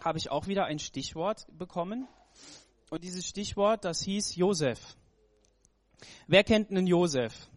habe 0.00 0.18
ich 0.18 0.30
auch 0.30 0.46
wieder 0.46 0.64
ein 0.64 0.78
Stichwort 0.78 1.46
bekommen. 1.56 2.08
Und 2.90 3.04
dieses 3.04 3.26
Stichwort, 3.26 3.84
das 3.84 4.02
hieß 4.02 4.36
Josef. 4.36 4.96
Wer 6.26 6.44
kennt 6.44 6.70
einen 6.70 6.86
Josef? 6.86 7.48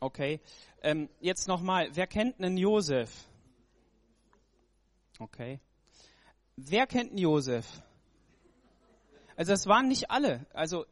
Okay. 0.00 0.40
Ähm, 0.82 1.08
jetzt 1.20 1.48
nochmal, 1.48 1.88
wer 1.94 2.06
kennt 2.06 2.38
einen 2.38 2.56
Josef? 2.56 3.10
Okay. 5.18 5.60
Wer 6.56 6.86
kennt 6.86 7.10
einen 7.10 7.18
Josef? 7.18 7.66
Also 9.36 9.52
das 9.52 9.66
waren 9.66 9.88
nicht 9.88 10.10
alle. 10.10 10.46
Also 10.52 10.86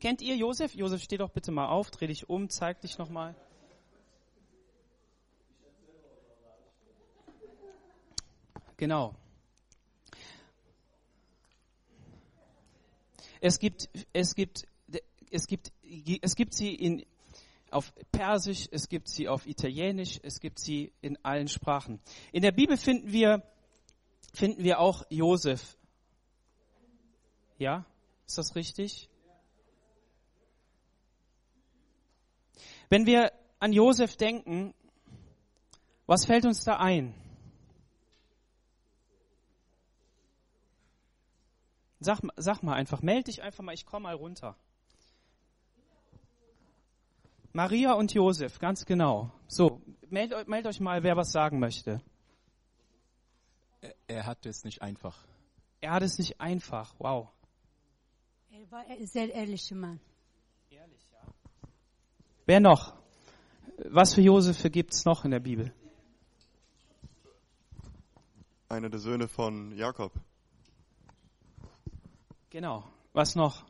kennt 0.00 0.20
ihr 0.22 0.36
Josef? 0.36 0.74
Josef, 0.74 1.02
steh 1.02 1.16
doch 1.16 1.30
bitte 1.30 1.52
mal 1.52 1.68
auf, 1.68 1.90
dreh 1.90 2.06
dich 2.06 2.28
um, 2.28 2.50
zeig 2.50 2.80
dich 2.80 2.98
nochmal. 2.98 3.34
Genau. 8.80 9.14
Es 13.42 13.58
gibt, 13.58 13.90
es 14.14 14.34
gibt, 14.34 14.66
es 15.30 15.46
gibt, 15.46 15.70
es 16.22 16.34
gibt 16.34 16.54
sie 16.54 16.74
in, 16.74 17.04
auf 17.70 17.92
Persisch, 18.10 18.68
es 18.70 18.88
gibt 18.88 19.10
sie 19.10 19.28
auf 19.28 19.44
Italienisch, 19.46 20.18
es 20.22 20.40
gibt 20.40 20.58
sie 20.58 20.94
in 21.02 21.22
allen 21.22 21.48
Sprachen. 21.48 22.00
In 22.32 22.40
der 22.40 22.52
Bibel 22.52 22.78
finden 22.78 23.12
wir, 23.12 23.42
finden 24.32 24.64
wir 24.64 24.80
auch 24.80 25.04
Josef. 25.10 25.76
Ja? 27.58 27.84
Ist 28.26 28.38
das 28.38 28.54
richtig? 28.54 29.10
Wenn 32.88 33.04
wir 33.04 33.30
an 33.58 33.74
Josef 33.74 34.16
denken, 34.16 34.72
was 36.06 36.24
fällt 36.24 36.46
uns 36.46 36.64
da 36.64 36.78
ein? 36.78 37.19
Sag, 42.00 42.20
sag 42.36 42.62
mal 42.62 42.74
einfach, 42.74 43.02
melde 43.02 43.24
dich 43.24 43.42
einfach 43.42 43.62
mal, 43.62 43.74
ich 43.74 43.84
komme 43.84 44.04
mal 44.04 44.14
runter. 44.14 44.56
Maria 47.52 47.92
und 47.92 48.14
Josef, 48.14 48.58
ganz 48.58 48.86
genau. 48.86 49.30
So, 49.48 49.82
meldet 50.08 50.48
meld 50.48 50.66
euch 50.66 50.80
mal, 50.80 51.02
wer 51.02 51.16
was 51.16 51.32
sagen 51.32 51.58
möchte. 51.58 52.00
Er, 53.80 53.94
er 54.06 54.26
hat 54.26 54.46
es 54.46 54.64
nicht 54.64 54.80
einfach. 54.80 55.26
Er 55.80 55.92
hat 55.92 56.02
es 56.02 56.18
nicht 56.18 56.40
einfach, 56.40 56.94
wow. 56.98 57.28
Er 58.50 58.70
war 58.70 58.84
ein 58.88 59.06
sehr 59.06 59.32
ehrlicher 59.32 59.74
Mann. 59.74 60.00
Ehrlich, 60.70 61.10
ja. 61.12 61.20
Wer 62.46 62.60
noch? 62.60 62.94
Was 63.88 64.14
für 64.14 64.20
Josef 64.20 64.62
gibt 64.70 64.94
es 64.94 65.04
noch 65.04 65.24
in 65.24 65.32
der 65.32 65.40
Bibel? 65.40 65.72
Einer 68.68 68.88
der 68.88 69.00
Söhne 69.00 69.26
von 69.26 69.72
Jakob. 69.72 70.12
Genau. 72.50 72.84
Was 73.12 73.36
noch? 73.36 73.64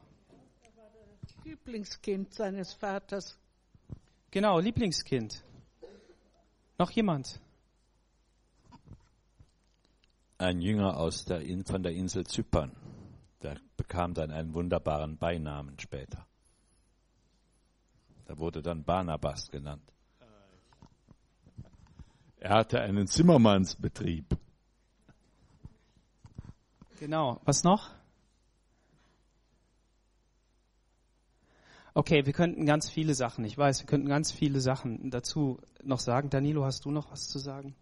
Er 0.62 0.77
war 0.77 0.91
das 1.20 1.45
Lieblingskind 1.45 2.33
seines 2.33 2.73
Vaters. 2.73 3.39
Genau, 4.31 4.59
Lieblingskind. 4.59 5.45
Noch 6.78 6.91
jemand? 6.91 7.41
Ein 10.39 10.62
Jünger 10.62 10.97
aus 10.97 11.27
der, 11.27 11.42
von 11.67 11.83
der 11.83 11.92
Insel 11.92 12.27
Zypern. 12.27 12.75
Der 13.42 13.61
bekam 13.77 14.14
dann 14.14 14.31
einen 14.31 14.55
wunderbaren 14.55 15.19
Beinamen 15.19 15.78
später. 15.78 16.27
Der 18.28 18.39
wurde 18.39 18.62
dann 18.62 18.84
Barnabas 18.84 19.51
genannt. 19.51 19.92
Er 22.39 22.55
hatte 22.55 22.81
einen 22.81 23.06
Zimmermannsbetrieb. 23.06 24.39
Genau. 26.98 27.41
Was 27.45 27.62
noch? 27.62 27.99
Okay, 31.92 32.24
wir 32.24 32.33
könnten 32.33 32.67
ganz 32.67 32.89
viele 32.89 33.14
Sachen, 33.14 33.45
ich 33.45 33.58
weiß, 33.58 33.80
wir 33.80 33.86
könnten 33.86 34.08
ganz 34.08 34.30
viele 34.30 34.61
Sachen 34.61 35.11
dazu 35.11 35.58
noch 35.83 35.98
sagen. 35.98 36.30
Danilo, 36.30 36.64
hast 36.64 36.84
du 36.84 36.90
noch 36.92 37.11
was 37.11 37.28
zu 37.28 37.39
sagen? 37.39 37.74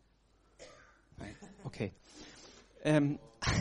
Nein. 1.19 1.37
Okay. 1.65 1.93
Ähm. 2.83 3.19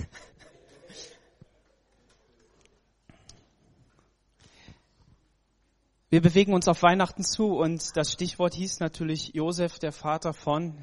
Wir 6.10 6.22
bewegen 6.22 6.54
uns 6.54 6.70
auf 6.70 6.84
Weihnachten 6.84 7.26
zu 7.26 7.58
und 7.58 7.98
das 7.98 8.14
Stichwort 8.14 8.54
hieß 8.54 8.80
natürlich 8.80 9.34
Josef, 9.34 9.78
der 9.78 9.92
Vater 9.92 10.32
von 10.32 10.74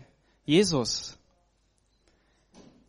Jesus. 0.44 1.18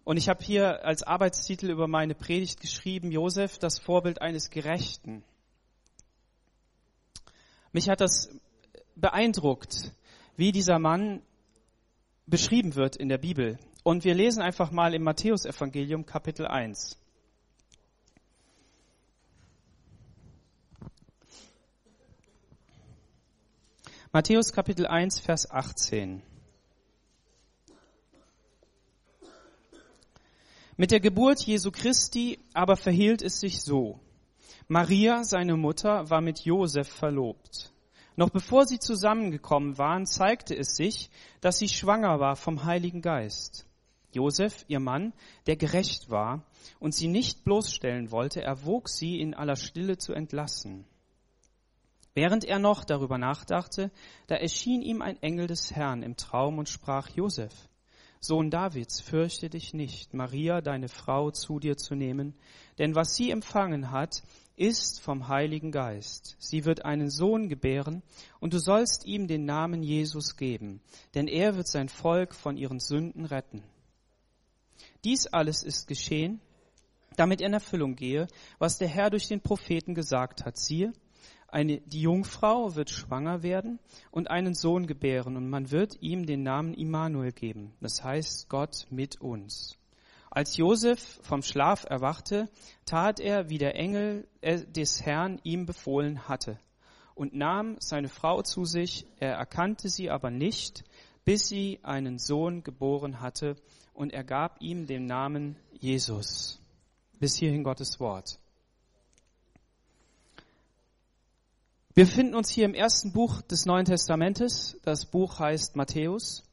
Und 0.03 0.18
ich 0.18 0.28
habe 0.28 0.44
hier 0.44 0.84
als 0.84 1.02
Arbeitstitel 1.02 1.69
über 1.69 1.88
meine 1.88 2.13
Predigt 2.13 2.59
geschrieben, 2.59 3.09
Josef, 3.09 3.57
das 3.57 3.80
Vorbild 3.80 4.22
eines 4.22 4.50
Gerechten. 4.50 5.24
Mich 7.75 7.90
hat 7.90 8.00
das 8.00 8.30
beeindruckt, 8.96 9.91
wie 10.38 10.53
dieser 10.53 10.80
Mann 10.80 11.22
beschrieben 12.25 12.75
wird 12.75 12.96
in 12.96 13.09
der 13.09 13.18
Bibel. 13.18 13.59
Und 13.84 14.06
wir 14.06 14.16
lesen 14.16 14.41
einfach 14.41 14.72
mal 14.72 14.94
im 14.94 15.03
Matthäusevangelium 15.03 16.06
Kapitel 16.06 16.47
1. 16.47 16.97
Matthäus 24.13 24.53
Kapitel 24.53 24.88
1, 24.88 25.19
Vers 25.19 25.52
18. 25.52 26.24
Mit 30.78 30.92
der 30.92 31.02
Geburt 31.02 31.42
Jesu 31.42 31.72
Christi 31.72 32.40
aber 32.53 32.78
verhielt 32.78 33.22
es 33.22 33.42
sich 33.42 33.62
so. 33.62 34.00
Maria, 34.68 35.24
seine 35.24 35.58
Mutter, 35.58 36.09
war 36.09 36.22
mit 36.22 36.40
Josef 36.40 36.88
verlobt. 36.90 37.72
Noch 38.16 38.31
bevor 38.31 38.66
sie 38.66 38.80
zusammengekommen 38.80 39.78
waren, 39.78 40.08
zeigte 40.08 40.58
es 40.58 40.76
sich, 40.76 41.12
dass 41.40 41.59
sie 41.59 41.70
schwanger 41.70 42.20
war 42.20 42.36
vom 42.36 42.64
Heiligen 42.64 43.04
Geist. 43.04 43.68
Josef, 44.12 44.66
ihr 44.68 44.80
Mann, 44.80 45.14
der 45.46 45.56
gerecht 45.56 46.09
war 46.09 46.44
und 46.80 46.96
sie 46.96 47.08
nicht 47.08 47.44
bloßstellen 47.44 48.09
wollte, 48.09 48.42
erwog 48.42 48.90
sie 48.90 49.20
in 49.20 49.36
aller 49.36 49.56
Stille 49.56 49.98
zu 49.98 50.14
entlassen. 50.14 50.86
Während 52.16 52.44
er 52.44 52.58
noch 52.58 52.86
darüber 52.86 53.20
nachdachte, 53.20 53.92
da 54.25 54.36
erschien 54.36 54.81
ihm 54.81 55.04
ein 55.04 55.22
Engel 55.22 55.46
des 55.46 55.75
Herrn 55.75 56.02
im 56.02 56.16
Traum 56.16 56.58
und 56.58 56.70
sprach, 56.70 57.09
Josef, 57.09 57.54
Sohn 58.20 58.50
Davids, 58.50 59.02
fürchte 59.02 59.50
dich 59.50 59.75
nicht, 59.75 60.16
Maria, 60.16 60.62
deine 60.62 60.88
Frau, 60.88 61.30
zu 61.30 61.59
dir 61.59 61.78
zu 61.78 61.94
nehmen, 61.94 62.34
denn 62.80 62.96
was 62.96 63.16
sie 63.16 63.30
empfangen 63.30 63.92
hat, 63.92 64.24
ist 64.56 65.02
vom 65.02 65.28
Heiligen 65.28 65.72
Geist. 65.72 66.36
Sie 66.40 66.66
wird 66.66 66.86
einen 66.86 67.10
Sohn 67.10 67.50
gebären, 67.50 68.02
und 68.40 68.54
du 68.54 68.60
sollst 68.60 69.06
ihm 69.06 69.28
den 69.28 69.46
Namen 69.46 69.84
Jesus 69.84 70.38
geben, 70.38 70.82
denn 71.14 71.28
er 71.28 71.56
wird 71.56 71.68
sein 71.68 71.90
Volk 71.90 72.34
von 72.34 72.58
ihren 72.58 72.80
Sünden 72.80 73.26
retten. 73.26 73.64
Dies 75.04 75.28
alles 75.28 75.64
ist 75.64 75.88
geschehen, 75.88 76.40
damit 77.16 77.42
in 77.42 77.54
Erfüllung 77.54 77.96
gehe, 77.96 78.28
was 78.58 78.78
der 78.78 78.88
Herr 78.88 79.10
durch 79.10 79.28
den 79.28 79.42
Propheten 79.42 79.94
gesagt 79.94 80.46
hat. 80.46 80.58
Siehe, 80.58 80.94
eine, 81.48 81.80
die 81.82 82.02
Jungfrau 82.02 82.76
wird 82.76 82.90
schwanger 82.90 83.44
werden 83.44 83.80
und 84.12 84.30
einen 84.30 84.56
Sohn 84.56 84.88
gebären, 84.88 85.38
und 85.38 85.50
man 85.50 85.72
wird 85.72 86.02
ihm 86.02 86.26
den 86.26 86.44
Namen 86.44 86.74
Immanuel 86.74 87.32
geben. 87.32 87.74
Das 87.82 88.04
heißt 88.04 88.50
Gott 88.50 88.88
mit 88.90 89.22
uns. 89.22 89.78
Als 90.35 90.57
Josef 90.57 91.22
vom 91.22 91.41
Schlaf 91.44 91.85
erwachte, 91.90 92.50
tat 92.85 93.22
er, 93.22 93.47
wie 93.47 93.57
der 93.57 93.78
Engel 93.78 94.28
des 94.44 95.01
Herrn 95.01 95.40
ihm 95.44 95.66
befohlen 95.66 96.28
hatte, 96.28 96.59
und 97.13 97.34
nahm 97.34 97.78
seine 97.79 98.09
Frau 98.09 98.41
zu 98.41 98.66
sich, 98.66 99.07
er 99.18 99.35
erkannte 99.35 99.88
sie 99.88 100.09
aber 100.09 100.31
nicht, 100.31 100.84
bis 101.24 101.47
sie 101.47 101.79
einen 101.84 102.19
Sohn 102.19 102.63
geboren 102.63 103.22
hatte, 103.22 103.56
und 103.94 104.12
er 104.12 104.25
gab 104.25 104.62
ihm 104.62 104.88
den 104.88 105.06
Namen 105.06 105.56
Jesus. 105.71 106.60
Bis 107.18 107.38
hierhin 107.38 107.63
Gottes 107.63 108.01
Wort. 108.01 108.38
Wir 111.94 112.04
befinden 112.04 112.36
uns 112.36 112.50
hier 112.50 112.65
im 112.65 112.74
ersten 112.74 113.13
Buch 113.13 113.42
des 113.44 113.65
Neuen 113.65 113.86
Testamentes. 113.86 114.77
Das 114.83 115.06
Buch 115.06 115.39
heißt 115.39 115.77
Matthäus. 115.77 116.44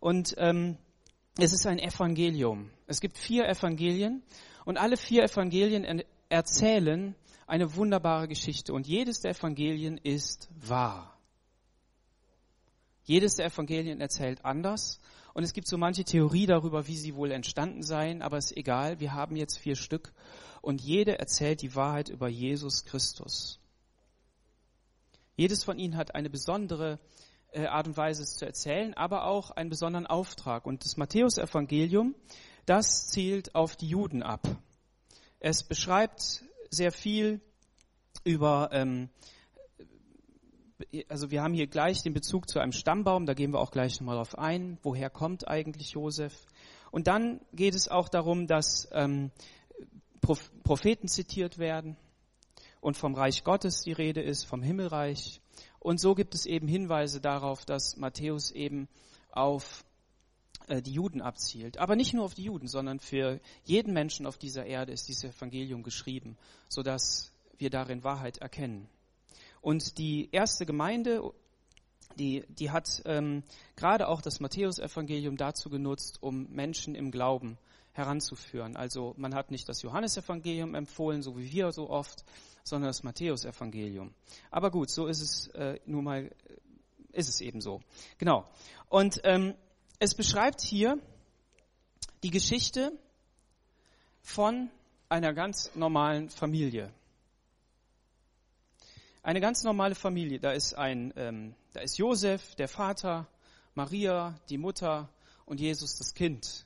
Und 0.00 0.34
ähm, 0.38 0.78
es 1.38 1.52
ist 1.52 1.66
ein 1.66 1.78
Evangelium. 1.78 2.70
Es 2.86 3.00
gibt 3.00 3.18
vier 3.18 3.48
Evangelien 3.48 4.22
und 4.64 4.78
alle 4.78 4.96
vier 4.96 5.24
Evangelien 5.24 6.02
erzählen 6.28 7.14
eine 7.46 7.76
wunderbare 7.76 8.26
Geschichte 8.26 8.72
und 8.72 8.86
jedes 8.86 9.20
der 9.20 9.32
Evangelien 9.32 9.98
ist 9.98 10.48
wahr. 10.60 11.16
Jedes 13.04 13.36
der 13.36 13.46
Evangelien 13.46 14.00
erzählt 14.00 14.44
anders 14.44 14.98
und 15.34 15.44
es 15.44 15.52
gibt 15.52 15.68
so 15.68 15.76
manche 15.76 16.04
Theorie 16.04 16.46
darüber, 16.46 16.88
wie 16.88 16.96
sie 16.96 17.14
wohl 17.14 17.30
entstanden 17.30 17.82
seien, 17.82 18.22
aber 18.22 18.38
ist 18.38 18.56
egal, 18.56 18.98
wir 18.98 19.12
haben 19.12 19.36
jetzt 19.36 19.58
vier 19.58 19.76
Stück 19.76 20.12
und 20.62 20.80
jede 20.80 21.18
erzählt 21.18 21.62
die 21.62 21.74
Wahrheit 21.76 22.08
über 22.08 22.28
Jesus 22.28 22.84
Christus. 22.84 23.60
Jedes 25.36 25.62
von 25.62 25.78
ihnen 25.78 25.96
hat 25.96 26.14
eine 26.14 26.30
besondere 26.30 26.98
Art 27.54 27.86
und 27.86 27.96
Weise 27.96 28.22
es 28.22 28.36
zu 28.36 28.44
erzählen, 28.44 28.94
aber 28.94 29.26
auch 29.26 29.50
einen 29.50 29.70
besonderen 29.70 30.06
Auftrag. 30.06 30.66
Und 30.66 30.84
das 30.84 30.96
Matthäusevangelium, 30.96 32.14
das 32.66 33.08
zielt 33.08 33.54
auf 33.54 33.76
die 33.76 33.88
Juden 33.88 34.22
ab. 34.22 34.46
Es 35.40 35.62
beschreibt 35.62 36.44
sehr 36.70 36.92
viel 36.92 37.40
über, 38.24 38.70
ähm, 38.72 39.08
also 41.08 41.30
wir 41.30 41.42
haben 41.42 41.54
hier 41.54 41.66
gleich 41.66 42.02
den 42.02 42.12
Bezug 42.12 42.48
zu 42.48 42.58
einem 42.58 42.72
Stammbaum, 42.72 43.26
da 43.26 43.34
gehen 43.34 43.52
wir 43.52 43.60
auch 43.60 43.70
gleich 43.70 44.00
nochmal 44.00 44.16
drauf 44.16 44.36
ein, 44.36 44.78
woher 44.82 45.10
kommt 45.10 45.48
eigentlich 45.48 45.92
Josef. 45.92 46.46
Und 46.90 47.06
dann 47.06 47.40
geht 47.52 47.74
es 47.74 47.88
auch 47.88 48.08
darum, 48.08 48.46
dass 48.46 48.88
ähm, 48.92 49.30
Propheten 50.64 51.08
zitiert 51.08 51.58
werden 51.58 51.96
und 52.80 52.96
vom 52.96 53.14
Reich 53.14 53.44
Gottes 53.44 53.82
die 53.82 53.92
Rede 53.92 54.22
ist, 54.22 54.44
vom 54.44 54.62
Himmelreich. 54.62 55.40
Und 55.86 56.00
so 56.00 56.16
gibt 56.16 56.34
es 56.34 56.46
eben 56.46 56.66
Hinweise 56.66 57.20
darauf, 57.20 57.64
dass 57.64 57.96
Matthäus 57.96 58.50
eben 58.50 58.88
auf 59.30 59.84
äh, 60.66 60.82
die 60.82 60.90
Juden 60.90 61.22
abzielt. 61.22 61.78
Aber 61.78 61.94
nicht 61.94 62.12
nur 62.12 62.24
auf 62.24 62.34
die 62.34 62.42
Juden, 62.42 62.66
sondern 62.66 62.98
für 62.98 63.38
jeden 63.62 63.94
Menschen 63.94 64.26
auf 64.26 64.36
dieser 64.36 64.66
Erde 64.66 64.90
ist 64.90 65.06
dieses 65.06 65.36
Evangelium 65.36 65.84
geschrieben, 65.84 66.36
sodass 66.68 67.30
wir 67.58 67.70
darin 67.70 68.02
Wahrheit 68.02 68.38
erkennen. 68.38 68.88
Und 69.60 69.98
die 69.98 70.28
erste 70.32 70.66
Gemeinde, 70.66 71.22
die, 72.18 72.42
die 72.48 72.72
hat 72.72 73.02
ähm, 73.04 73.44
gerade 73.76 74.08
auch 74.08 74.22
das 74.22 74.40
Matthäusevangelium 74.40 75.36
dazu 75.36 75.70
genutzt, 75.70 76.20
um 76.20 76.50
Menschen 76.50 76.96
im 76.96 77.12
Glauben 77.12 77.58
heranzuführen. 77.96 78.76
Also 78.76 79.14
man 79.16 79.34
hat 79.34 79.50
nicht 79.50 79.68
das 79.68 79.82
Johannesevangelium 79.82 80.74
empfohlen, 80.74 81.22
so 81.22 81.36
wie 81.36 81.50
wir 81.50 81.72
so 81.72 81.88
oft, 81.90 82.24
sondern 82.62 82.88
das 82.88 83.02
Matthäusevangelium. 83.02 84.14
Aber 84.50 84.70
gut, 84.70 84.90
so 84.90 85.06
ist 85.06 85.20
es 85.20 85.46
äh, 85.48 85.78
nun 85.86 86.04
mal, 86.04 86.30
ist 87.12 87.28
es 87.28 87.40
eben 87.40 87.60
so. 87.60 87.80
Genau. 88.18 88.46
Und 88.88 89.20
ähm, 89.24 89.54
es 89.98 90.14
beschreibt 90.14 90.60
hier 90.60 90.98
die 92.22 92.30
Geschichte 92.30 92.92
von 94.20 94.70
einer 95.08 95.32
ganz 95.32 95.70
normalen 95.74 96.28
Familie. 96.28 96.92
Eine 99.22 99.40
ganz 99.40 99.62
normale 99.62 99.94
Familie. 99.94 100.38
Da 100.40 100.52
ist 100.52 100.74
ein, 100.74 101.12
ähm, 101.16 101.54
da 101.72 101.80
ist 101.80 101.98
Josef, 101.98 102.54
der 102.56 102.68
Vater, 102.68 103.28
Maria, 103.74 104.38
die 104.48 104.58
Mutter 104.58 105.08
und 105.46 105.60
Jesus, 105.60 105.96
das 105.98 106.14
Kind. 106.14 106.65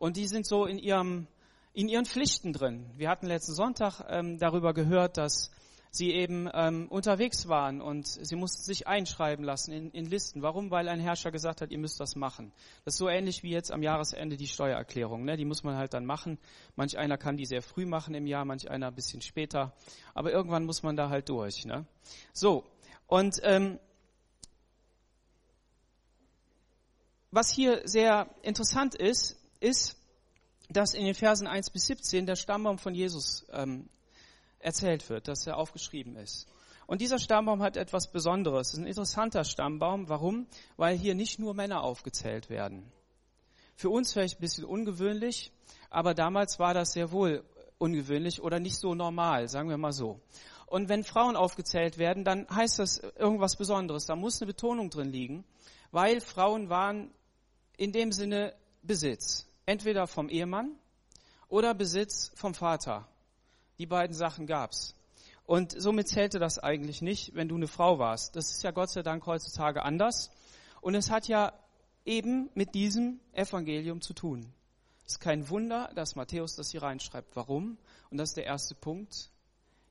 Und 0.00 0.16
die 0.16 0.26
sind 0.26 0.46
so 0.46 0.64
in 0.64 0.78
ihrem, 0.78 1.26
in 1.74 1.86
ihren 1.90 2.06
Pflichten 2.06 2.54
drin. 2.54 2.86
Wir 2.96 3.10
hatten 3.10 3.26
letzten 3.26 3.52
Sonntag 3.52 4.00
ähm, 4.08 4.38
darüber 4.38 4.72
gehört, 4.72 5.18
dass 5.18 5.50
sie 5.90 6.12
eben 6.12 6.48
ähm, 6.54 6.88
unterwegs 6.88 7.48
waren 7.48 7.82
und 7.82 8.06
sie 8.06 8.34
mussten 8.34 8.62
sich 8.62 8.86
einschreiben 8.86 9.44
lassen 9.44 9.72
in, 9.72 9.90
in 9.90 10.06
Listen. 10.06 10.40
Warum? 10.40 10.70
Weil 10.70 10.88
ein 10.88 11.00
Herrscher 11.00 11.30
gesagt 11.30 11.60
hat, 11.60 11.70
ihr 11.70 11.76
müsst 11.76 12.00
das 12.00 12.16
machen. 12.16 12.50
Das 12.86 12.94
ist 12.94 12.98
so 12.98 13.10
ähnlich 13.10 13.42
wie 13.42 13.50
jetzt 13.50 13.70
am 13.72 13.82
Jahresende 13.82 14.38
die 14.38 14.46
Steuererklärung. 14.46 15.26
Ne? 15.26 15.36
Die 15.36 15.44
muss 15.44 15.64
man 15.64 15.76
halt 15.76 15.92
dann 15.92 16.06
machen. 16.06 16.38
Manch 16.76 16.96
einer 16.96 17.18
kann 17.18 17.36
die 17.36 17.44
sehr 17.44 17.60
früh 17.60 17.84
machen 17.84 18.14
im 18.14 18.26
Jahr, 18.26 18.46
manch 18.46 18.70
einer 18.70 18.86
ein 18.86 18.94
bisschen 18.94 19.20
später. 19.20 19.74
Aber 20.14 20.32
irgendwann 20.32 20.64
muss 20.64 20.82
man 20.82 20.96
da 20.96 21.10
halt 21.10 21.28
durch. 21.28 21.66
Ne? 21.66 21.84
So, 22.32 22.64
und 23.06 23.38
ähm, 23.42 23.78
was 27.30 27.50
hier 27.50 27.82
sehr 27.84 28.30
interessant 28.40 28.94
ist, 28.94 29.39
ist, 29.60 29.96
dass 30.68 30.94
in 30.94 31.04
den 31.04 31.14
Versen 31.14 31.46
1 31.46 31.70
bis 31.70 31.86
17 31.86 32.26
der 32.26 32.36
Stammbaum 32.36 32.78
von 32.78 32.94
Jesus 32.94 33.46
ähm, 33.52 33.88
erzählt 34.58 35.08
wird, 35.08 35.28
dass 35.28 35.46
er 35.46 35.56
aufgeschrieben 35.56 36.16
ist. 36.16 36.46
Und 36.86 37.00
dieser 37.00 37.18
Stammbaum 37.18 37.62
hat 37.62 37.76
etwas 37.76 38.10
Besonderes. 38.10 38.68
Es 38.68 38.72
ist 38.74 38.78
ein 38.80 38.86
interessanter 38.86 39.44
Stammbaum. 39.44 40.08
Warum? 40.08 40.46
Weil 40.76 40.96
hier 40.96 41.14
nicht 41.14 41.38
nur 41.38 41.54
Männer 41.54 41.82
aufgezählt 41.82 42.50
werden. 42.50 42.90
Für 43.76 43.90
uns 43.90 44.12
vielleicht 44.12 44.38
ein 44.38 44.40
bisschen 44.40 44.64
ungewöhnlich, 44.64 45.52
aber 45.88 46.14
damals 46.14 46.58
war 46.58 46.74
das 46.74 46.92
sehr 46.92 47.12
wohl 47.12 47.44
ungewöhnlich 47.78 48.42
oder 48.42 48.60
nicht 48.60 48.76
so 48.76 48.94
normal, 48.94 49.48
sagen 49.48 49.70
wir 49.70 49.78
mal 49.78 49.92
so. 49.92 50.20
Und 50.66 50.88
wenn 50.88 51.02
Frauen 51.02 51.34
aufgezählt 51.34 51.96
werden, 51.96 52.24
dann 52.24 52.46
heißt 52.48 52.78
das 52.78 52.98
irgendwas 52.98 53.56
Besonderes. 53.56 54.06
Da 54.06 54.16
muss 54.16 54.40
eine 54.40 54.48
Betonung 54.48 54.90
drin 54.90 55.10
liegen, 55.10 55.44
weil 55.90 56.20
Frauen 56.20 56.68
waren 56.68 57.10
in 57.76 57.92
dem 57.92 58.12
Sinne 58.12 58.54
Besitz. 58.82 59.46
Entweder 59.70 60.08
vom 60.08 60.28
Ehemann 60.28 60.74
oder 61.46 61.74
Besitz 61.74 62.32
vom 62.34 62.54
Vater 62.54 63.06
die 63.78 63.86
beiden 63.86 64.16
Sachen 64.16 64.48
gab's. 64.48 64.96
Und 65.44 65.80
somit 65.80 66.08
zählte 66.08 66.40
das 66.40 66.58
eigentlich 66.58 67.02
nicht, 67.02 67.36
wenn 67.36 67.46
du 67.46 67.54
eine 67.54 67.68
Frau 67.68 68.00
warst. 68.00 68.34
Das 68.34 68.50
ist 68.50 68.64
ja 68.64 68.72
Gott 68.72 68.90
sei 68.90 69.04
Dank 69.04 69.24
heutzutage 69.26 69.84
anders. 69.84 70.32
Und 70.80 70.96
es 70.96 71.08
hat 71.08 71.28
ja 71.28 71.52
eben 72.04 72.50
mit 72.54 72.74
diesem 72.74 73.20
Evangelium 73.32 74.00
zu 74.00 74.12
tun. 74.12 74.52
Es 75.06 75.12
ist 75.12 75.20
kein 75.20 75.48
Wunder, 75.48 75.88
dass 75.94 76.16
Matthäus 76.16 76.56
das 76.56 76.72
hier 76.72 76.82
reinschreibt. 76.82 77.36
Warum? 77.36 77.78
Und 78.10 78.18
das 78.18 78.30
ist 78.30 78.38
der 78.38 78.46
erste 78.46 78.74
Punkt. 78.74 79.30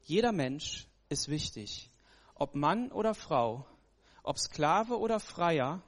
Jeder 0.03 0.33
Mensch 0.33 0.89
ist 1.07 1.29
wichtig. 1.29 1.89
Ob 2.35 2.53
Mann 2.53 2.91
oder 2.91 3.13
Frau, 3.15 3.65
ob 4.23 4.39
Sklave 4.39 4.99
oder 4.99 5.21
Freier, 5.21 5.81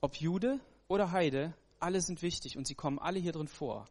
ob 0.00 0.16
Jude 0.16 0.58
oder 0.88 1.12
Heide, 1.12 1.52
alle 1.80 2.00
sind 2.00 2.22
wichtig 2.22 2.56
und 2.56 2.66
sie 2.66 2.74
kommen 2.74 2.98
alle 2.98 3.18
hier 3.18 3.32
drin 3.32 3.48
vor. 3.48 3.88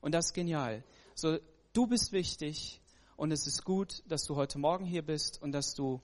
Und 0.00 0.12
das 0.12 0.26
ist 0.26 0.34
genial. 0.34 0.84
So, 1.14 1.38
Du 1.74 1.86
bist 1.86 2.12
wichtig 2.12 2.82
und 3.16 3.32
es 3.32 3.46
ist 3.46 3.64
gut, 3.64 4.02
dass 4.06 4.24
du 4.24 4.36
heute 4.36 4.58
Morgen 4.58 4.84
hier 4.84 5.00
bist 5.00 5.40
und 5.40 5.52
dass 5.52 5.72
du 5.72 6.02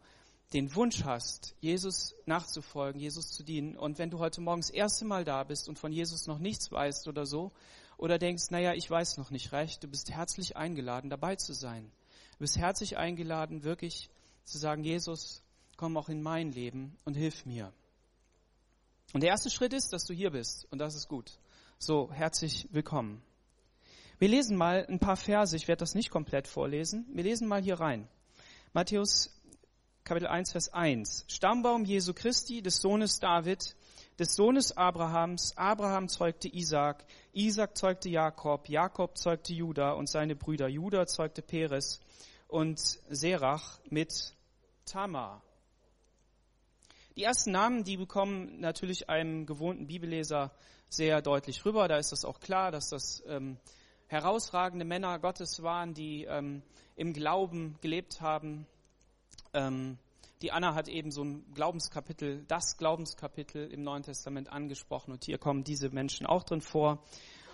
den 0.54 0.74
Wunsch 0.74 1.04
hast, 1.04 1.54
Jesus 1.60 2.14
nachzufolgen, 2.24 2.98
Jesus 2.98 3.28
zu 3.28 3.42
dienen. 3.42 3.76
Und 3.76 3.98
wenn 3.98 4.08
du 4.08 4.18
heute 4.18 4.40
Morgen 4.40 4.62
das 4.62 4.70
erste 4.70 5.04
Mal 5.04 5.26
da 5.26 5.44
bist 5.44 5.68
und 5.68 5.78
von 5.78 5.92
Jesus 5.92 6.26
noch 6.26 6.38
nichts 6.38 6.72
weißt 6.72 7.06
oder 7.06 7.26
so, 7.26 7.52
oder 7.98 8.18
denkst, 8.18 8.44
naja, 8.48 8.72
ich 8.72 8.88
weiß 8.90 9.18
noch 9.18 9.30
nicht 9.30 9.52
recht, 9.52 9.84
du 9.84 9.88
bist 9.88 10.10
herzlich 10.10 10.56
eingeladen, 10.56 11.10
dabei 11.10 11.36
zu 11.36 11.52
sein. 11.52 11.92
Du 12.32 12.38
bist 12.38 12.56
herzlich 12.56 12.96
eingeladen, 12.96 13.62
wirklich 13.62 14.08
zu 14.44 14.56
sagen, 14.56 14.84
Jesus, 14.84 15.42
komm 15.76 15.98
auch 15.98 16.08
in 16.08 16.22
mein 16.22 16.50
Leben 16.50 16.96
und 17.04 17.12
hilf 17.12 17.44
mir. 17.44 17.74
Und 19.14 19.22
der 19.22 19.30
erste 19.30 19.48
Schritt 19.48 19.72
ist, 19.72 19.92
dass 19.92 20.04
du 20.04 20.12
hier 20.12 20.30
bist 20.30 20.66
und 20.70 20.78
das 20.78 20.94
ist 20.94 21.08
gut. 21.08 21.38
So, 21.78 22.12
herzlich 22.12 22.68
willkommen. 22.72 23.22
Wir 24.18 24.28
lesen 24.28 24.56
mal 24.56 24.84
ein 24.86 24.98
paar 24.98 25.16
Verse, 25.16 25.56
ich 25.56 25.66
werde 25.66 25.80
das 25.80 25.94
nicht 25.94 26.10
komplett 26.10 26.46
vorlesen. 26.46 27.06
Wir 27.14 27.24
lesen 27.24 27.48
mal 27.48 27.62
hier 27.62 27.80
rein. 27.80 28.06
Matthäus 28.74 29.30
Kapitel 30.04 30.26
1, 30.26 30.52
Vers 30.52 30.72
1. 30.74 31.24
Stammbaum 31.28 31.84
Jesu 31.84 32.12
Christi, 32.12 32.60
des 32.60 32.82
Sohnes 32.82 33.18
David, 33.18 33.76
des 34.18 34.34
Sohnes 34.34 34.76
Abrahams. 34.76 35.56
Abraham 35.56 36.08
zeugte 36.08 36.48
Isaac, 36.48 37.04
Isaac 37.32 37.78
zeugte 37.78 38.10
Jakob, 38.10 38.68
Jakob 38.68 39.16
zeugte 39.16 39.54
Judah 39.54 39.92
und 39.92 40.08
seine 40.08 40.36
Brüder. 40.36 40.68
Judah 40.68 41.06
zeugte 41.06 41.40
Peres 41.40 42.00
und 42.46 42.78
Serach 43.08 43.80
mit 43.88 44.34
Tamar. 44.84 45.42
Die 47.18 47.24
ersten 47.24 47.50
Namen, 47.50 47.82
die 47.82 47.96
bekommen 47.96 48.60
natürlich 48.60 49.10
einem 49.10 49.44
gewohnten 49.44 49.88
Bibelleser 49.88 50.52
sehr 50.88 51.20
deutlich 51.20 51.64
rüber. 51.64 51.88
Da 51.88 51.96
ist 51.96 52.12
das 52.12 52.24
auch 52.24 52.38
klar, 52.38 52.70
dass 52.70 52.90
das 52.90 53.24
ähm, 53.26 53.56
herausragende 54.06 54.84
Männer 54.84 55.18
Gottes 55.18 55.60
waren, 55.64 55.94
die 55.94 56.26
ähm, 56.26 56.62
im 56.94 57.12
Glauben 57.12 57.76
gelebt 57.80 58.20
haben. 58.20 58.68
Ähm, 59.52 59.98
die 60.42 60.52
Anna 60.52 60.76
hat 60.76 60.86
eben 60.86 61.10
so 61.10 61.24
ein 61.24 61.44
Glaubenskapitel, 61.54 62.44
das 62.46 62.76
Glaubenskapitel 62.76 63.66
im 63.66 63.82
Neuen 63.82 64.04
Testament 64.04 64.52
angesprochen 64.52 65.10
und 65.10 65.24
hier 65.24 65.38
kommen 65.38 65.64
diese 65.64 65.90
Menschen 65.90 66.24
auch 66.24 66.44
drin 66.44 66.60
vor. 66.60 67.02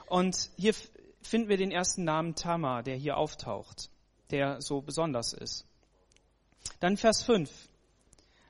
Und 0.09 0.50
hier 0.59 0.75
finden 1.23 1.49
wir 1.49 1.56
den 1.56 1.71
ersten 1.71 2.04
Namen 2.04 2.35
Tamar, 2.35 2.83
der 2.83 2.97
hier 2.97 3.16
auftaucht, 3.16 3.88
der 4.30 4.61
so 4.61 4.83
besonders 4.83 5.33
ist. 5.33 5.66
Dann 6.80 6.99
Vers 6.99 7.23
5. 7.23 7.50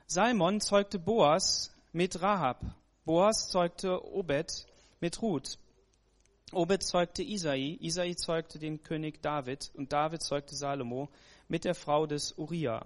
Salmon 0.06 0.61
zeugte 0.61 0.99
Boas 0.99 1.75
mit 1.92 2.20
Rahab. 2.20 2.61
Boas 3.06 3.49
zeugte 3.49 4.04
Obed 4.04 4.66
mit 5.00 5.23
Ruth. 5.23 5.58
Obed 6.52 6.82
zeugte 6.82 7.23
Isai, 7.23 7.78
Isai 7.80 8.14
zeugte 8.14 8.58
den 8.58 8.82
König 8.82 9.23
David 9.23 9.70
und 9.75 9.94
David 9.94 10.23
zeugte 10.23 10.54
Salomo 10.56 11.08
mit 11.49 11.64
der 11.64 11.75
Frau 11.75 12.06
des 12.06 12.37
Uriah. 12.37 12.84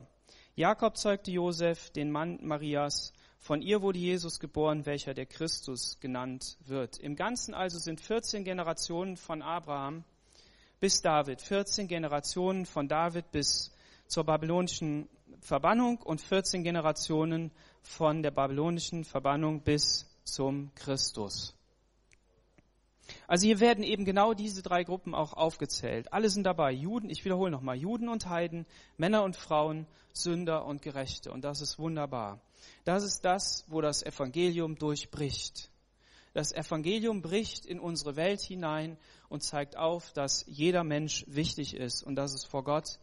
Jakob 0.54 0.96
zeugte 0.96 1.32
Josef, 1.32 1.90
den 1.90 2.12
Mann 2.12 2.38
Marias. 2.40 3.12
Von 3.40 3.62
ihr 3.62 3.82
wurde 3.82 3.98
Jesus 3.98 4.38
geboren, 4.38 4.86
welcher 4.86 5.12
der 5.12 5.26
Christus 5.26 5.98
genannt 5.98 6.56
wird. 6.66 6.98
Im 6.98 7.16
Ganzen 7.16 7.52
also 7.52 7.80
sind 7.80 8.00
14 8.00 8.44
Generationen 8.44 9.16
von 9.16 9.42
Abraham 9.42 10.04
bis 10.78 11.02
David, 11.02 11.42
14 11.42 11.88
Generationen 11.88 12.64
von 12.64 12.86
David 12.86 13.32
bis 13.32 13.72
zur 14.06 14.24
babylonischen 14.24 15.08
Verbannung 15.40 15.98
und 15.98 16.20
14 16.20 16.64
Generationen 16.64 17.50
von 17.82 18.22
der 18.22 18.30
babylonischen 18.30 19.04
Verbannung 19.04 19.62
bis 19.62 20.06
zum 20.24 20.74
Christus. 20.74 21.54
Also 23.26 23.46
hier 23.46 23.60
werden 23.60 23.84
eben 23.84 24.04
genau 24.04 24.34
diese 24.34 24.62
drei 24.62 24.84
Gruppen 24.84 25.14
auch 25.14 25.32
aufgezählt. 25.32 26.12
Alle 26.12 26.28
sind 26.28 26.44
dabei. 26.44 26.72
Juden, 26.72 27.10
ich 27.10 27.24
wiederhole 27.24 27.50
nochmal, 27.50 27.76
Juden 27.76 28.08
und 28.08 28.28
Heiden, 28.28 28.66
Männer 28.96 29.22
und 29.22 29.36
Frauen, 29.36 29.86
Sünder 30.12 30.64
und 30.66 30.82
Gerechte. 30.82 31.32
Und 31.32 31.42
das 31.44 31.60
ist 31.60 31.78
wunderbar. 31.78 32.40
Das 32.84 33.04
ist 33.04 33.24
das, 33.24 33.64
wo 33.68 33.80
das 33.80 34.02
Evangelium 34.02 34.76
durchbricht. 34.76 35.70
Das 36.34 36.52
Evangelium 36.52 37.22
bricht 37.22 37.64
in 37.66 37.80
unsere 37.80 38.16
Welt 38.16 38.40
hinein 38.40 38.98
und 39.28 39.42
zeigt 39.42 39.76
auf, 39.76 40.12
dass 40.12 40.44
jeder 40.46 40.84
Mensch 40.84 41.24
wichtig 41.26 41.74
ist 41.74 42.02
und 42.02 42.16
dass 42.16 42.34
es 42.34 42.44
vor 42.44 42.64
Gott 42.64 42.98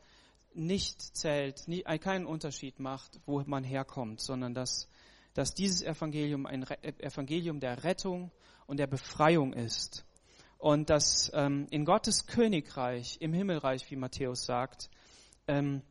nicht 0.55 1.01
zählt, 1.01 1.67
nie, 1.67 1.83
keinen 1.83 2.25
Unterschied 2.25 2.79
macht, 2.79 3.19
wo 3.25 3.41
man 3.45 3.63
herkommt, 3.63 4.21
sondern 4.21 4.53
dass, 4.53 4.87
dass 5.33 5.53
dieses 5.53 5.81
Evangelium 5.81 6.45
ein 6.45 6.63
Re 6.63 6.77
Evangelium 6.99 7.59
der 7.59 7.83
Rettung 7.83 8.31
und 8.67 8.77
der 8.77 8.87
Befreiung 8.87 9.53
ist. 9.53 10.05
Und 10.57 10.89
dass 10.89 11.31
ähm, 11.33 11.67
in 11.69 11.85
Gottes 11.85 12.25
Königreich, 12.25 13.17
im 13.19 13.33
Himmelreich, 13.33 13.89
wie 13.91 13.97
Matthäus 13.97 14.45
sagt, 14.45 14.89
ähm, 15.47 15.81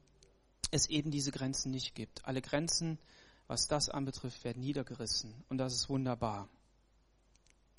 es 0.71 0.89
eben 0.89 1.11
diese 1.11 1.31
Grenzen 1.31 1.71
nicht 1.71 1.95
gibt. 1.95 2.25
Alle 2.25 2.41
Grenzen, 2.41 2.99
was 3.47 3.69
das 3.69 3.89
anbetrifft, 3.89 4.45
werden 4.45 4.61
niedergerissen. 4.61 5.35
Und 5.49 5.59
das 5.59 5.75
ist 5.75 5.89
wunderbar. 5.89 6.49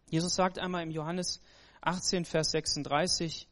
Jesus 0.09 0.35
sagt 0.35 0.59
einmal 0.59 0.83
im 0.83 0.91
Johannes 0.91 1.41
18, 1.81 2.25
Vers 2.25 2.51
36, 2.51 3.47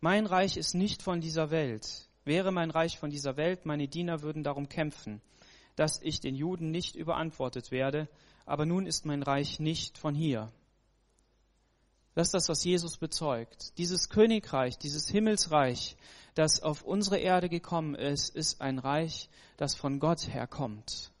Mein 0.00 0.26
Reich 0.26 0.56
ist 0.56 0.74
nicht 0.74 1.02
von 1.02 1.20
dieser 1.20 1.50
Welt. 1.50 2.05
Wäre 2.26 2.50
mein 2.50 2.72
Reich 2.72 2.98
von 2.98 3.08
dieser 3.08 3.36
Welt, 3.36 3.66
meine 3.66 3.86
Diener 3.86 4.20
würden 4.20 4.42
darum 4.42 4.68
kämpfen, 4.68 5.22
dass 5.76 6.02
ich 6.02 6.18
den 6.18 6.34
Juden 6.34 6.72
nicht 6.72 6.96
überantwortet 6.96 7.70
werde, 7.70 8.08
aber 8.44 8.66
nun 8.66 8.84
ist 8.84 9.06
mein 9.06 9.22
Reich 9.22 9.60
nicht 9.60 9.96
von 9.96 10.12
hier. 10.12 10.52
Das 12.14 12.26
ist 12.28 12.34
das, 12.34 12.48
was 12.48 12.64
Jesus 12.64 12.96
bezeugt. 12.96 13.78
Dieses 13.78 14.08
Königreich, 14.08 14.76
dieses 14.76 15.08
Himmelsreich, 15.08 15.96
das 16.34 16.60
auf 16.62 16.82
unsere 16.82 17.18
Erde 17.18 17.48
gekommen 17.48 17.94
ist, 17.94 18.34
ist 18.34 18.60
ein 18.60 18.80
Reich, 18.80 19.28
das 19.56 19.76
von 19.76 20.00
Gott 20.00 20.26
herkommt. 20.26 21.12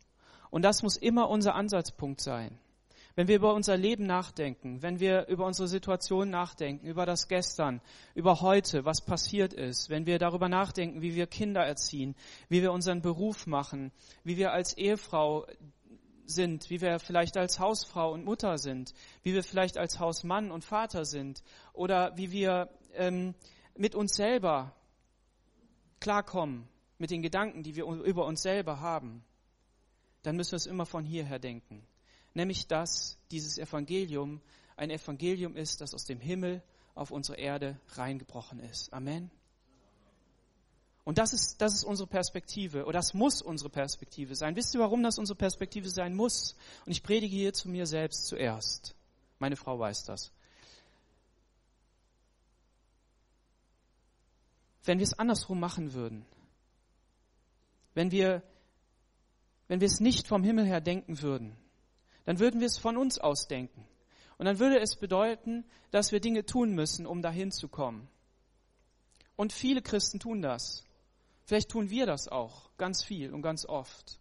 Und 0.50 0.62
das 0.62 0.82
muss 0.82 0.96
immer 0.96 1.30
unser 1.30 1.54
Ansatzpunkt 1.54 2.20
sein. 2.20 2.58
Wenn 3.16 3.28
wir 3.28 3.36
über 3.36 3.54
unser 3.54 3.78
Leben 3.78 4.04
nachdenken, 4.04 4.82
wenn 4.82 5.00
wir 5.00 5.26
über 5.28 5.46
unsere 5.46 5.68
Situation 5.68 6.28
nachdenken, 6.28 6.86
über 6.86 7.06
das 7.06 7.28
Gestern, 7.28 7.80
über 8.14 8.42
heute, 8.42 8.84
was 8.84 9.00
passiert 9.00 9.54
ist, 9.54 9.88
wenn 9.88 10.04
wir 10.04 10.18
darüber 10.18 10.50
nachdenken, 10.50 11.00
wie 11.00 11.14
wir 11.14 11.26
Kinder 11.26 11.64
erziehen, 11.64 12.14
wie 12.50 12.60
wir 12.60 12.72
unseren 12.72 13.00
Beruf 13.00 13.46
machen, 13.46 13.90
wie 14.22 14.36
wir 14.36 14.52
als 14.52 14.76
Ehefrau 14.76 15.46
sind, 16.26 16.68
wie 16.68 16.82
wir 16.82 16.98
vielleicht 16.98 17.38
als 17.38 17.58
Hausfrau 17.58 18.12
und 18.12 18.26
Mutter 18.26 18.58
sind, 18.58 18.92
wie 19.22 19.32
wir 19.32 19.42
vielleicht 19.42 19.78
als 19.78 19.98
Hausmann 19.98 20.50
und 20.50 20.62
Vater 20.62 21.06
sind 21.06 21.42
oder 21.72 22.14
wie 22.18 22.32
wir 22.32 22.68
ähm, 22.92 23.34
mit 23.78 23.94
uns 23.94 24.14
selber 24.14 24.74
klarkommen, 26.00 26.68
mit 26.98 27.10
den 27.10 27.22
Gedanken, 27.22 27.62
die 27.62 27.76
wir 27.76 27.86
über 27.86 28.26
uns 28.26 28.42
selber 28.42 28.80
haben, 28.80 29.24
dann 30.22 30.36
müssen 30.36 30.52
wir 30.52 30.56
es 30.56 30.66
immer 30.66 30.84
von 30.84 31.06
hierher 31.06 31.38
denken 31.38 31.86
nämlich 32.36 32.66
dass 32.66 33.18
dieses 33.30 33.58
Evangelium 33.58 34.40
ein 34.76 34.90
Evangelium 34.90 35.56
ist, 35.56 35.80
das 35.80 35.94
aus 35.94 36.04
dem 36.04 36.20
Himmel 36.20 36.62
auf 36.94 37.10
unsere 37.10 37.38
Erde 37.38 37.80
reingebrochen 37.94 38.60
ist. 38.60 38.92
Amen. 38.92 39.30
Und 41.04 41.18
das 41.18 41.32
ist, 41.32 41.62
das 41.62 41.72
ist 41.72 41.84
unsere 41.84 42.06
Perspektive, 42.06 42.84
oder 42.84 42.98
das 42.98 43.14
muss 43.14 43.40
unsere 43.40 43.70
Perspektive 43.70 44.34
sein. 44.34 44.54
Wisst 44.54 44.74
ihr, 44.74 44.80
warum 44.80 45.02
das 45.02 45.18
unsere 45.18 45.36
Perspektive 45.36 45.88
sein 45.88 46.14
muss? 46.14 46.56
Und 46.84 46.92
ich 46.92 47.02
predige 47.02 47.34
hier 47.34 47.54
zu 47.54 47.68
mir 47.68 47.86
selbst 47.86 48.26
zuerst. 48.26 48.94
Meine 49.38 49.56
Frau 49.56 49.78
weiß 49.78 50.04
das. 50.04 50.32
Wenn 54.84 54.98
wir 54.98 55.04
es 55.04 55.18
andersrum 55.18 55.58
machen 55.58 55.94
würden, 55.94 56.26
wenn 57.94 58.10
wir, 58.10 58.42
wenn 59.68 59.80
wir 59.80 59.86
es 59.86 60.00
nicht 60.00 60.26
vom 60.26 60.44
Himmel 60.44 60.66
her 60.66 60.80
denken 60.80 61.22
würden, 61.22 61.56
dann 62.26 62.38
würden 62.38 62.60
wir 62.60 62.66
es 62.66 62.76
von 62.76 62.98
uns 62.98 63.18
aus 63.18 63.48
denken. 63.48 63.86
Und 64.36 64.44
dann 64.44 64.58
würde 64.58 64.78
es 64.78 64.96
bedeuten, 64.96 65.64
dass 65.90 66.12
wir 66.12 66.20
Dinge 66.20 66.44
tun 66.44 66.74
müssen, 66.74 67.06
um 67.06 67.22
dahin 67.22 67.50
zu 67.50 67.68
kommen. 67.68 68.06
Und 69.36 69.52
viele 69.52 69.80
Christen 69.80 70.20
tun 70.20 70.42
das. 70.42 70.84
Vielleicht 71.44 71.70
tun 71.70 71.88
wir 71.88 72.04
das 72.04 72.28
auch 72.28 72.70
ganz 72.76 73.02
viel 73.02 73.32
und 73.32 73.40
ganz 73.40 73.64
oft. 73.64 74.18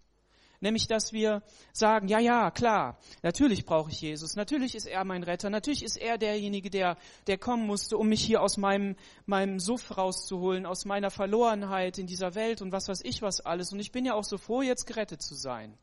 Nämlich, 0.62 0.88
dass 0.88 1.12
wir 1.12 1.44
sagen, 1.74 2.08
ja, 2.08 2.20
ja, 2.20 2.50
klar, 2.50 2.98
natürlich 3.24 3.66
brauche 3.66 3.92
ich 3.92 4.02
Jesus, 4.02 4.36
natürlich 4.36 4.74
ist 4.74 4.86
er 4.86 5.04
mein 5.04 5.24
Retter, 5.24 5.50
natürlich 5.50 5.84
ist 5.84 5.98
er 5.98 6.18
derjenige, 6.18 6.70
der, 6.70 6.98
der 7.28 7.38
kommen 7.38 7.68
musste, 7.68 7.98
um 7.98 8.08
mich 8.08 8.24
hier 8.24 8.42
aus 8.42 8.58
meinem, 8.58 8.96
meinem 9.26 9.60
Suff 9.60 9.98
rauszuholen, 9.98 10.66
aus 10.66 10.86
meiner 10.86 11.12
Verlorenheit 11.12 11.98
in 11.98 12.08
dieser 12.08 12.36
Welt 12.36 12.62
und 12.62 12.72
was 12.72 12.88
weiß 12.88 13.02
ich 13.04 13.22
was 13.22 13.42
alles. 13.42 13.74
Und 13.74 13.80
ich 13.80 13.92
bin 13.92 14.06
ja 14.06 14.14
auch 14.14 14.24
so 14.24 14.38
froh, 14.38 14.62
jetzt 14.62 14.88
gerettet 14.88 15.22
zu 15.22 15.36
sein. 15.36 15.78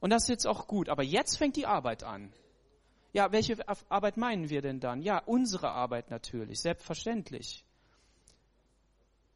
Und 0.00 0.10
das 0.10 0.24
ist 0.24 0.28
jetzt 0.28 0.46
auch 0.46 0.66
gut. 0.66 0.88
Aber 0.88 1.02
jetzt 1.02 1.36
fängt 1.36 1.56
die 1.56 1.66
Arbeit 1.66 2.04
an. 2.04 2.32
Ja, 3.12 3.32
welche 3.32 3.56
Arbeit 3.88 4.16
meinen 4.16 4.50
wir 4.50 4.62
denn 4.62 4.80
dann? 4.80 5.02
Ja, 5.02 5.18
unsere 5.24 5.70
Arbeit 5.70 6.10
natürlich, 6.10 6.60
selbstverständlich. 6.60 7.64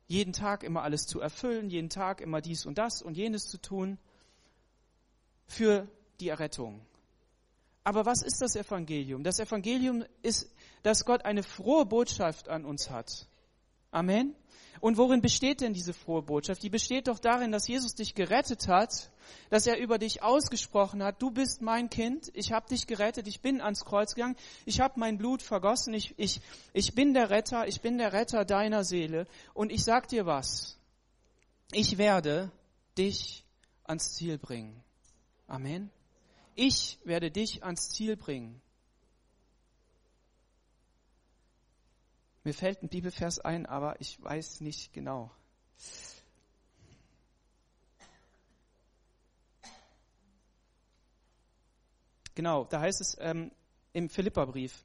Jeden 0.07 0.33
Tag 0.33 0.63
immer 0.63 0.83
alles 0.83 1.07
zu 1.07 1.21
erfüllen, 1.21 1.71
jeden 1.71 1.89
Tag 1.89 2.21
immer 2.21 2.41
dies 2.41 2.67
und 2.67 2.77
das 2.77 3.01
und 3.01 3.17
jenes 3.17 3.49
zu 3.49 3.59
tun 3.59 3.99
für 5.47 5.89
die 6.21 6.29
Errettung. 6.29 6.85
Aber 7.85 8.05
was 8.05 8.23
ist 8.23 8.41
das 8.43 8.55
Evangelium? 8.55 9.25
Das 9.25 9.41
Evangelium 9.41 10.05
ist, 10.23 10.55
dass 10.83 11.05
Gott 11.05 11.25
eine 11.25 11.43
frohe 11.43 11.87
Botschaft 11.87 12.49
an 12.49 12.65
uns 12.65 12.91
hat. 12.91 13.27
Amen. 13.91 14.35
Und 14.81 14.97
worin 14.97 15.21
besteht 15.21 15.61
denn 15.61 15.75
diese 15.75 15.93
frohe 15.93 16.23
Botschaft? 16.23 16.63
Die 16.63 16.71
besteht 16.71 17.09
doch 17.09 17.19
darin, 17.19 17.53
dass 17.53 17.69
Jesus 17.69 17.95
dich 17.95 18.15
gerettet 18.15 18.69
hat, 18.69 19.12
dass 19.51 19.67
er 19.67 19.79
über 19.79 19.99
dich 19.99 20.23
ausgesprochen 20.23 21.03
hat, 21.03 21.21
du 21.21 21.31
bist 21.31 21.63
mein 21.63 21.91
Kind, 21.91 22.31
ich 22.35 22.53
habe 22.53 22.69
dich 22.69 22.87
gerettet, 22.87 23.27
ich 23.27 23.41
bin 23.41 23.61
ans 23.61 23.85
Kreuz 23.85 24.15
gegangen, 24.15 24.37
ich 24.65 24.81
habe 24.81 24.99
mein 24.99 25.19
Blut 25.19 25.43
vergossen, 25.43 25.95
ich, 25.95 26.15
ich, 26.19 26.41
ich 26.73 26.95
bin 26.95 27.15
der 27.15 27.31
Retter, 27.31 27.67
ich 27.67 27.81
bin 27.81 27.99
der 27.99 28.13
Retter 28.13 28.45
deiner 28.45 28.85
Seele. 28.85 29.27
Und 29.55 29.71
ich 29.73 29.85
sag 29.85 30.09
dir 30.09 30.27
was, 30.27 30.79
ich 31.73 31.99
werde 31.99 32.51
dich 32.99 33.45
ans 33.85 34.15
Ziel 34.15 34.39
bringen. 34.39 34.83
Amen. 35.47 35.91
Ich 36.55 36.99
werde 37.05 37.31
dich 37.31 37.65
ans 37.65 37.89
Ziel 37.91 38.17
bringen. 38.17 38.61
Mir 42.45 42.55
fällt 42.55 42.83
ein 42.83 42.89
Bibelvers 42.89 43.39
ein, 43.39 43.67
aber 43.67 44.01
ich 44.01 44.21
weiß 44.23 44.61
nicht 44.63 44.93
genau. 44.93 45.31
Genau, 52.35 52.65
da 52.65 52.81
heißt 52.81 53.01
es 53.01 53.17
ähm, 53.21 53.51
im 53.93 54.09
Philipperbrief, 54.09 54.85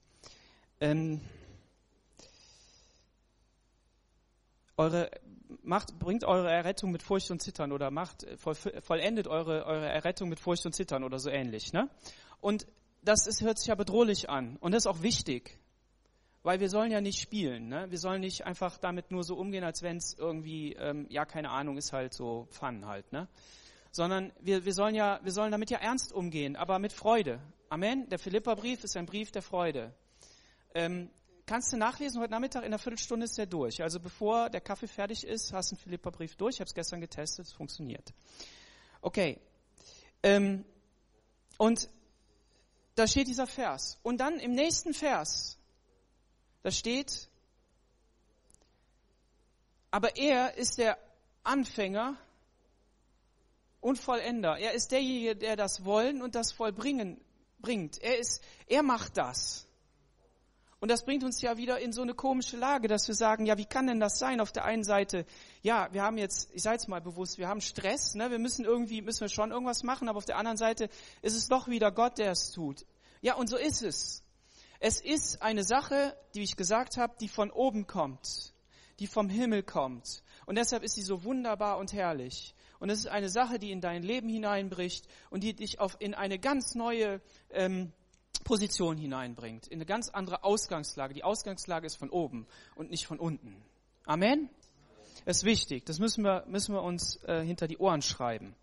ähm, 0.80 1.22
eure, 4.76 5.10
macht, 5.64 5.98
bringt 5.98 6.24
eure 6.24 6.52
Errettung 6.52 6.92
mit 6.92 7.02
Furcht 7.04 7.32
und 7.32 7.42
Zittern 7.42 7.72
oder 7.72 7.90
macht, 7.90 8.26
voll, 8.38 8.56
vollendet 8.56 9.28
eure, 9.28 9.66
eure 9.66 9.88
Errettung 9.88 10.30
mit 10.30 10.40
Furcht 10.40 10.66
und 10.66 10.74
Zittern 10.74 11.04
oder 11.04 11.20
so 11.20 11.30
ähnlich. 11.30 11.74
Ne? 11.74 11.90
Und 12.42 12.68
das 13.02 13.28
ist, 13.28 13.42
hört 13.42 13.58
sich 13.58 13.68
ja 13.68 13.76
bedrohlich 13.76 14.30
an 14.30 14.58
und 14.58 14.74
das 14.74 14.84
ist 14.84 14.88
auch 14.88 15.02
wichtig 15.02 15.60
weil 16.48 16.62
wir 16.62 16.70
sollen 16.70 16.92
ja 16.92 17.02
nicht 17.02 17.20
spielen. 17.20 17.68
Ne? 17.68 17.88
Wir 17.90 17.98
sollen 17.98 18.22
nicht 18.22 18.46
einfach 18.46 18.78
damit 18.78 19.12
nur 19.12 19.26
so 19.26 19.36
umgehen, 19.36 19.66
als 19.66 19.82
wenn 19.82 19.98
es 19.98 20.16
irgendwie, 20.18 20.72
ähm, 20.80 21.06
ja, 21.10 21.26
keine 21.26 21.50
Ahnung, 21.50 21.76
ist 21.76 21.92
halt 21.92 22.14
so 22.14 22.48
Fun 22.52 22.86
halt. 22.86 23.12
Ne? 23.12 23.28
Sondern 23.98 24.32
wir, 24.40 24.64
wir, 24.64 24.76
sollen 24.76 24.94
ja, 24.94 25.20
wir 25.24 25.32
sollen 25.32 25.52
damit 25.52 25.72
ja 25.72 25.80
ernst 25.80 26.14
umgehen, 26.14 26.56
aber 26.56 26.78
mit 26.78 26.94
Freude. 26.94 27.40
Amen. 27.68 28.08
Der 28.10 28.20
Philipperbrief 28.20 28.84
ist 28.84 28.96
ein 28.96 29.08
Brief 29.08 29.32
der 29.32 29.42
Freude. 29.42 29.92
Ähm, 30.76 31.10
kannst 31.48 31.74
du 31.74 31.78
nachlesen, 31.78 32.22
heute 32.22 32.30
Nachmittag 32.30 32.60
in 32.60 32.68
einer 32.68 32.78
Viertelstunde 32.78 33.24
ist 33.24 33.40
der 33.40 33.48
durch. 33.48 33.82
Also 33.82 34.00
bevor 34.00 34.52
der 34.52 34.62
Kaffee 34.62 34.88
fertig 34.88 35.26
ist, 35.26 35.52
hast 35.52 35.72
du 35.72 35.76
einen 35.76 35.82
Philipperbrief 35.82 36.36
durch. 36.36 36.58
Ich 36.58 36.60
habe 36.60 36.68
es 36.68 36.76
gestern 36.76 37.02
getestet, 37.02 37.48
es 37.48 37.54
funktioniert. 37.54 38.14
Okay. 39.02 39.40
Ähm, 40.22 40.64
und 41.58 41.90
da 42.94 43.08
steht 43.08 43.28
dieser 43.28 43.48
Vers. 43.48 43.98
Und 44.04 44.20
dann 44.20 44.40
im 44.40 44.52
nächsten 44.52 44.94
Vers 44.94 45.58
da 46.62 46.70
steht, 46.70 47.30
aber 49.90 50.18
er 50.18 50.56
ist 50.56 50.78
der 50.78 51.00
Anfänger 51.44 52.16
und 53.82 53.98
Vollender. 53.98 54.58
Er 54.58 54.74
ist 54.74 54.92
derjenige, 54.92 55.36
der 55.36 55.56
das 55.56 55.86
Wollen 55.86 56.22
und 56.22 56.36
das 56.36 56.52
Vollbringen 56.52 57.20
bringt. 57.60 58.02
Er 58.02 58.18
ist, 58.18 58.44
er 58.68 58.84
macht 58.84 59.18
das. 59.18 59.68
Und 60.80 60.92
das 60.92 61.06
bringt 61.06 61.24
uns 61.24 61.42
ja 61.42 61.58
wieder 61.58 61.80
in 61.80 61.92
so 61.92 62.04
eine 62.04 62.14
komische 62.14 62.56
Lage, 62.56 62.88
dass 62.88 63.08
wir 63.08 63.16
sagen, 63.16 63.48
ja, 63.48 63.58
wie 63.58 63.66
kann 63.66 63.88
denn 63.88 64.00
das 64.00 64.20
sein? 64.20 64.40
Auf 64.40 64.52
der 64.52 64.64
einen 64.64 64.84
Seite, 64.84 65.26
ja, 65.64 65.92
wir 65.92 66.04
haben 66.04 66.20
jetzt, 66.20 66.50
ich 66.54 66.62
sage 66.62 66.76
jetzt 66.76 66.88
mal 66.88 67.02
bewusst, 67.02 67.40
wir 67.40 67.48
haben 67.48 67.62
Stress, 67.62 68.14
ne? 68.14 68.30
wir 68.30 68.38
müssen 68.38 68.64
irgendwie, 68.64 69.02
müssen 69.02 69.22
wir 69.22 69.30
schon 69.30 69.52
irgendwas 69.52 69.82
machen, 69.82 70.08
aber 70.08 70.20
auf 70.20 70.26
der 70.26 70.38
anderen 70.38 70.58
Seite 70.58 70.90
ist 71.24 71.36
es 71.36 71.48
doch 71.48 71.68
wieder 71.68 71.92
Gott, 71.92 72.20
der 72.20 72.32
es 72.32 72.52
tut. 72.52 72.86
Ja, 73.22 73.34
und 73.34 73.50
so 73.50 73.58
ist 73.58 73.82
es. 73.82 74.24
Es 74.80 75.02
ist 75.02 75.42
eine 75.42 75.64
Sache, 75.64 76.16
die 76.36 76.44
ich 76.44 76.56
gesagt 76.56 76.98
habe, 76.98 77.16
die 77.20 77.28
von 77.28 77.50
oben 77.50 77.88
kommt, 77.88 78.54
die 79.00 79.08
vom 79.08 79.30
Himmel 79.30 79.64
kommt. 79.64 80.22
Und 80.46 80.58
deshalb 80.58 80.84
ist 80.84 80.94
sie 80.94 81.02
so 81.02 81.24
wunderbar 81.24 81.80
und 81.80 81.92
herrlich. 81.92 82.54
Und 82.80 82.90
es 82.90 83.00
ist 83.00 83.08
eine 83.08 83.30
Sache, 83.30 83.60
die 83.60 83.72
in 83.72 83.82
dein 83.82 84.04
Leben 84.04 84.30
hineinbricht 84.30 85.08
und 85.30 85.44
die 85.44 85.54
dich 85.54 85.80
auf, 85.80 85.98
in 86.00 86.14
eine 86.14 86.40
ganz 86.40 86.76
neue 86.76 87.22
ähm, 87.50 87.92
Position 88.44 88.98
hineinbringt, 88.98 89.68
in 89.68 89.78
eine 89.78 89.86
ganz 89.86 90.10
andere 90.10 90.44
Ausgangslage. 90.44 91.14
Die 91.14 91.24
Ausgangslage 91.24 91.86
ist 91.86 91.98
von 91.98 92.10
oben 92.10 92.48
und 92.76 92.90
nicht 92.90 93.06
von 93.06 93.20
unten. 93.20 93.62
Amen? 94.06 94.50
Das 95.26 95.38
ist 95.38 95.44
wichtig. 95.44 95.86
Das 95.86 96.00
müssen 96.00 96.24
wir, 96.24 96.46
müssen 96.48 96.74
wir 96.74 96.82
uns 96.82 97.22
äh, 97.24 97.44
hinter 97.44 97.68
die 97.68 97.78
Ohren 97.78 98.02
schreiben. 98.02 98.56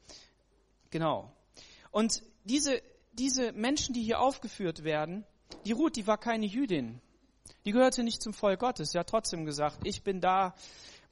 Genau. 0.91 1.31
Und 1.91 2.23
diese, 2.45 2.81
diese 3.13 3.53
Menschen, 3.53 3.95
die 3.95 4.03
hier 4.03 4.21
aufgeführt 4.21 4.85
werden, 4.85 5.27
die 5.67 5.73
Ruth, 5.73 5.97
die 5.97 6.07
war 6.07 6.19
keine 6.19 6.47
Jüdin. 6.47 7.01
Die 7.65 7.73
gehörte 7.73 8.03
nicht 8.03 8.23
zum 8.23 8.33
Volk 8.33 8.61
Gottes. 8.61 8.93
Sie 8.93 8.99
hat 8.99 9.09
trotzdem 9.09 9.45
gesagt, 9.45 9.79
ich 9.85 10.03
bin 10.03 10.21
da, 10.21 10.55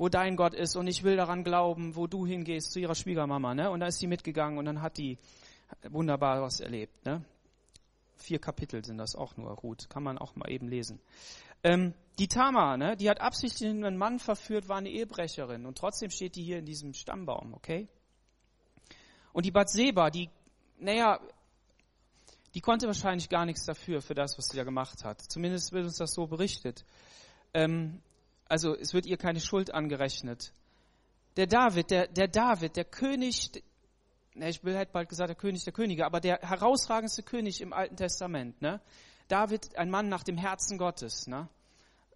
wo 0.03 0.09
dein 0.09 0.35
Gott 0.35 0.53
ist 0.53 0.75
und 0.75 0.89
ich 0.89 1.05
will 1.05 1.15
daran 1.15 1.45
glauben, 1.45 1.95
wo 1.95 2.09
du 2.09 2.27
hingehst, 2.27 2.73
zu 2.73 2.81
ihrer 2.81 2.97
Schwiegermama. 2.97 3.55
Ne? 3.55 3.71
Und 3.71 3.79
da 3.79 3.87
ist 3.87 4.01
sie 4.01 4.09
mitgegangen 4.09 4.59
und 4.59 4.65
dann 4.65 4.83
hat 4.83 4.99
die 4.99 5.17
wunderbar 5.89 6.43
was 6.43 6.59
erlebt. 6.59 7.07
Ne? 7.07 7.25
Vier 8.17 8.41
Kapitel 8.41 8.85
sind 8.85 8.99
das 8.99 9.15
auch 9.15 9.37
nur, 9.37 9.53
Ruth. 9.53 9.89
Kann 9.89 10.03
man 10.03 10.19
auch 10.19 10.35
mal 10.35 10.51
eben 10.51 10.67
lesen. 10.67 10.99
Ähm, 11.63 11.95
die 12.19 12.27
Tamar, 12.27 12.79
ne, 12.79 12.97
die 12.97 13.09
hat 13.09 13.21
absichtlich 13.21 13.71
einen 13.71 13.97
Mann 13.97 14.19
verführt, 14.19 14.69
war 14.69 14.79
eine 14.79 14.91
Ehebrecherin 14.91 15.67
und 15.67 15.79
trotzdem 15.79 16.11
steht 16.11 16.35
die 16.35 16.43
hier 16.43 16.59
in 16.59 16.65
diesem 16.65 16.95
Stammbaum, 16.95 17.55
okay? 17.55 17.87
Und 19.33 19.47
die 19.47 19.53
Batseba, 19.53 20.11
die, 20.11 20.31
naja, 20.81 21.21
die 22.55 22.61
konnte 22.61 22.89
wahrscheinlich 22.89 23.29
gar 23.29 23.47
nichts 23.47 23.67
dafür, 23.67 24.03
für 24.03 24.15
das, 24.15 24.37
was 24.37 24.47
sie 24.47 24.57
da 24.57 24.65
gemacht 24.65 25.05
hat. 25.05 25.23
Zumindest 25.23 25.71
wird 25.71 25.85
uns 25.85 25.99
das 25.99 26.13
so 26.13 26.27
berichtet. 26.27 26.85
Ähm, 27.55 28.03
also 28.53 28.77
es 28.77 28.93
wird 28.93 29.07
ihr 29.07 29.17
keine 29.17 29.41
Schuld 29.41 29.73
angerechnet. 29.73 30.53
Der 31.39 31.47
David, 31.47 31.91
der, 31.91 32.07
der 32.07 32.29
David, 32.29 32.77
der 32.77 32.85
König, 32.85 33.51
ne, 34.35 34.51
ich 34.51 34.63
will 34.63 34.77
halt 34.77 34.93
bald 34.93 35.09
gesagt, 35.09 35.31
der 35.31 35.37
König 35.37 35.65
der 35.65 35.73
Könige, 35.73 36.05
aber 36.05 36.21
der 36.21 36.39
herausragendste 36.43 37.23
König 37.23 37.63
im 37.63 37.73
Alten 37.73 37.97
Testament, 37.97 38.61
ne? 38.61 38.83
David, 39.29 39.75
ein 39.79 39.89
Mann 39.89 40.11
nach 40.11 40.23
dem 40.23 40.37
Herzen 40.37 40.77
Gottes, 40.77 41.27
ne? 41.27 41.49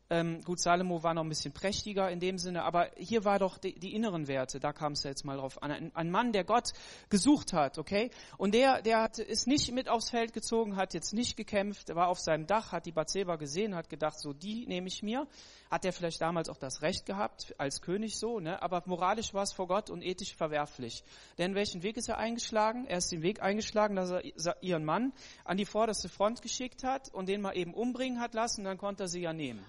Ähm, 0.09 0.41
gut, 0.45 0.61
Salomo 0.61 1.03
war 1.03 1.15
noch 1.15 1.25
ein 1.25 1.29
bisschen 1.29 1.53
prächtiger 1.53 2.09
in 2.13 2.21
dem 2.21 2.39
Sinne, 2.39 2.63
aber 2.63 2.93
hier 2.97 3.25
war 3.25 3.41
doch 3.41 3.59
die, 3.59 3.75
die 3.75 3.93
inneren 3.93 4.29
Werte, 4.29 4.61
da 4.61 4.73
kam 4.73 4.93
es 4.93 5.03
ja 5.03 5.11
jetzt 5.11 5.25
mal 5.25 5.37
drauf 5.37 5.61
an. 5.61 5.73
Ein, 5.73 5.97
ein, 5.97 6.11
Mann, 6.13 6.31
der 6.31 6.45
Gott 6.45 6.75
gesucht 7.09 7.53
hat, 7.53 7.77
okay? 7.77 8.11
Und 8.39 8.55
der, 8.55 8.83
der 8.83 9.03
hat, 9.03 9.19
ist 9.19 9.49
nicht 9.49 9.73
mit 9.73 9.89
aufs 9.89 10.11
Feld 10.11 10.33
gezogen, 10.33 10.77
hat 10.77 10.95
jetzt 10.95 11.13
nicht 11.13 11.37
gekämpft, 11.37 11.93
war 11.93 12.07
auf 12.07 12.21
seinem 12.21 12.47
Dach, 12.47 12.71
hat 12.71 12.87
die 12.87 12.93
Bathseba 12.93 13.35
gesehen, 13.35 13.75
hat 13.75 13.89
gedacht, 13.89 14.21
so 14.21 14.33
die 14.33 14.65
nehme 14.69 14.87
ich 14.87 15.03
mir. 15.03 15.27
Hat 15.73 15.85
er 15.85 15.93
vielleicht 15.93 16.21
damals 16.21 16.49
auch 16.49 16.59
das 16.59 16.83
Recht 16.83 17.05
gehabt, 17.05 17.57
als 17.59 17.83
König 17.83 18.17
so, 18.17 18.39
ne? 18.39 18.63
aber 18.63 18.85
moralisch 18.87 19.35
war 19.35 19.43
es 19.43 19.53
vor 19.53 19.67
Gott 19.67 19.91
und 19.91 20.03
ethisch 20.03 20.37
verwerflich. 20.37 21.03
Denn 21.39 21.57
welchen 21.57 21.83
Weg 21.83 21.97
ist 21.97 22.09
er 22.09 22.19
eingeschlagen? 22.19 22.87
Er 22.87 22.99
ist 22.99 23.11
den 23.11 23.23
Weg 23.23 23.43
eingeschlagen, 23.43 23.97
dass 23.97 24.13
er 24.13 24.63
ihren 24.63 24.85
Mann 24.85 25.13
an 25.45 25.57
die 25.57 25.67
vorderste 25.67 26.09
Front 26.09 26.43
geschickt 26.43 26.85
hat 26.85 27.13
und 27.13 27.29
den 27.29 27.41
mal 27.41 27.57
eben 27.57 27.75
umbringen 27.75 28.21
hat 28.21 28.35
lassen, 28.35 28.63
dann 28.63 28.79
konnte 28.79 29.05
er 29.05 29.09
sie 29.09 29.23
ja 29.23 29.33
nehmen. 29.33 29.67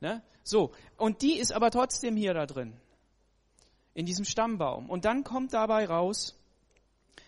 Ne? 0.00 0.22
So, 0.44 0.72
und 0.96 1.22
die 1.22 1.38
ist 1.38 1.52
aber 1.52 1.70
trotzdem 1.70 2.16
hier 2.16 2.34
da 2.34 2.46
drin, 2.46 2.72
in 3.94 4.06
diesem 4.06 4.24
Stammbaum. 4.24 4.88
Und 4.88 5.04
dann 5.04 5.24
kommt 5.24 5.52
dabei 5.52 5.86
raus, 5.86 6.38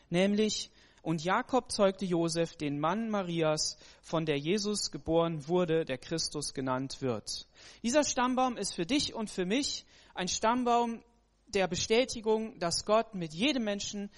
nämlich, 0.08 0.70
und 1.02 1.24
Jakob 1.24 1.72
zeugte 1.72 2.04
Josef, 2.04 2.56
den 2.56 2.78
Mann 2.78 3.10
Marias, 3.10 3.76
von 4.02 4.26
der 4.26 4.38
Jesus 4.38 4.90
geboren 4.90 5.48
wurde, 5.48 5.84
der 5.84 5.98
Christus 5.98 6.54
genannt 6.54 7.00
wird. 7.00 7.46
Dieser 7.82 8.04
Stammbaum 8.04 8.56
ist 8.56 8.74
für 8.74 8.86
dich 8.86 9.14
und 9.14 9.30
für 9.30 9.46
mich 9.46 9.86
ein 10.14 10.28
Stammbaum 10.28 11.02
der 11.48 11.66
Bestätigung, 11.66 12.58
dass 12.58 12.84
Gott 12.84 13.14
mit 13.14 13.34
jedem 13.34 13.64
Menschen 13.64 14.10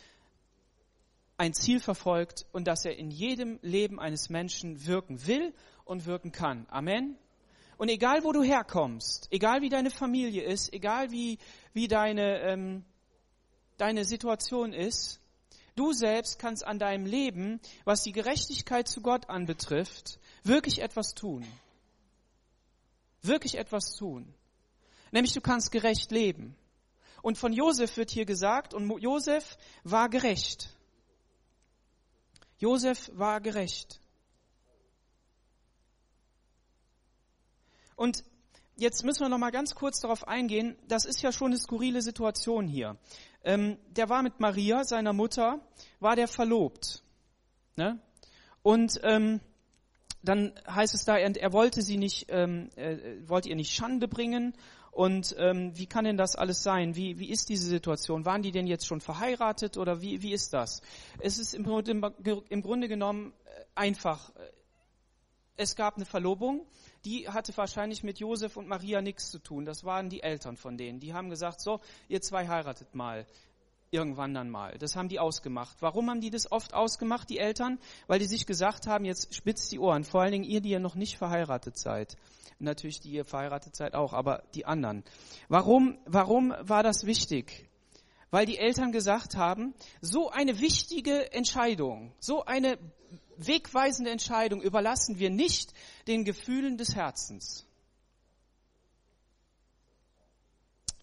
ein 1.37 1.55
Ziel 1.55 1.81
verfolgt 1.81 2.47
und 2.53 2.67
dass 2.67 2.85
er 2.85 2.97
in 2.97 3.11
jedem 3.11 3.59
Leben 3.63 3.99
eines 3.99 4.29
Menschen 4.29 4.87
wirken 4.87 5.27
will 5.27 5.55
und 5.85 6.07
wirken 6.07 6.31
kann. 6.31 6.67
Amen. 6.69 7.17
Und 7.83 7.89
egal, 7.89 8.23
wo 8.23 8.31
du 8.31 8.45
herkommst, 8.45 9.27
egal 9.33 9.61
wie 9.61 9.69
deine 9.69 9.91
Familie 9.91 10.45
ist, 10.45 10.73
egal 10.73 11.11
wie, 11.11 11.41
wie 11.73 11.89
deine, 11.89 12.39
ähm, 12.43 12.85
deine 13.77 14.05
Situation 14.05 14.73
ist, 14.73 15.21
du 15.75 15.93
selbst 15.93 16.39
kannst 16.39 16.65
an 16.65 16.79
deinem 16.79 17.07
Leben, 17.07 17.59
was 17.85 18.05
die 18.05 18.13
Gerechtigkeit 18.13 18.87
zu 18.87 19.01
Gott 19.01 19.29
anbetrifft, 19.29 20.21
wirklich 20.45 20.81
etwas 20.81 21.15
tun. 21.17 21.45
Wirklich 23.21 23.57
etwas 23.57 23.97
tun. 23.97 24.33
Nämlich 25.11 25.33
du 25.33 25.41
kannst 25.41 25.73
gerecht 25.73 26.13
leben. 26.13 26.55
Und 27.21 27.37
von 27.37 27.53
Josef 27.53 27.97
wird 27.97 28.13
hier 28.13 28.27
gesagt, 28.27 28.75
und 28.75 28.89
Josef 29.01 29.57
war 29.83 30.09
gerecht. 30.09 30.73
Josef 32.59 33.11
war 33.15 33.41
gerecht. 33.41 34.02
Und 37.97 38.25
jetzt 38.77 39.05
müssen 39.05 39.21
wir 39.21 39.29
noch 39.29 39.39
mal 39.39 39.51
ganz 39.51 39.75
kurz 39.75 40.01
darauf 40.01 40.27
eingehen. 40.27 40.77
Das 40.89 41.05
ist 41.05 41.23
ja 41.23 41.33
schon 41.33 41.49
eine 41.49 41.59
skurrile 41.59 42.03
Situation 42.03 42.67
hier. 42.67 42.97
Ähm, 43.45 43.79
der 43.91 44.09
war 44.09 44.23
mit 44.23 44.41
Maria, 44.41 44.85
seiner 44.85 45.13
Mutter, 45.13 45.61
war 46.01 46.17
der 46.17 46.29
verlobt. 46.29 47.03
Ne? 47.77 48.01
Und 48.63 49.01
ähm, 49.03 49.41
dann 50.23 50.53
heißt 50.69 50.95
es 50.95 51.05
da, 51.05 51.17
er, 51.17 51.53
wollte 51.53 51.83
sie 51.83 51.97
nicht, 51.97 52.27
ähm, 52.29 52.71
äh, 52.77 53.17
wollte 53.27 53.49
ihr 53.49 53.57
nicht 53.57 53.75
Schande 53.75 54.07
bringen. 54.07 54.55
Und 54.93 55.35
ähm, 55.39 55.73
wie 55.75 55.87
kann 55.87 56.05
denn 56.05 56.19
das 56.19 56.37
alles 56.37 56.63
sein? 56.63 56.95
Wie, 56.95 57.19
wie 57.19 57.31
ist 57.31 57.49
diese 57.49 57.67
Situation? 57.67 58.25
Waren 58.25 58.43
die 58.43 58.53
denn 58.53 58.67
jetzt 58.67 58.87
schon 58.87 59.01
verheiratet 59.01 59.79
oder 59.79 60.03
wie, 60.03 60.23
wie 60.23 60.33
ist 60.33 60.53
das? 60.53 60.83
Es 61.19 61.39
ist 61.39 61.55
im, 61.55 61.65
im, 61.67 62.13
im 62.49 62.63
Grunde 62.63 62.89
genommen 62.89 63.33
äh, 63.45 63.65
einfach. 63.75 64.33
Es 65.57 65.77
gab 65.77 65.97
eine 65.97 66.05
Verlobung 66.05 66.67
die 67.05 67.29
hatte 67.29 67.57
wahrscheinlich 67.57 68.03
mit 68.03 68.19
Josef 68.19 68.57
und 68.57 68.69
Maria 68.69 69.03
nichts 69.03 69.31
zu 69.31 69.39
tun. 69.39 69.65
Das 69.65 69.85
waren 69.85 70.09
die 70.09 70.23
Eltern 70.23 70.57
von 70.57 70.77
denen. 70.77 71.01
Die 71.01 71.15
haben 71.15 71.31
gesagt, 71.31 71.61
so, 71.61 71.81
ihr 72.09 72.21
zwei 72.21 72.49
heiratet 72.49 72.95
mal. 72.95 73.27
Irgendwann 73.91 74.33
dann 74.33 74.49
mal. 74.49 74.79
Das 74.79 74.97
haben 74.97 75.11
die 75.11 75.19
ausgemacht. 75.19 75.77
Warum 75.81 76.09
haben 76.09 76.23
die 76.23 76.31
das 76.31 76.51
oft 76.51 76.73
ausgemacht, 76.73 77.29
die 77.29 77.39
Eltern? 77.39 77.79
Weil 78.07 78.21
die 78.21 78.27
sich 78.27 78.47
gesagt 78.47 78.87
haben, 78.87 79.05
jetzt 79.05 79.35
spitzt 79.35 79.71
die 79.71 79.79
Ohren. 79.79 80.05
Vor 80.05 80.23
allen 80.23 80.33
Dingen 80.33 80.45
ihr, 80.45 80.63
die 80.63 80.71
ja 80.71 80.79
noch 80.79 80.95
nicht 80.95 81.19
verheiratet 81.19 81.77
seid. 81.77 82.17
Natürlich 82.59 83.01
die 83.01 83.11
ihr 83.11 83.27
verheiratet 83.27 83.77
seid 83.77 83.95
auch, 83.95 84.15
aber 84.15 84.45
die 84.55 84.65
anderen. 84.65 85.05
Warum, 85.49 85.99
warum 86.07 86.55
war 86.61 86.83
das 86.83 87.05
wichtig? 87.05 87.69
Weil 88.31 88.47
die 88.47 88.57
Eltern 88.57 88.93
gesagt 88.93 89.37
haben, 89.37 89.75
so 90.01 90.31
eine 90.31 90.59
wichtige 90.59 91.31
Entscheidung, 91.33 92.15
so 92.19 92.47
eine 92.47 92.79
wegweisende 93.37 94.11
Entscheidung 94.11 94.63
überlassen 94.63 95.19
wir 95.19 95.31
nicht 95.31 95.73
den 96.07 96.25
Gefühlen 96.25 96.79
des 96.79 96.95
Herzens. 96.95 97.67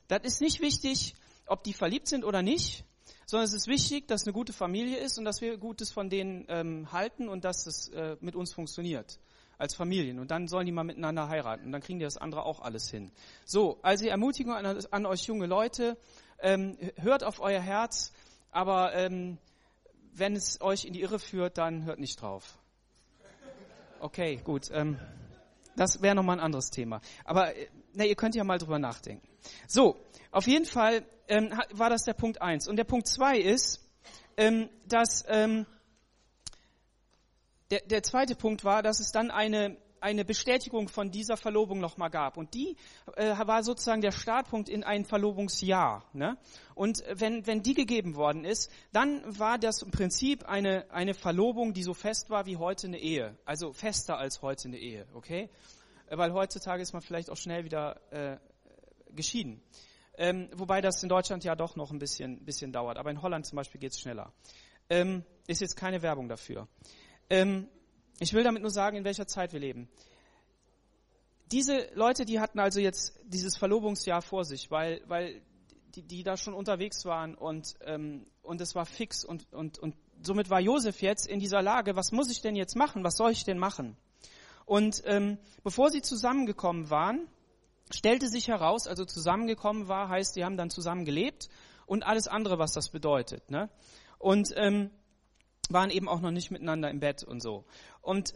Das 0.07 0.23
ist 0.23 0.41
nicht 0.41 0.59
wichtig, 0.59 1.15
ob 1.45 1.63
die 1.63 1.73
verliebt 1.73 2.07
sind 2.07 2.23
oder 2.25 2.41
nicht, 2.41 2.83
sondern 3.25 3.45
es 3.45 3.53
ist 3.53 3.67
wichtig, 3.67 4.07
dass 4.07 4.23
eine 4.25 4.33
gute 4.33 4.53
Familie 4.53 4.97
ist 4.97 5.19
und 5.19 5.25
dass 5.25 5.39
wir 5.41 5.57
Gutes 5.57 5.91
von 5.91 6.09
denen 6.09 6.45
ähm, 6.49 6.91
halten 6.91 7.29
und 7.29 7.45
dass 7.45 7.67
es 7.67 7.89
äh, 7.89 8.17
mit 8.21 8.35
uns 8.35 8.53
funktioniert 8.53 9.19
als 9.59 9.75
Familien. 9.75 10.19
Und 10.19 10.31
dann 10.31 10.47
sollen 10.47 10.65
die 10.65 10.71
mal 10.71 10.83
miteinander 10.83 11.27
heiraten 11.27 11.65
und 11.65 11.71
dann 11.71 11.81
kriegen 11.81 11.99
die 11.99 12.05
das 12.05 12.17
andere 12.17 12.43
auch 12.43 12.59
alles 12.61 12.89
hin. 12.89 13.11
So, 13.45 13.77
also 13.83 14.07
Ermutigung 14.07 14.53
an, 14.53 14.83
an 14.89 15.05
euch 15.05 15.23
junge 15.23 15.45
Leute, 15.45 15.97
ähm, 16.41 16.77
hört 16.95 17.23
auf 17.23 17.39
euer 17.39 17.61
Herz, 17.61 18.13
aber 18.51 18.95
ähm, 18.95 19.37
wenn 20.13 20.35
es 20.35 20.61
euch 20.61 20.85
in 20.85 20.93
die 20.93 21.01
Irre 21.01 21.19
führt, 21.19 21.57
dann 21.57 21.85
hört 21.85 21.99
nicht 21.99 22.21
drauf. 22.21 22.57
Okay, 23.99 24.37
gut. 24.43 24.69
Ähm, 24.71 24.99
das 25.75 26.01
wäre 26.01 26.15
nochmal 26.15 26.37
ein 26.37 26.43
anderes 26.43 26.69
Thema. 26.69 27.01
Aber 27.25 27.55
äh, 27.55 27.67
na, 27.93 28.05
ihr 28.05 28.15
könnt 28.15 28.35
ja 28.35 28.43
mal 28.43 28.57
drüber 28.57 28.79
nachdenken. 28.79 29.27
So, 29.67 29.97
auf 30.31 30.47
jeden 30.47 30.65
Fall 30.65 31.03
ähm, 31.27 31.53
war 31.71 31.89
das 31.89 32.03
der 32.03 32.13
Punkt 32.13 32.41
eins. 32.41 32.67
Und 32.67 32.75
der 32.75 32.83
Punkt 32.83 33.07
zwei 33.07 33.37
ist, 33.37 33.85
ähm, 34.37 34.69
dass 34.87 35.23
ähm, 35.27 35.65
der, 37.71 37.81
der 37.81 38.03
zweite 38.03 38.35
Punkt 38.35 38.63
war, 38.63 38.81
dass 38.83 38.99
es 38.99 39.11
dann 39.11 39.31
eine 39.31 39.77
eine 40.01 40.25
Bestätigung 40.25 40.87
von 40.89 41.11
dieser 41.11 41.37
Verlobung 41.37 41.79
nochmal 41.79 42.09
gab. 42.09 42.37
Und 42.37 42.53
die 42.53 42.75
äh, 43.15 43.35
war 43.45 43.63
sozusagen 43.63 44.01
der 44.01 44.11
Startpunkt 44.11 44.69
in 44.69 44.83
ein 44.83 45.05
Verlobungsjahr. 45.05 46.03
Ne? 46.13 46.37
Und 46.75 47.03
wenn, 47.11 47.45
wenn 47.47 47.61
die 47.61 47.73
gegeben 47.73 48.15
worden 48.15 48.45
ist, 48.45 48.71
dann 48.91 49.21
war 49.37 49.57
das 49.57 49.81
im 49.81 49.91
Prinzip 49.91 50.45
eine, 50.47 50.89
eine 50.91 51.13
Verlobung, 51.13 51.73
die 51.73 51.83
so 51.83 51.93
fest 51.93 52.29
war 52.29 52.45
wie 52.45 52.57
heute 52.57 52.87
eine 52.87 52.99
Ehe. 52.99 53.37
Also 53.45 53.73
fester 53.73 54.17
als 54.17 54.41
heute 54.41 54.67
eine 54.67 54.77
Ehe, 54.77 55.07
okay? 55.13 55.49
Weil 56.09 56.33
heutzutage 56.33 56.81
ist 56.81 56.93
man 56.93 57.01
vielleicht 57.01 57.29
auch 57.29 57.37
schnell 57.37 57.65
wieder 57.65 57.99
äh, 58.11 58.37
geschieden. 59.15 59.61
Ähm, 60.17 60.49
wobei 60.53 60.81
das 60.81 61.01
in 61.01 61.09
Deutschland 61.09 61.43
ja 61.43 61.55
doch 61.55 61.75
noch 61.75 61.91
ein 61.91 61.99
bisschen, 61.99 62.43
bisschen 62.43 62.73
dauert. 62.73 62.97
Aber 62.97 63.09
in 63.09 63.21
Holland 63.21 63.45
zum 63.45 63.55
Beispiel 63.55 63.79
geht 63.79 63.93
es 63.93 63.99
schneller. 63.99 64.33
Ähm, 64.89 65.23
ist 65.47 65.61
jetzt 65.61 65.77
keine 65.77 66.01
Werbung 66.01 66.27
dafür. 66.27 66.67
Ähm, 67.29 67.69
ich 68.19 68.33
will 68.33 68.43
damit 68.43 68.61
nur 68.61 68.71
sagen, 68.71 68.97
in 68.97 69.03
welcher 69.03 69.27
Zeit 69.27 69.53
wir 69.53 69.59
leben. 69.59 69.89
Diese 71.51 71.89
Leute, 71.95 72.25
die 72.25 72.39
hatten 72.39 72.59
also 72.59 72.79
jetzt 72.79 73.19
dieses 73.23 73.57
Verlobungsjahr 73.57 74.21
vor 74.21 74.45
sich, 74.45 74.69
weil, 74.69 75.01
weil 75.07 75.41
die, 75.95 76.03
die 76.03 76.23
da 76.23 76.37
schon 76.37 76.53
unterwegs 76.53 77.05
waren 77.05 77.35
und, 77.35 77.75
ähm, 77.81 78.27
und 78.43 78.61
es 78.61 78.75
war 78.75 78.85
fix 78.85 79.25
und, 79.25 79.51
und, 79.53 79.79
und 79.79 79.95
somit 80.21 80.49
war 80.49 80.59
Josef 80.59 81.01
jetzt 81.01 81.27
in 81.27 81.39
dieser 81.39 81.61
Lage, 81.61 81.95
was 81.95 82.11
muss 82.11 82.29
ich 82.29 82.41
denn 82.41 82.55
jetzt 82.55 82.75
machen, 82.75 83.03
was 83.03 83.17
soll 83.17 83.31
ich 83.31 83.45
denn 83.45 83.57
machen? 83.57 83.97
Und 84.65 85.01
ähm, 85.05 85.39
bevor 85.63 85.89
sie 85.89 86.01
zusammengekommen 86.01 86.91
waren, 86.91 87.27
stellte 87.91 88.27
sich 88.27 88.49
heraus, 88.49 88.85
also 88.85 89.03
zusammengekommen 89.03 89.87
war, 89.87 90.09
heißt, 90.09 90.35
sie 90.35 90.45
haben 90.45 90.57
dann 90.57 90.69
zusammen 90.69 91.05
gelebt 91.05 91.49
und 91.87 92.03
alles 92.03 92.27
andere, 92.27 92.59
was 92.59 92.73
das 92.73 92.89
bedeutet. 92.89 93.49
Ne? 93.49 93.69
Und 94.19 94.53
ähm, 94.55 94.91
waren 95.69 95.89
eben 95.89 96.09
auch 96.09 96.21
noch 96.21 96.31
nicht 96.31 96.51
miteinander 96.51 96.89
im 96.89 96.99
Bett 96.99 97.23
und 97.23 97.41
so. 97.41 97.65
Und 98.01 98.33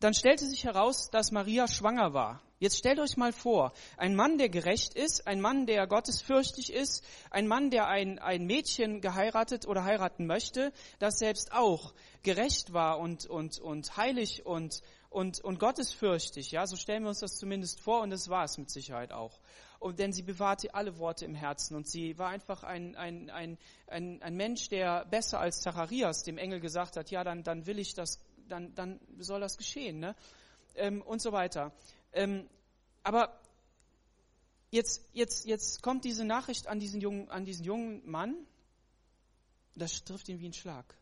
dann 0.00 0.14
stellte 0.14 0.46
sich 0.46 0.64
heraus, 0.64 1.10
dass 1.10 1.30
Maria 1.30 1.68
schwanger 1.68 2.14
war. 2.14 2.42
Jetzt 2.58 2.78
stellt 2.78 2.98
euch 2.98 3.16
mal 3.16 3.32
vor, 3.32 3.72
ein 3.96 4.14
Mann, 4.14 4.36
der 4.36 4.50
gerecht 4.50 4.94
ist, 4.94 5.26
ein 5.26 5.40
Mann, 5.40 5.64
der 5.66 5.86
gottesfürchtig 5.86 6.72
ist, 6.72 7.04
ein 7.30 7.46
Mann, 7.46 7.70
der 7.70 7.86
ein, 7.86 8.18
ein 8.18 8.44
Mädchen 8.44 9.00
geheiratet 9.00 9.66
oder 9.66 9.84
heiraten 9.84 10.26
möchte, 10.26 10.72
das 10.98 11.18
selbst 11.18 11.52
auch 11.52 11.94
gerecht 12.22 12.74
war 12.74 12.98
und, 12.98 13.24
und, 13.26 13.58
und 13.58 13.96
heilig 13.96 14.44
und, 14.44 14.82
und, 15.08 15.40
und 15.40 15.58
gottesfürchtig. 15.58 16.50
Ja, 16.50 16.66
so 16.66 16.76
stellen 16.76 17.02
wir 17.02 17.08
uns 17.08 17.20
das 17.20 17.36
zumindest 17.36 17.80
vor 17.80 18.02
und 18.02 18.10
das 18.10 18.28
war 18.28 18.44
es 18.44 18.58
mit 18.58 18.70
Sicherheit 18.70 19.12
auch. 19.12 19.40
Und, 19.80 19.98
denn 19.98 20.12
sie 20.12 20.22
bewahrte 20.22 20.74
alle 20.74 20.98
Worte 20.98 21.24
im 21.24 21.34
Herzen 21.34 21.74
und 21.74 21.88
sie 21.88 22.18
war 22.18 22.28
einfach 22.28 22.64
ein, 22.64 22.94
ein, 22.96 23.30
ein, 23.30 23.56
ein, 23.86 24.22
ein 24.22 24.36
Mensch, 24.36 24.68
der 24.68 25.06
besser 25.06 25.40
als 25.40 25.62
Zacharias 25.62 26.22
dem 26.22 26.36
Engel 26.36 26.60
gesagt 26.60 26.98
hat, 26.98 27.10
ja, 27.10 27.24
dann, 27.24 27.42
dann 27.44 27.64
will 27.64 27.78
ich 27.78 27.94
das, 27.94 28.20
dann, 28.46 28.74
dann 28.74 29.00
soll 29.18 29.40
das 29.40 29.56
geschehen, 29.56 29.98
ne? 29.98 30.14
Ähm, 30.74 31.00
und 31.00 31.22
so 31.22 31.32
weiter. 31.32 31.72
Ähm, 32.12 32.46
aber 33.02 33.40
jetzt, 34.70 35.08
jetzt, 35.14 35.46
jetzt 35.46 35.82
kommt 35.82 36.04
diese 36.04 36.26
Nachricht 36.26 36.66
an 36.66 36.78
diesen 36.78 37.00
jungen, 37.00 37.30
an 37.30 37.46
diesen 37.46 37.64
jungen 37.64 38.08
Mann. 38.08 38.36
Das 39.76 40.04
trifft 40.04 40.28
ihn 40.28 40.40
wie 40.40 40.48
ein 40.50 40.52
Schlag. 40.52 40.94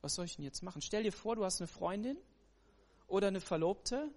Was 0.00 0.14
soll 0.14 0.24
ich 0.24 0.36
denn 0.36 0.46
jetzt 0.46 0.62
machen? 0.62 0.80
Stell 0.80 1.02
dir 1.02 1.12
vor, 1.12 1.36
du 1.36 1.44
hast 1.44 1.60
eine 1.60 1.68
Freundin 1.68 2.16
oder 3.06 3.28
eine 3.28 3.42
Verlobte 3.42 4.10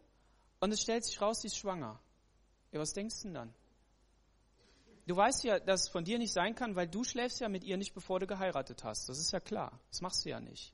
und 0.62 0.72
es 0.72 0.82
stellt 0.82 1.04
sich 1.04 1.20
raus, 1.20 1.42
sie 1.42 1.48
ist 1.48 1.58
schwanger. 1.58 2.00
Ja, 2.72 2.80
was 2.80 2.94
denkst 2.94 3.18
du 3.18 3.24
denn 3.24 3.34
dann? 3.34 3.54
Du 5.08 5.16
weißt 5.16 5.46
ja, 5.46 5.60
dass 5.60 5.84
es 5.84 5.90
von 5.90 6.04
dir 6.04 6.20
nicht 6.20 6.34
sein 6.34 6.54
kann, 6.54 6.76
weil 6.76 6.88
du 6.88 7.06
schläfst 7.06 7.40
ja 7.40 7.48
mit 7.48 7.64
ihr 7.64 7.78
nicht, 7.78 7.94
bevor 7.94 8.20
du 8.20 8.28
geheiratet 8.28 8.84
hast. 8.84 9.08
Das 9.08 9.18
ist 9.18 9.32
ja 9.32 9.40
klar. 9.40 9.80
Das 9.90 10.02
machst 10.02 10.26
du 10.26 10.30
ja 10.30 10.42
nicht. 10.42 10.74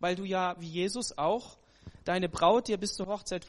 Weil 0.00 0.16
du 0.16 0.24
ja, 0.24 0.56
wie 0.58 0.68
Jesus 0.68 1.18
auch, 1.18 1.58
deine 2.04 2.30
Braut 2.30 2.68
dir 2.68 2.78
bis 2.78 2.94
zur 2.94 3.06
Hochzeit 3.08 3.46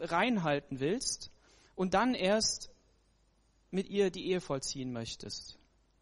reinhalten 0.00 0.80
willst 0.80 1.30
und 1.76 1.94
dann 1.94 2.14
erst 2.14 2.70
mit 3.70 3.88
ihr 3.88 4.10
die 4.10 4.26
Ehe 4.26 4.40
vollziehen 4.40 4.92
möchtest. 4.92 5.58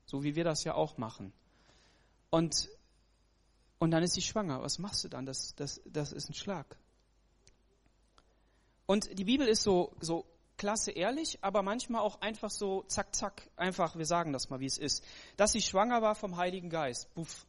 So 0.06 0.22
wie 0.22 0.34
wir 0.36 0.44
das 0.44 0.64
ja 0.64 0.74
auch 0.74 0.96
machen. 0.96 1.34
Und, 2.30 2.70
und 3.78 3.90
dann 3.90 4.02
ist 4.02 4.14
sie 4.14 4.22
schwanger. 4.22 4.62
Was 4.62 4.78
machst 4.78 5.04
du 5.04 5.08
dann? 5.08 5.26
Das, 5.26 5.54
das, 5.54 5.82
das 5.84 6.12
ist 6.12 6.30
ein 6.30 6.34
Schlag. 6.34 6.78
Und 8.86 9.18
die 9.18 9.24
Bibel 9.24 9.46
ist 9.46 9.62
so, 9.62 9.94
so 10.00 10.24
klasse 10.60 10.90
ehrlich, 10.90 11.38
aber 11.40 11.62
manchmal 11.62 12.02
auch 12.02 12.20
einfach 12.20 12.50
so 12.50 12.82
zack, 12.82 13.16
zack, 13.16 13.48
einfach, 13.56 13.96
wir 13.96 14.04
sagen 14.04 14.34
das 14.34 14.50
mal, 14.50 14.60
wie 14.60 14.66
es 14.66 14.76
ist. 14.76 15.02
Dass 15.38 15.52
sie 15.52 15.62
schwanger 15.62 16.02
war 16.02 16.14
vom 16.14 16.36
Heiligen 16.36 16.68
Geist. 16.68 17.12
Buff. 17.14 17.46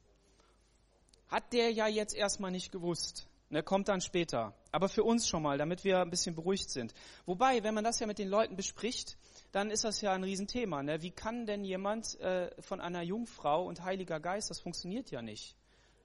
Hat 1.27 1.51
der 1.51 1.71
ja 1.71 1.87
jetzt 1.87 2.15
erstmal 2.15 2.51
nicht 2.51 2.71
gewusst. 2.71 3.27
Ne, 3.49 3.63
kommt 3.63 3.89
dann 3.89 3.99
später. 3.99 4.53
Aber 4.71 4.87
für 4.87 5.03
uns 5.03 5.27
schon 5.27 5.43
mal, 5.43 5.57
damit 5.57 5.83
wir 5.83 5.99
ein 5.99 6.09
bisschen 6.09 6.35
beruhigt 6.35 6.69
sind. 6.69 6.93
Wobei, 7.25 7.63
wenn 7.63 7.73
man 7.73 7.83
das 7.83 7.99
ja 7.99 8.07
mit 8.07 8.17
den 8.17 8.29
Leuten 8.29 8.55
bespricht, 8.55 9.17
dann 9.51 9.71
ist 9.71 9.83
das 9.83 9.99
ja 9.99 10.13
ein 10.13 10.23
Riesenthema. 10.23 10.81
Ne? 10.81 11.01
Wie 11.01 11.11
kann 11.11 11.45
denn 11.45 11.65
jemand 11.65 12.17
äh, 12.21 12.49
von 12.61 12.79
einer 12.79 13.01
Jungfrau 13.01 13.65
und 13.65 13.83
Heiliger 13.83 14.21
Geist, 14.21 14.49
das 14.49 14.61
funktioniert 14.61 15.11
ja 15.11 15.21
nicht. 15.21 15.57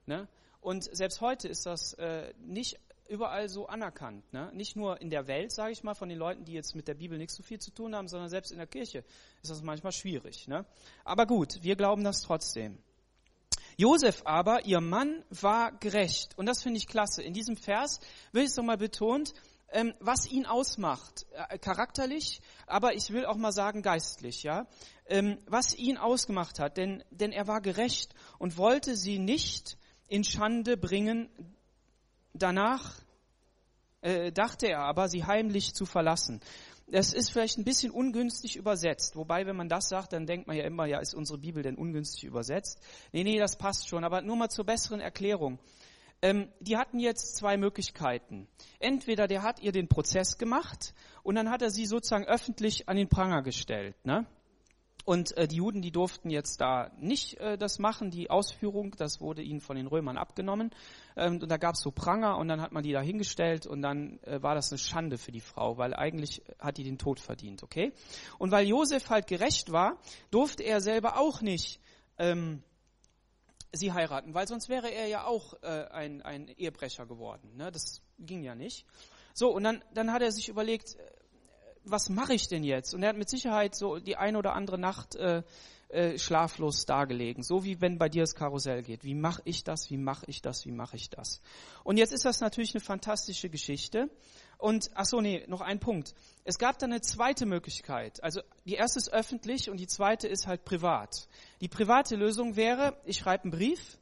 Ne? 0.06 0.26
Und 0.60 0.82
selbst 0.92 1.20
heute 1.20 1.46
ist 1.46 1.66
das 1.66 1.92
äh, 1.94 2.34
nicht 2.40 2.80
überall 3.08 3.48
so 3.48 3.66
anerkannt. 3.66 4.32
Ne? 4.32 4.50
Nicht 4.52 4.76
nur 4.76 5.00
in 5.00 5.10
der 5.10 5.26
Welt, 5.26 5.52
sage 5.52 5.72
ich 5.72 5.82
mal, 5.82 5.94
von 5.94 6.08
den 6.08 6.18
Leuten, 6.18 6.44
die 6.44 6.52
jetzt 6.52 6.74
mit 6.74 6.88
der 6.88 6.94
Bibel 6.94 7.18
nichts 7.18 7.34
so 7.34 7.42
viel 7.42 7.58
zu 7.58 7.70
tun 7.70 7.94
haben, 7.94 8.08
sondern 8.08 8.28
selbst 8.28 8.52
in 8.52 8.58
der 8.58 8.66
Kirche 8.66 9.04
ist 9.42 9.50
das 9.50 9.62
manchmal 9.62 9.92
schwierig. 9.92 10.48
Ne? 10.48 10.64
Aber 11.04 11.26
gut, 11.26 11.62
wir 11.62 11.76
glauben 11.76 12.04
das 12.04 12.22
trotzdem. 12.22 12.78
Josef 13.76 14.22
aber, 14.24 14.64
ihr 14.64 14.80
Mann, 14.80 15.22
war 15.28 15.72
gerecht. 15.72 16.36
Und 16.38 16.46
das 16.46 16.62
finde 16.62 16.78
ich 16.78 16.86
klasse. 16.86 17.22
In 17.22 17.34
diesem 17.34 17.56
Vers 17.56 18.00
will 18.32 18.42
ich 18.42 18.50
es 18.50 18.56
nochmal 18.56 18.78
betont, 18.78 19.34
ähm, 19.70 19.94
was 20.00 20.30
ihn 20.30 20.46
ausmacht, 20.46 21.26
äh, 21.32 21.58
charakterlich, 21.58 22.40
aber 22.66 22.94
ich 22.94 23.10
will 23.10 23.26
auch 23.26 23.36
mal 23.36 23.52
sagen 23.52 23.82
geistlich, 23.82 24.42
ja, 24.42 24.66
ähm, 25.06 25.38
was 25.46 25.74
ihn 25.74 25.98
ausgemacht 25.98 26.58
hat, 26.58 26.76
denn, 26.76 27.04
denn 27.10 27.32
er 27.32 27.46
war 27.46 27.60
gerecht 27.60 28.14
und 28.38 28.56
wollte 28.56 28.96
sie 28.96 29.18
nicht 29.18 29.76
in 30.08 30.24
Schande 30.24 30.76
bringen. 30.76 31.28
Danach 32.38 33.00
äh, 34.00 34.32
dachte 34.32 34.68
er 34.68 34.80
aber, 34.80 35.08
sie 35.08 35.24
heimlich 35.24 35.74
zu 35.74 35.86
verlassen. 35.86 36.40
Das 36.88 37.12
ist 37.12 37.30
vielleicht 37.30 37.58
ein 37.58 37.64
bisschen 37.64 37.90
ungünstig 37.90 38.56
übersetzt. 38.56 39.16
Wobei, 39.16 39.44
wenn 39.46 39.56
man 39.56 39.68
das 39.68 39.88
sagt, 39.88 40.12
dann 40.12 40.26
denkt 40.26 40.46
man 40.46 40.56
ja 40.56 40.64
immer, 40.64 40.86
ja, 40.86 41.00
ist 41.00 41.14
unsere 41.14 41.38
Bibel 41.38 41.62
denn 41.62 41.74
ungünstig 41.74 42.24
übersetzt? 42.24 42.80
Nee, 43.12 43.24
nee, 43.24 43.38
das 43.38 43.58
passt 43.58 43.88
schon. 43.88 44.04
Aber 44.04 44.22
nur 44.22 44.36
mal 44.36 44.48
zur 44.48 44.64
besseren 44.64 45.00
Erklärung. 45.00 45.58
Ähm, 46.22 46.48
die 46.60 46.76
hatten 46.76 47.00
jetzt 47.00 47.36
zwei 47.36 47.56
Möglichkeiten. 47.56 48.46
Entweder 48.78 49.26
der 49.26 49.42
hat 49.42 49.60
ihr 49.60 49.72
den 49.72 49.88
Prozess 49.88 50.38
gemacht 50.38 50.94
und 51.22 51.34
dann 51.34 51.50
hat 51.50 51.60
er 51.60 51.70
sie 51.70 51.86
sozusagen 51.86 52.24
öffentlich 52.24 52.88
an 52.88 52.96
den 52.96 53.08
Pranger 53.08 53.42
gestellt. 53.42 53.96
Ne? 54.04 54.26
Und 55.06 55.36
äh, 55.36 55.46
die 55.46 55.56
Juden, 55.56 55.82
die 55.82 55.92
durften 55.92 56.30
jetzt 56.30 56.60
da 56.60 56.90
nicht 56.98 57.38
äh, 57.38 57.56
das 57.56 57.78
machen, 57.78 58.10
die 58.10 58.28
Ausführung, 58.28 58.90
das 58.98 59.20
wurde 59.20 59.40
ihnen 59.40 59.60
von 59.60 59.76
den 59.76 59.86
Römern 59.86 60.18
abgenommen. 60.18 60.70
Ähm, 61.16 61.38
und 61.40 61.48
da 61.48 61.58
gab 61.58 61.76
es 61.76 61.80
so 61.80 61.92
Pranger 61.92 62.36
und 62.38 62.48
dann 62.48 62.60
hat 62.60 62.72
man 62.72 62.82
die 62.82 62.90
da 62.90 63.00
hingestellt 63.00 63.68
und 63.68 63.82
dann 63.82 64.18
äh, 64.24 64.42
war 64.42 64.56
das 64.56 64.72
eine 64.72 64.78
Schande 64.78 65.16
für 65.16 65.30
die 65.30 65.40
Frau, 65.40 65.78
weil 65.78 65.94
eigentlich 65.94 66.42
hat 66.58 66.76
die 66.76 66.82
den 66.82 66.98
Tod 66.98 67.20
verdient, 67.20 67.62
okay? 67.62 67.92
Und 68.38 68.50
weil 68.50 68.66
Josef 68.66 69.08
halt 69.08 69.28
gerecht 69.28 69.70
war, 69.70 69.96
durfte 70.32 70.64
er 70.64 70.80
selber 70.80 71.20
auch 71.20 71.40
nicht 71.40 71.80
ähm, 72.18 72.64
sie 73.72 73.92
heiraten, 73.92 74.34
weil 74.34 74.48
sonst 74.48 74.68
wäre 74.68 74.90
er 74.90 75.06
ja 75.06 75.24
auch 75.24 75.54
äh, 75.62 75.86
ein, 75.92 76.20
ein 76.22 76.48
Ehebrecher 76.48 77.06
geworden. 77.06 77.56
Ne? 77.56 77.70
Das 77.70 78.02
ging 78.18 78.42
ja 78.42 78.56
nicht. 78.56 78.84
So, 79.34 79.54
und 79.54 79.62
dann, 79.62 79.84
dann 79.94 80.12
hat 80.12 80.22
er 80.22 80.32
sich 80.32 80.48
überlegt, 80.48 80.96
was 81.90 82.08
mache 82.08 82.34
ich 82.34 82.48
denn 82.48 82.64
jetzt? 82.64 82.94
Und 82.94 83.02
er 83.02 83.10
hat 83.10 83.16
mit 83.16 83.28
Sicherheit 83.28 83.74
so 83.74 83.98
die 83.98 84.16
eine 84.16 84.38
oder 84.38 84.54
andere 84.54 84.78
Nacht 84.78 85.16
äh, 85.16 85.42
äh, 85.88 86.18
schlaflos 86.18 86.84
dargelegen, 86.84 87.44
so 87.44 87.62
wie 87.62 87.80
wenn 87.80 87.96
bei 87.96 88.08
dir 88.08 88.22
das 88.22 88.34
Karussell 88.34 88.82
geht. 88.82 89.04
Wie 89.04 89.14
mache 89.14 89.40
ich 89.44 89.62
das? 89.62 89.88
Wie 89.88 89.96
mache 89.96 90.26
ich 90.26 90.42
das? 90.42 90.66
Wie 90.66 90.72
mache 90.72 90.96
ich 90.96 91.10
das? 91.10 91.40
Und 91.84 91.96
jetzt 91.96 92.12
ist 92.12 92.24
das 92.24 92.40
natürlich 92.40 92.74
eine 92.74 92.80
fantastische 92.80 93.48
Geschichte. 93.48 94.10
Und 94.58 94.90
ach 94.94 95.04
so, 95.04 95.20
nee, 95.20 95.44
noch 95.46 95.60
ein 95.60 95.78
Punkt. 95.78 96.14
Es 96.44 96.58
gab 96.58 96.78
dann 96.78 96.90
eine 96.90 97.02
zweite 97.02 97.46
Möglichkeit. 97.46 98.22
Also 98.24 98.40
die 98.64 98.74
erste 98.74 98.98
ist 98.98 99.12
öffentlich 99.12 99.70
und 99.70 99.78
die 99.78 99.86
zweite 99.86 100.26
ist 100.26 100.46
halt 100.46 100.64
privat. 100.64 101.28
Die 101.60 101.68
private 101.68 102.16
Lösung 102.16 102.56
wäre, 102.56 102.96
ich 103.04 103.18
schreibe 103.18 103.44
einen 103.44 103.52
Brief 103.52 103.98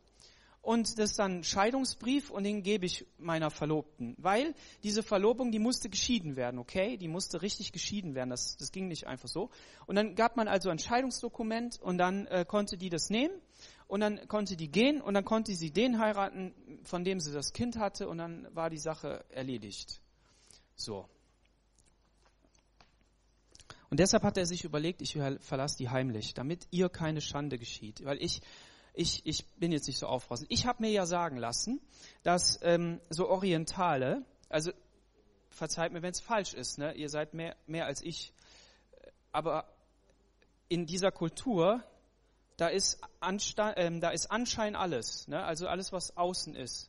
und 0.64 0.98
das 0.98 1.10
ist 1.10 1.18
dann 1.18 1.44
Scheidungsbrief 1.44 2.30
und 2.30 2.44
den 2.44 2.62
gebe 2.62 2.86
ich 2.86 3.06
meiner 3.18 3.50
Verlobten. 3.50 4.16
Weil 4.18 4.54
diese 4.82 5.02
Verlobung, 5.02 5.52
die 5.52 5.58
musste 5.58 5.90
geschieden 5.90 6.36
werden, 6.36 6.58
okay? 6.58 6.96
Die 6.96 7.08
musste 7.08 7.42
richtig 7.42 7.72
geschieden 7.72 8.14
werden, 8.14 8.30
das, 8.30 8.56
das 8.56 8.72
ging 8.72 8.88
nicht 8.88 9.06
einfach 9.06 9.28
so. 9.28 9.50
Und 9.86 9.96
dann 9.96 10.14
gab 10.14 10.36
man 10.36 10.48
also 10.48 10.70
ein 10.70 10.78
Scheidungsdokument 10.78 11.80
und 11.80 11.98
dann 11.98 12.26
äh, 12.26 12.46
konnte 12.46 12.78
die 12.78 12.88
das 12.88 13.10
nehmen 13.10 13.34
und 13.88 14.00
dann 14.00 14.26
konnte 14.26 14.56
die 14.56 14.70
gehen 14.70 15.02
und 15.02 15.12
dann 15.12 15.26
konnte 15.26 15.54
sie 15.54 15.70
den 15.70 15.98
heiraten, 15.98 16.54
von 16.84 17.04
dem 17.04 17.20
sie 17.20 17.32
das 17.32 17.52
Kind 17.52 17.78
hatte 17.78 18.08
und 18.08 18.16
dann 18.16 18.48
war 18.54 18.70
die 18.70 18.78
Sache 18.78 19.24
erledigt. 19.28 20.00
So. 20.76 21.06
Und 23.90 24.00
deshalb 24.00 24.22
hat 24.22 24.38
er 24.38 24.46
sich 24.46 24.64
überlegt, 24.64 25.02
ich 25.02 25.18
verlasse 25.40 25.76
die 25.76 25.90
heimlich, 25.90 26.32
damit 26.32 26.66
ihr 26.70 26.88
keine 26.88 27.20
Schande 27.20 27.58
geschieht. 27.58 28.04
Weil 28.04 28.20
ich 28.22 28.40
ich, 28.94 29.26
ich 29.26 29.44
bin 29.56 29.72
jetzt 29.72 29.88
nicht 29.88 29.98
so 29.98 30.06
aufpassen. 30.06 30.46
Ich 30.48 30.66
habe 30.66 30.82
mir 30.82 30.90
ja 30.90 31.04
sagen 31.04 31.36
lassen, 31.36 31.80
dass 32.22 32.60
ähm, 32.62 33.00
so 33.10 33.28
Orientale, 33.28 34.24
also 34.48 34.72
verzeiht 35.50 35.92
mir, 35.92 36.02
wenn 36.02 36.12
es 36.12 36.20
falsch 36.20 36.54
ist, 36.54 36.78
ne? 36.78 36.94
ihr 36.94 37.08
seid 37.08 37.34
mehr, 37.34 37.56
mehr 37.66 37.86
als 37.86 38.02
ich, 38.02 38.32
aber 39.32 39.66
in 40.68 40.86
dieser 40.86 41.10
Kultur, 41.10 41.82
da 42.56 42.68
ist, 42.68 43.00
Ansta 43.18 43.74
ähm, 43.76 44.00
da 44.00 44.10
ist 44.10 44.30
Anschein 44.30 44.76
alles, 44.76 45.26
ne? 45.26 45.42
also 45.42 45.66
alles, 45.66 45.92
was 45.92 46.16
außen 46.16 46.54
ist. 46.54 46.88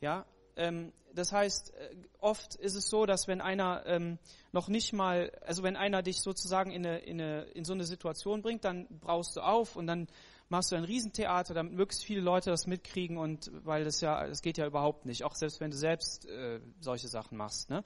Ja, 0.00 0.24
ähm, 0.56 0.92
das 1.14 1.32
heißt, 1.32 1.74
äh, 1.74 1.96
oft 2.20 2.54
ist 2.56 2.74
es 2.74 2.88
so, 2.88 3.06
dass 3.06 3.26
wenn 3.26 3.40
einer 3.40 3.84
ähm, 3.86 4.18
noch 4.52 4.68
nicht 4.68 4.92
mal, 4.92 5.32
also 5.44 5.62
wenn 5.64 5.76
einer 5.76 6.02
dich 6.02 6.20
sozusagen 6.20 6.70
in, 6.70 6.86
eine, 6.86 6.98
in, 6.98 7.20
eine, 7.20 7.42
in 7.42 7.64
so 7.64 7.72
eine 7.72 7.84
Situation 7.84 8.42
bringt, 8.42 8.64
dann 8.64 8.86
brauchst 9.00 9.36
du 9.36 9.40
auf 9.40 9.74
und 9.76 9.86
dann 9.86 10.08
machst 10.48 10.72
du 10.72 10.76
ein 10.76 10.84
Riesentheater, 10.84 11.54
damit 11.54 11.72
möglichst 11.72 12.04
viele 12.04 12.20
Leute 12.20 12.50
das 12.50 12.66
mitkriegen 12.66 13.16
und 13.16 13.50
weil 13.64 13.84
das 13.84 14.00
ja, 14.00 14.26
das 14.26 14.42
geht 14.42 14.58
ja 14.58 14.66
überhaupt 14.66 15.06
nicht, 15.06 15.24
auch 15.24 15.34
selbst 15.34 15.60
wenn 15.60 15.70
du 15.70 15.76
selbst 15.76 16.26
äh, 16.26 16.60
solche 16.80 17.08
Sachen 17.08 17.36
machst. 17.38 17.70
Ne? 17.70 17.82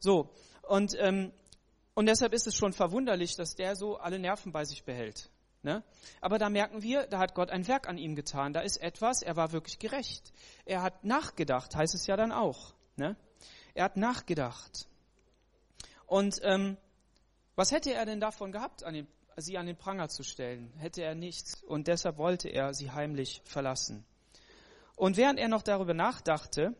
So, 0.00 0.30
und, 0.62 0.96
ähm, 0.98 1.32
und 1.94 2.06
deshalb 2.06 2.32
ist 2.32 2.46
es 2.46 2.54
schon 2.54 2.72
verwunderlich, 2.72 3.36
dass 3.36 3.54
der 3.54 3.76
so 3.76 3.96
alle 3.98 4.18
Nerven 4.18 4.52
bei 4.52 4.64
sich 4.64 4.84
behält. 4.84 5.30
Ne? 5.62 5.82
Aber 6.20 6.38
da 6.38 6.48
merken 6.48 6.82
wir, 6.82 7.06
da 7.06 7.18
hat 7.18 7.34
Gott 7.34 7.50
ein 7.50 7.66
Werk 7.66 7.88
an 7.88 7.98
ihm 7.98 8.14
getan. 8.14 8.52
Da 8.52 8.60
ist 8.60 8.76
etwas, 8.76 9.22
er 9.22 9.36
war 9.36 9.52
wirklich 9.52 9.78
gerecht. 9.78 10.32
Er 10.64 10.82
hat 10.82 11.04
nachgedacht, 11.04 11.74
heißt 11.74 11.94
es 11.94 12.06
ja 12.06 12.16
dann 12.16 12.32
auch. 12.32 12.74
Ne? 12.96 13.16
Er 13.74 13.84
hat 13.84 13.96
nachgedacht. 13.96 14.88
Und 16.06 16.40
ähm, 16.42 16.76
was 17.56 17.72
hätte 17.72 17.92
er 17.92 18.06
denn 18.06 18.20
davon 18.20 18.52
gehabt, 18.52 18.84
an 18.84 18.94
den, 18.94 19.08
sie 19.40 19.58
an 19.58 19.66
den 19.66 19.76
Pranger 19.76 20.08
zu 20.08 20.22
stellen? 20.22 20.72
Hätte 20.76 21.02
er 21.02 21.14
nichts. 21.14 21.62
Und 21.62 21.86
deshalb 21.86 22.18
wollte 22.18 22.48
er 22.48 22.74
sie 22.74 22.90
heimlich 22.90 23.42
verlassen. 23.44 24.04
Und 24.96 25.16
während 25.16 25.38
er 25.38 25.48
noch 25.48 25.62
darüber 25.62 25.94
nachdachte, 25.94 26.74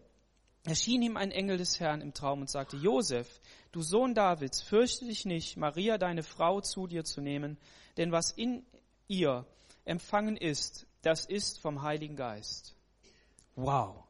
erschien 0.65 1.03
ihm 1.03 1.17
ein 1.17 1.31
Engel 1.31 1.57
des 1.57 1.79
Herrn 1.81 2.01
im 2.01 2.15
Traum 2.15 2.41
und 2.41 2.51
sagte, 2.51 2.77
Josef, 2.77 3.41
du 3.73 3.83
Sohn 3.83 4.15
Davids, 4.15 4.61
fürchte 4.61 5.07
dich 5.07 5.25
nicht, 5.25 5.57
Maria, 5.57 5.99
deine 5.99 6.23
Frau, 6.23 6.61
zu 6.61 6.87
dir 6.87 7.05
zu 7.05 7.21
nehmen, 7.21 7.59
denn 7.97 8.13
was 8.13 8.33
in 8.33 8.67
ihr 9.07 9.47
empfangen 9.85 10.37
ist, 10.37 10.87
das 11.03 11.25
ist 11.25 11.61
vom 11.61 11.83
Heiligen 11.83 12.17
Geist. 12.17 12.75
Wow. 13.55 14.05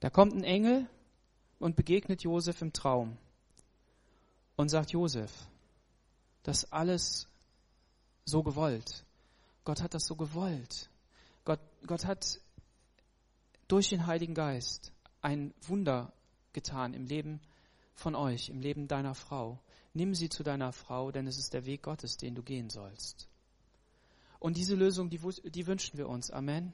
Da 0.00 0.10
kommt 0.10 0.34
ein 0.34 0.44
Engel 0.44 0.88
und 1.58 1.76
begegnet 1.76 2.22
Josef 2.22 2.62
im 2.62 2.72
Traum 2.72 3.18
und 4.56 4.68
sagt, 4.68 4.90
Josef, 4.90 5.30
das 6.42 6.72
alles 6.72 7.28
so 8.24 8.42
gewollt. 8.42 9.04
Gott 9.64 9.82
hat 9.82 9.94
das 9.94 10.04
so 10.04 10.16
gewollt. 10.16 10.90
Gott, 11.44 11.60
Gott 11.86 12.04
hat 12.04 12.40
durch 13.68 13.88
den 13.90 14.06
Heiligen 14.06 14.34
Geist 14.34 14.92
ein 15.20 15.54
Wunder 15.62 16.12
getan 16.52 16.94
im 16.94 17.06
Leben 17.06 17.40
von 17.94 18.14
euch, 18.14 18.48
im 18.48 18.60
Leben 18.60 18.88
deiner 18.88 19.14
Frau. 19.14 19.60
Nimm 19.92 20.14
sie 20.14 20.28
zu 20.28 20.42
deiner 20.42 20.72
Frau, 20.72 21.10
denn 21.10 21.26
es 21.26 21.38
ist 21.38 21.52
der 21.52 21.66
Weg 21.66 21.82
Gottes, 21.82 22.16
den 22.16 22.34
du 22.34 22.42
gehen 22.42 22.70
sollst. 22.70 23.28
Und 24.38 24.56
diese 24.56 24.74
Lösung, 24.74 25.10
die, 25.10 25.20
die 25.50 25.66
wünschen 25.66 25.98
wir 25.98 26.08
uns. 26.08 26.30
Amen. 26.30 26.72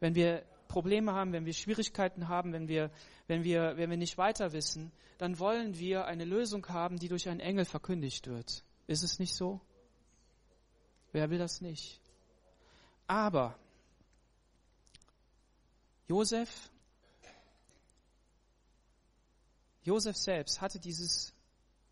Wenn 0.00 0.14
wir 0.14 0.44
Probleme 0.68 1.12
haben, 1.12 1.32
wenn 1.32 1.46
wir 1.46 1.54
Schwierigkeiten 1.54 2.28
haben, 2.28 2.52
wenn 2.52 2.68
wir, 2.68 2.90
wenn 3.26 3.42
wir, 3.42 3.76
wenn 3.76 3.90
wir 3.90 3.96
nicht 3.96 4.18
weiter 4.18 4.52
wissen, 4.52 4.92
dann 5.16 5.38
wollen 5.38 5.78
wir 5.78 6.04
eine 6.04 6.24
Lösung 6.24 6.68
haben, 6.68 6.98
die 6.98 7.08
durch 7.08 7.28
einen 7.28 7.40
Engel 7.40 7.64
verkündigt 7.64 8.28
wird. 8.28 8.62
Ist 8.88 9.02
es 9.02 9.18
nicht 9.18 9.34
so? 9.34 9.60
Wer 11.12 11.30
will 11.30 11.38
das 11.38 11.60
nicht? 11.60 12.00
Aber 13.06 13.58
Josef, 16.06 16.70
Josef 19.82 20.16
selbst 20.16 20.62
hatte 20.62 20.80
dieses 20.80 21.34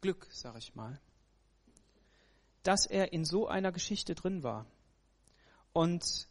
Glück, 0.00 0.26
sag 0.30 0.56
ich 0.56 0.74
mal, 0.74 0.98
dass 2.62 2.86
er 2.86 3.12
in 3.12 3.26
so 3.26 3.46
einer 3.46 3.72
Geschichte 3.72 4.14
drin 4.14 4.42
war. 4.42 4.66
Und 5.74 6.28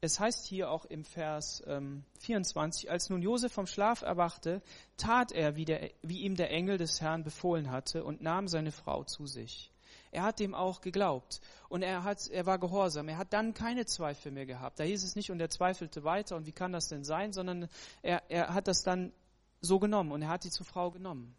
es 0.00 0.18
heißt 0.18 0.46
hier 0.46 0.70
auch 0.70 0.86
im 0.86 1.04
Vers 1.04 1.62
ähm, 1.66 2.04
24, 2.20 2.90
als 2.90 3.10
nun 3.10 3.20
Josef 3.20 3.52
vom 3.52 3.66
Schlaf 3.66 4.02
erwachte, 4.02 4.62
tat 4.96 5.30
er, 5.32 5.56
wie, 5.56 5.66
der, 5.66 5.90
wie 6.02 6.20
ihm 6.20 6.36
der 6.36 6.50
Engel 6.50 6.78
des 6.78 7.00
Herrn 7.00 7.22
befohlen 7.22 7.70
hatte 7.70 8.04
und 8.04 8.22
nahm 8.22 8.48
seine 8.48 8.72
Frau 8.72 9.04
zu 9.04 9.26
sich. 9.26 9.70
Er 10.10 10.22
hat 10.22 10.40
dem 10.40 10.54
auch 10.54 10.80
geglaubt 10.80 11.40
und 11.68 11.82
er, 11.82 12.02
hat, 12.02 12.28
er 12.28 12.46
war 12.46 12.58
gehorsam. 12.58 13.08
Er 13.08 13.18
hat 13.18 13.32
dann 13.32 13.54
keine 13.54 13.84
Zweifel 13.86 14.32
mehr 14.32 14.46
gehabt. 14.46 14.80
Da 14.80 14.84
hieß 14.84 15.04
es 15.04 15.14
nicht 15.14 15.30
und 15.30 15.38
er 15.38 15.50
zweifelte 15.50 16.02
weiter 16.02 16.36
und 16.36 16.46
wie 16.46 16.52
kann 16.52 16.72
das 16.72 16.88
denn 16.88 17.04
sein, 17.04 17.32
sondern 17.32 17.68
er, 18.02 18.22
er 18.28 18.54
hat 18.54 18.68
das 18.68 18.82
dann 18.82 19.12
so 19.60 19.78
genommen 19.78 20.10
und 20.12 20.22
er 20.22 20.28
hat 20.28 20.44
die 20.44 20.50
zur 20.50 20.66
Frau 20.66 20.90
genommen. 20.90 21.36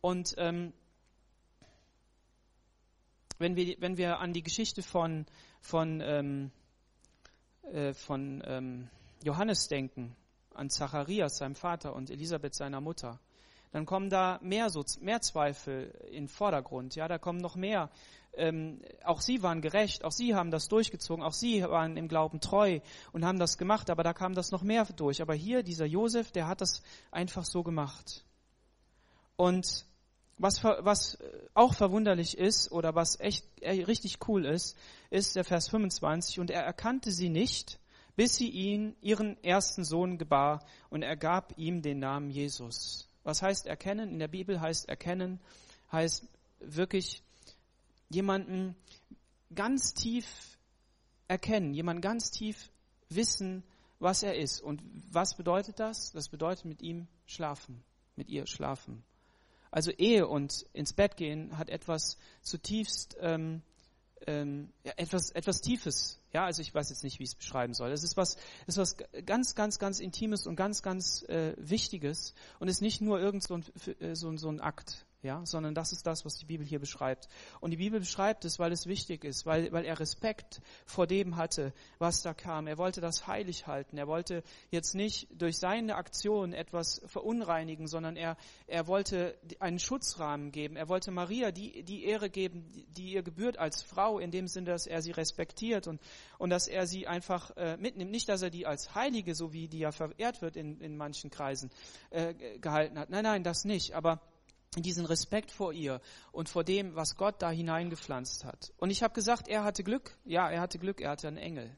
Und 0.00 0.34
ähm, 0.38 0.72
wenn, 3.38 3.56
wir, 3.56 3.76
wenn 3.80 3.96
wir 3.96 4.18
an 4.18 4.32
die 4.32 4.42
Geschichte 4.42 4.82
von, 4.82 5.26
von 5.60 6.00
ähm, 6.00 6.50
äh, 7.72 7.92
von 7.94 8.42
ähm, 8.46 8.88
Johannes 9.22 9.68
denken, 9.68 10.14
an 10.54 10.70
Zacharias, 10.70 11.38
seinem 11.38 11.54
Vater, 11.54 11.94
und 11.94 12.10
Elisabeth, 12.10 12.54
seiner 12.54 12.80
Mutter, 12.80 13.20
dann 13.72 13.84
kommen 13.84 14.08
da 14.08 14.38
mehr, 14.42 14.70
so, 14.70 14.84
mehr 15.00 15.20
Zweifel 15.20 15.90
in 16.10 16.28
Vordergrund. 16.28 16.94
Ja, 16.94 17.08
da 17.08 17.18
kommen 17.18 17.40
noch 17.40 17.56
mehr. 17.56 17.90
Ähm, 18.32 18.80
auch 19.04 19.20
sie 19.20 19.42
waren 19.42 19.60
gerecht, 19.60 20.04
auch 20.04 20.12
sie 20.12 20.34
haben 20.34 20.50
das 20.50 20.68
durchgezogen, 20.68 21.24
auch 21.24 21.32
sie 21.32 21.62
waren 21.62 21.96
im 21.96 22.08
Glauben 22.08 22.40
treu 22.40 22.80
und 23.12 23.24
haben 23.24 23.38
das 23.38 23.58
gemacht, 23.58 23.90
aber 23.90 24.02
da 24.02 24.12
kam 24.12 24.34
das 24.34 24.50
noch 24.50 24.62
mehr 24.62 24.84
durch. 24.96 25.22
Aber 25.22 25.34
hier, 25.34 25.62
dieser 25.62 25.86
Josef, 25.86 26.32
der 26.32 26.46
hat 26.46 26.60
das 26.60 26.82
einfach 27.10 27.44
so 27.44 27.62
gemacht. 27.62 28.24
Und 29.36 29.86
was, 30.38 30.62
was 30.62 31.18
auch 31.54 31.74
verwunderlich 31.74 32.36
ist 32.36 32.70
oder 32.70 32.94
was 32.94 33.18
echt 33.20 33.46
äh, 33.62 33.84
richtig 33.84 34.18
cool 34.28 34.44
ist, 34.44 34.76
ist 35.10 35.36
der 35.36 35.44
Vers 35.44 35.68
25. 35.68 36.40
Und 36.40 36.50
er 36.50 36.62
erkannte 36.62 37.10
sie 37.10 37.28
nicht, 37.28 37.78
bis 38.16 38.36
sie 38.36 38.48
ihn, 38.48 38.96
ihren 39.00 39.42
ersten 39.42 39.84
Sohn, 39.84 40.18
gebar 40.18 40.64
und 40.90 41.02
er 41.02 41.16
gab 41.16 41.56
ihm 41.58 41.82
den 41.82 41.98
Namen 41.98 42.30
Jesus. 42.30 43.08
Was 43.24 43.42
heißt 43.42 43.66
erkennen? 43.66 44.10
In 44.10 44.18
der 44.18 44.28
Bibel 44.28 44.60
heißt 44.60 44.88
erkennen, 44.88 45.40
heißt 45.90 46.26
wirklich 46.60 47.22
jemanden 48.08 48.76
ganz 49.54 49.94
tief 49.94 50.58
erkennen, 51.28 51.74
jemanden 51.74 52.02
ganz 52.02 52.30
tief 52.30 52.70
wissen, 53.08 53.64
was 53.98 54.22
er 54.22 54.36
ist. 54.36 54.60
Und 54.60 54.82
was 55.10 55.36
bedeutet 55.36 55.80
das? 55.80 56.12
Das 56.12 56.28
bedeutet 56.28 56.66
mit 56.66 56.82
ihm 56.82 57.08
schlafen, 57.26 57.82
mit 58.14 58.28
ihr 58.28 58.46
schlafen. 58.46 59.02
Also 59.76 59.90
Ehe 59.90 60.26
und 60.26 60.64
ins 60.72 60.94
Bett 60.94 61.18
gehen 61.18 61.58
hat 61.58 61.68
etwas 61.68 62.16
zutiefst, 62.40 63.18
ähm, 63.20 63.60
ähm, 64.26 64.72
ja, 64.84 64.92
etwas, 64.96 65.32
etwas 65.32 65.60
Tiefes. 65.60 66.18
Ja, 66.32 66.46
also 66.46 66.62
ich 66.62 66.74
weiß 66.74 66.88
jetzt 66.88 67.04
nicht, 67.04 67.18
wie 67.18 67.24
ich 67.24 67.32
es 67.32 67.34
beschreiben 67.34 67.74
soll. 67.74 67.92
Es 67.92 68.02
ist 68.02 68.16
was, 68.16 68.38
ist 68.66 68.78
was 68.78 68.96
ganz, 69.26 69.54
ganz, 69.54 69.78
ganz 69.78 70.00
Intimes 70.00 70.46
und 70.46 70.56
ganz, 70.56 70.80
ganz 70.80 71.24
äh, 71.24 71.52
Wichtiges 71.58 72.32
und 72.58 72.68
ist 72.68 72.80
nicht 72.80 73.02
nur 73.02 73.20
irgend 73.20 73.42
so 73.42 73.52
ein, 73.52 73.64
äh, 74.00 74.16
so, 74.16 74.34
so 74.38 74.48
ein 74.48 74.62
Akt 74.62 75.04
ja, 75.22 75.44
sondern 75.44 75.74
das 75.74 75.92
ist 75.92 76.06
das, 76.06 76.24
was 76.24 76.38
die 76.38 76.44
Bibel 76.44 76.66
hier 76.66 76.78
beschreibt. 76.78 77.28
Und 77.60 77.70
die 77.70 77.78
Bibel 77.78 78.00
beschreibt 78.00 78.44
es, 78.44 78.58
weil 78.58 78.72
es 78.72 78.86
wichtig 78.86 79.24
ist, 79.24 79.46
weil, 79.46 79.72
weil 79.72 79.84
er 79.84 79.98
Respekt 79.98 80.60
vor 80.84 81.06
dem 81.06 81.36
hatte, 81.36 81.72
was 81.98 82.22
da 82.22 82.34
kam. 82.34 82.66
Er 82.66 82.78
wollte 82.78 83.00
das 83.00 83.26
heilig 83.26 83.66
halten. 83.66 83.98
Er 83.98 84.06
wollte 84.06 84.42
jetzt 84.70 84.94
nicht 84.94 85.28
durch 85.30 85.58
seine 85.58 85.96
Aktion 85.96 86.52
etwas 86.52 87.00
verunreinigen, 87.06 87.88
sondern 87.88 88.16
er, 88.16 88.36
er 88.66 88.86
wollte 88.86 89.38
einen 89.58 89.78
Schutzrahmen 89.78 90.52
geben. 90.52 90.76
Er 90.76 90.88
wollte 90.88 91.10
Maria 91.10 91.50
die, 91.50 91.82
die 91.82 92.04
Ehre 92.04 92.30
geben, 92.30 92.64
die 92.88 93.12
ihr 93.12 93.22
gebührt 93.22 93.58
als 93.58 93.82
Frau, 93.82 94.18
in 94.18 94.30
dem 94.30 94.46
Sinne, 94.46 94.70
dass 94.70 94.86
er 94.86 95.02
sie 95.02 95.12
respektiert 95.12 95.86
und, 95.88 96.00
und 96.38 96.50
dass 96.50 96.68
er 96.68 96.86
sie 96.86 97.06
einfach 97.06 97.50
äh, 97.56 97.76
mitnimmt. 97.78 98.10
Nicht, 98.10 98.28
dass 98.28 98.42
er 98.42 98.50
die 98.50 98.66
als 98.66 98.94
Heilige, 98.94 99.34
so 99.34 99.52
wie 99.52 99.66
die 99.66 99.80
ja 99.80 99.92
verehrt 99.92 100.42
wird 100.42 100.56
in, 100.56 100.80
in 100.80 100.96
manchen 100.96 101.30
Kreisen, 101.30 101.70
äh, 102.10 102.34
gehalten 102.58 102.98
hat. 102.98 103.10
Nein, 103.10 103.24
nein, 103.24 103.42
das 103.42 103.64
nicht. 103.64 103.94
Aber 103.94 104.20
diesen 104.82 105.06
Respekt 105.06 105.50
vor 105.50 105.72
ihr 105.72 106.00
und 106.32 106.48
vor 106.48 106.64
dem, 106.64 106.94
was 106.94 107.16
Gott 107.16 107.40
da 107.40 107.50
hineingepflanzt 107.50 108.44
hat. 108.44 108.72
Und 108.78 108.90
ich 108.90 109.02
habe 109.02 109.14
gesagt, 109.14 109.48
er 109.48 109.64
hatte 109.64 109.84
Glück. 109.84 110.16
Ja, 110.24 110.50
er 110.50 110.60
hatte 110.60 110.78
Glück, 110.78 111.00
er 111.00 111.10
hatte 111.10 111.28
einen 111.28 111.38
Engel. 111.38 111.76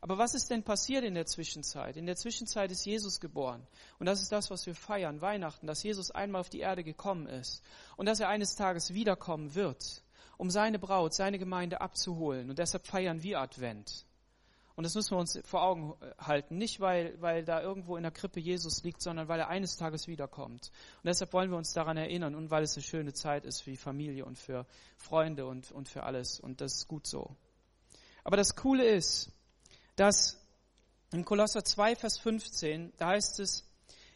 Aber 0.00 0.18
was 0.18 0.34
ist 0.34 0.50
denn 0.50 0.62
passiert 0.62 1.04
in 1.04 1.14
der 1.14 1.26
Zwischenzeit? 1.26 1.96
In 1.96 2.06
der 2.06 2.16
Zwischenzeit 2.16 2.70
ist 2.70 2.84
Jesus 2.84 3.18
geboren. 3.18 3.66
Und 3.98 4.06
das 4.06 4.22
ist 4.22 4.30
das, 4.30 4.50
was 4.50 4.66
wir 4.66 4.74
feiern, 4.74 5.20
Weihnachten, 5.20 5.66
dass 5.66 5.82
Jesus 5.82 6.10
einmal 6.10 6.40
auf 6.40 6.48
die 6.48 6.60
Erde 6.60 6.84
gekommen 6.84 7.26
ist 7.26 7.62
und 7.96 8.06
dass 8.06 8.20
er 8.20 8.28
eines 8.28 8.54
Tages 8.54 8.94
wiederkommen 8.94 9.54
wird, 9.54 10.04
um 10.36 10.50
seine 10.50 10.78
Braut, 10.78 11.14
seine 11.14 11.38
Gemeinde 11.38 11.80
abzuholen. 11.80 12.50
Und 12.50 12.58
deshalb 12.58 12.86
feiern 12.86 13.22
wir 13.22 13.40
Advent. 13.40 14.05
Und 14.76 14.84
das 14.84 14.94
müssen 14.94 15.12
wir 15.12 15.18
uns 15.18 15.40
vor 15.44 15.62
Augen 15.62 15.94
halten. 16.18 16.58
Nicht, 16.58 16.80
weil, 16.80 17.20
weil 17.22 17.44
da 17.44 17.62
irgendwo 17.62 17.96
in 17.96 18.02
der 18.02 18.12
Krippe 18.12 18.40
Jesus 18.40 18.82
liegt, 18.84 19.00
sondern 19.00 19.26
weil 19.26 19.40
er 19.40 19.48
eines 19.48 19.76
Tages 19.76 20.06
wiederkommt. 20.06 20.70
Und 20.96 21.06
deshalb 21.06 21.32
wollen 21.32 21.50
wir 21.50 21.56
uns 21.56 21.72
daran 21.72 21.96
erinnern 21.96 22.34
und 22.34 22.50
weil 22.50 22.62
es 22.62 22.76
eine 22.76 22.84
schöne 22.84 23.14
Zeit 23.14 23.46
ist 23.46 23.62
für 23.62 23.70
die 23.70 23.78
Familie 23.78 24.26
und 24.26 24.38
für 24.38 24.66
Freunde 24.98 25.46
und, 25.46 25.72
und 25.72 25.88
für 25.88 26.02
alles. 26.02 26.38
Und 26.38 26.60
das 26.60 26.74
ist 26.74 26.88
gut 26.88 27.06
so. 27.06 27.34
Aber 28.22 28.36
das 28.36 28.54
Coole 28.54 28.84
ist, 28.84 29.32
dass 29.96 30.38
in 31.10 31.24
Kolosser 31.24 31.64
2, 31.64 31.96
Vers 31.96 32.18
15, 32.18 32.92
da 32.98 33.08
heißt 33.08 33.40
es, 33.40 33.66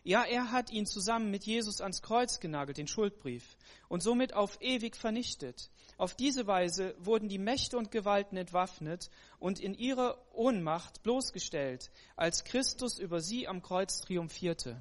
ja, 0.02 0.24
er 0.24 0.50
hat 0.52 0.70
ihn 0.70 0.84
zusammen 0.84 1.30
mit 1.30 1.44
Jesus 1.44 1.80
ans 1.80 2.02
Kreuz 2.02 2.40
genagelt, 2.40 2.76
den 2.76 2.86
Schuldbrief, 2.86 3.56
und 3.88 4.02
somit 4.02 4.34
auf 4.34 4.60
ewig 4.60 4.96
vernichtet. 4.96 5.70
Auf 6.00 6.14
diese 6.14 6.46
Weise 6.46 6.94
wurden 6.98 7.28
die 7.28 7.36
Mächte 7.36 7.76
und 7.76 7.90
Gewalten 7.90 8.38
entwaffnet 8.38 9.10
und 9.38 9.60
in 9.60 9.74
ihrer 9.74 10.16
Ohnmacht 10.32 11.02
bloßgestellt, 11.02 11.90
als 12.16 12.44
Christus 12.44 12.98
über 12.98 13.20
sie 13.20 13.46
am 13.46 13.60
Kreuz 13.60 14.00
triumphierte. 14.00 14.80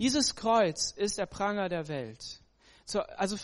Dieses 0.00 0.34
Kreuz 0.34 0.90
ist 0.90 1.18
der 1.18 1.26
Pranger 1.26 1.68
der 1.68 1.86
Welt. 1.86 2.42
So, 2.84 2.98
also 2.98 3.36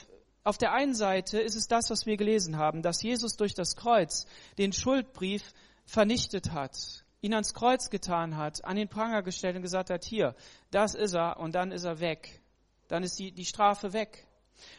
auf 0.43 0.59
der 0.59 0.73
einen 0.73 0.97
Seite 0.97 1.41
ist 1.41 1.55
es 1.55 1.69
das, 1.69 1.91
was 1.91 2.07
wir 2.07 2.17
gelesen 2.17 2.57
haben, 2.57 2.83
dass 2.83 3.05
Jesus 3.05 3.37
durch 3.37 3.55
das 3.55 3.77
Kreuz 3.77 4.27
den 4.59 4.73
Schuldbrief 4.73 5.45
vernichtet 5.85 6.51
hat, 6.51 7.05
ihn 7.21 7.35
ans 7.35 7.55
Kreuz 7.55 7.91
getan 7.91 8.37
hat, 8.37 8.65
an 8.65 8.75
den 8.75 8.89
Pranger 8.89 9.23
gestellt 9.23 9.55
und 9.55 9.63
gesagt 9.63 9.91
hat, 9.91 10.05
hier, 10.05 10.35
das 10.73 10.97
ist 10.97 11.15
er 11.15 11.39
und 11.39 11.55
dann 11.55 11.71
ist 11.71 11.85
er 11.85 12.01
weg. 12.01 12.43
Dann 12.89 13.05
ist 13.05 13.17
die, 13.21 13.31
die 13.31 13.45
Strafe 13.45 13.93
weg. 13.93 14.27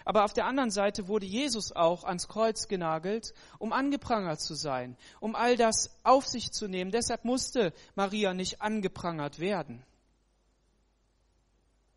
Aber 0.06 0.26
auf 0.26 0.34
der 0.34 0.46
anderen 0.46 0.72
Seite 0.72 1.08
wurde 1.08 1.26
Jesus 1.26 1.72
auch 1.72 2.04
ans 2.04 2.28
Kreuz 2.28 2.68
genagelt, 2.68 3.34
um 3.58 3.74
angeprangert 3.74 4.42
zu 4.42 4.54
sein, 4.54 4.98
um 5.20 5.36
all 5.36 5.58
das 5.58 6.00
auf 6.04 6.28
sich 6.28 6.52
zu 6.52 6.68
nehmen. 6.68 6.92
Deshalb 6.92 7.26
musste 7.26 7.74
Maria 7.96 8.34
nicht 8.34 8.62
angeprangert 8.62 9.40
werden, 9.40 9.84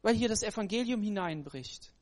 weil 0.02 0.14
hier 0.14 0.28
das 0.28 0.42
Evangelium 0.42 1.02
hineinbricht. 1.02 1.94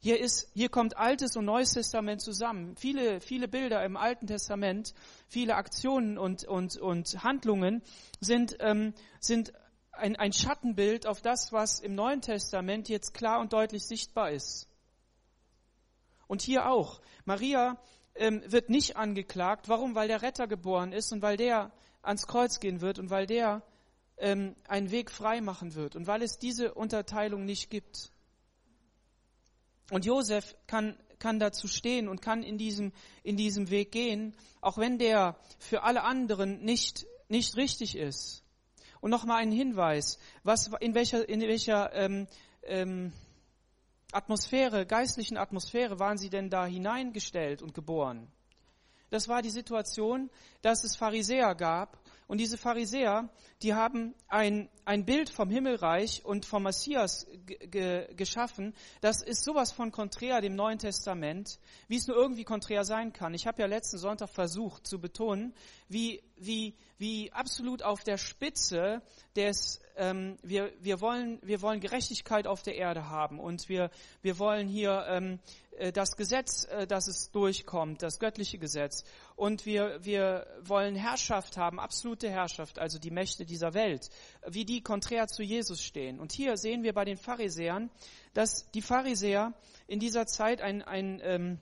Hier, 0.00 0.20
ist, 0.20 0.48
hier 0.54 0.68
kommt 0.68 0.96
Altes 0.96 1.36
und 1.36 1.44
Neues 1.44 1.72
Testament 1.72 2.20
zusammen. 2.20 2.76
Viele, 2.76 3.20
viele 3.20 3.48
Bilder 3.48 3.84
im 3.84 3.96
Alten 3.96 4.28
Testament, 4.28 4.94
viele 5.26 5.56
Aktionen 5.56 6.18
und, 6.18 6.44
und, 6.44 6.76
und 6.76 7.24
Handlungen 7.24 7.82
sind, 8.20 8.56
ähm, 8.60 8.94
sind 9.18 9.52
ein, 9.98 10.16
ein 10.16 10.32
Schattenbild 10.32 11.06
auf 11.06 11.20
das, 11.20 11.52
was 11.52 11.80
im 11.80 11.94
Neuen 11.94 12.20
Testament 12.20 12.88
jetzt 12.88 13.14
klar 13.14 13.40
und 13.40 13.52
deutlich 13.52 13.84
sichtbar 13.84 14.30
ist. 14.30 14.68
Und 16.26 16.42
hier 16.42 16.68
auch. 16.68 17.00
Maria 17.24 17.78
ähm, 18.14 18.42
wird 18.46 18.70
nicht 18.70 18.96
angeklagt. 18.96 19.68
Warum? 19.68 19.94
Weil 19.94 20.08
der 20.08 20.22
Retter 20.22 20.46
geboren 20.46 20.92
ist 20.92 21.12
und 21.12 21.22
weil 21.22 21.36
der 21.36 21.72
ans 22.02 22.26
Kreuz 22.26 22.60
gehen 22.60 22.80
wird 22.80 22.98
und 22.98 23.10
weil 23.10 23.26
der 23.26 23.62
ähm, 24.18 24.54
einen 24.66 24.90
Weg 24.90 25.10
frei 25.10 25.40
machen 25.40 25.74
wird 25.74 25.96
und 25.96 26.06
weil 26.06 26.22
es 26.22 26.38
diese 26.38 26.74
Unterteilung 26.74 27.44
nicht 27.44 27.70
gibt. 27.70 28.12
Und 29.90 30.04
Josef 30.04 30.54
kann, 30.66 30.98
kann 31.18 31.38
dazu 31.38 31.66
stehen 31.66 32.08
und 32.08 32.20
kann 32.20 32.42
in 32.42 32.58
diesem, 32.58 32.92
in 33.22 33.36
diesem 33.36 33.70
Weg 33.70 33.92
gehen, 33.92 34.36
auch 34.60 34.76
wenn 34.78 34.98
der 34.98 35.36
für 35.58 35.82
alle 35.82 36.02
anderen 36.02 36.62
nicht, 36.62 37.06
nicht 37.28 37.56
richtig 37.56 37.96
ist. 37.96 38.42
Und 39.00 39.10
nochmal 39.10 39.42
ein 39.42 39.52
Hinweis, 39.52 40.18
was, 40.42 40.70
in 40.80 40.94
welcher, 40.94 41.28
in 41.28 41.40
welcher 41.40 41.92
ähm, 41.94 42.26
ähm, 42.64 43.12
Atmosphäre, 44.12 44.86
geistlichen 44.86 45.36
Atmosphäre 45.36 45.98
waren 45.98 46.18
sie 46.18 46.30
denn 46.30 46.50
da 46.50 46.66
hineingestellt 46.66 47.62
und 47.62 47.74
geboren? 47.74 48.30
Das 49.10 49.28
war 49.28 49.42
die 49.42 49.50
Situation, 49.50 50.30
dass 50.62 50.84
es 50.84 50.96
Pharisäer 50.96 51.54
gab 51.54 51.98
und 52.28 52.38
diese 52.38 52.58
Pharisäer, 52.58 53.30
die 53.62 53.72
haben 53.72 54.14
ein, 54.28 54.68
ein 54.84 55.06
Bild 55.06 55.30
vom 55.30 55.48
Himmelreich 55.48 56.26
und 56.26 56.44
vom 56.44 56.64
Messias 56.64 57.26
geschaffen. 58.16 58.74
Das 59.00 59.22
ist 59.22 59.44
sowas 59.44 59.72
von 59.72 59.92
konträr 59.92 60.42
dem 60.42 60.54
Neuen 60.54 60.78
Testament, 60.78 61.58
wie 61.88 61.96
es 61.96 62.06
nur 62.06 62.18
irgendwie 62.18 62.44
konträr 62.44 62.84
sein 62.84 63.14
kann. 63.14 63.32
Ich 63.32 63.46
habe 63.46 63.62
ja 63.62 63.66
letzten 63.66 63.96
Sonntag 63.96 64.28
versucht 64.28 64.86
zu 64.86 65.00
betonen, 65.00 65.54
wie, 65.88 66.22
wie, 66.36 66.74
wie 66.98 67.32
absolut 67.32 67.82
auf 67.82 68.04
der 68.04 68.18
Spitze 68.18 69.00
des, 69.34 69.80
ähm, 69.96 70.36
wir, 70.42 70.70
wir, 70.80 71.00
wollen, 71.00 71.38
wir 71.42 71.62
wollen 71.62 71.80
Gerechtigkeit 71.80 72.46
auf 72.46 72.60
der 72.62 72.76
Erde 72.76 73.08
haben 73.08 73.40
und 73.40 73.70
wir, 73.70 73.90
wir 74.20 74.38
wollen 74.38 74.68
hier 74.68 75.06
ähm, 75.08 75.38
äh, 75.78 75.92
das 75.92 76.16
Gesetz, 76.16 76.64
äh, 76.64 76.86
dass 76.86 77.08
es 77.08 77.30
durchkommt, 77.30 78.02
das 78.02 78.18
göttliche 78.18 78.58
Gesetz. 78.58 79.04
Und 79.38 79.66
wir, 79.66 80.04
wir 80.04 80.48
wollen 80.62 80.96
Herrschaft 80.96 81.56
haben, 81.56 81.78
absolute 81.78 82.28
Herrschaft, 82.28 82.80
also 82.80 82.98
die 82.98 83.12
Mächte 83.12 83.46
dieser 83.46 83.72
Welt, 83.72 84.10
wie 84.44 84.64
die 84.64 84.82
konträr 84.82 85.28
zu 85.28 85.44
Jesus 85.44 85.80
stehen. 85.80 86.18
Und 86.18 86.32
hier 86.32 86.56
sehen 86.56 86.82
wir 86.82 86.92
bei 86.92 87.04
den 87.04 87.16
Pharisäern, 87.16 87.88
dass 88.34 88.68
die 88.72 88.82
Pharisäer 88.82 89.54
in 89.86 90.00
dieser 90.00 90.26
Zeit 90.26 90.60
ein, 90.60 90.82
ein, 90.82 91.20
ähm, 91.22 91.60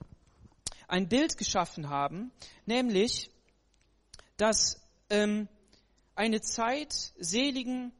ein 0.87 1.07
Bild 1.07 1.37
geschaffen 1.37 1.87
haben, 1.87 2.31
nämlich, 2.65 3.29
dass 4.37 4.81
ähm, 5.11 5.47
eine 6.15 6.41
Zeit 6.41 7.13
seligen 7.19 7.93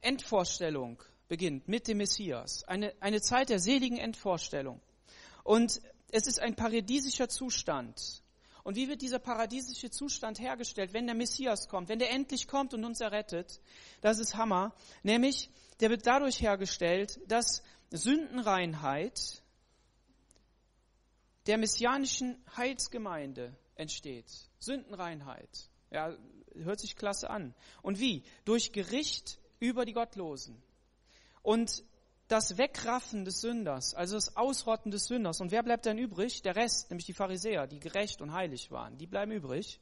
Endvorstellung 0.00 1.00
beginnt 1.28 1.68
mit 1.68 1.86
dem 1.86 1.98
Messias. 1.98 2.64
Eine, 2.64 2.94
eine 2.98 3.20
Zeit 3.20 3.50
der 3.50 3.60
seligen 3.60 3.98
Endvorstellung. 3.98 4.80
Und 5.44 5.80
es 6.10 6.26
ist 6.26 6.40
ein 6.40 6.56
paradiesischer 6.56 7.28
Zustand. 7.28 8.19
Und 8.62 8.76
wie 8.76 8.88
wird 8.88 9.02
dieser 9.02 9.18
paradiesische 9.18 9.90
Zustand 9.90 10.38
hergestellt, 10.40 10.92
wenn 10.92 11.06
der 11.06 11.14
Messias 11.14 11.68
kommt, 11.68 11.88
wenn 11.88 11.98
der 11.98 12.10
endlich 12.10 12.46
kommt 12.46 12.74
und 12.74 12.84
uns 12.84 13.00
errettet? 13.00 13.60
Das 14.00 14.18
ist 14.18 14.36
Hammer. 14.36 14.74
Nämlich, 15.02 15.50
der 15.80 15.90
wird 15.90 16.06
dadurch 16.06 16.40
hergestellt, 16.40 17.20
dass 17.26 17.62
Sündenreinheit 17.90 19.42
der 21.46 21.58
messianischen 21.58 22.36
Heilsgemeinde 22.56 23.56
entsteht. 23.74 24.30
Sündenreinheit. 24.58 25.70
Ja, 25.90 26.16
hört 26.54 26.80
sich 26.80 26.96
klasse 26.96 27.30
an. 27.30 27.54
Und 27.82 27.98
wie? 27.98 28.22
Durch 28.44 28.72
Gericht 28.72 29.38
über 29.58 29.84
die 29.84 29.92
Gottlosen. 29.92 30.62
Und 31.42 31.82
das 32.30 32.56
Wegraffen 32.58 33.24
des 33.24 33.40
Sünders, 33.40 33.92
also 33.92 34.14
das 34.14 34.36
Ausrotten 34.36 34.92
des 34.92 35.06
Sünders. 35.06 35.40
Und 35.40 35.50
wer 35.50 35.64
bleibt 35.64 35.84
dann 35.84 35.98
übrig? 35.98 36.42
Der 36.42 36.54
Rest, 36.54 36.88
nämlich 36.88 37.06
die 37.06 37.12
Pharisäer, 37.12 37.66
die 37.66 37.80
gerecht 37.80 38.22
und 38.22 38.32
heilig 38.32 38.70
waren. 38.70 38.96
Die 38.98 39.08
bleiben 39.08 39.32
übrig. 39.32 39.80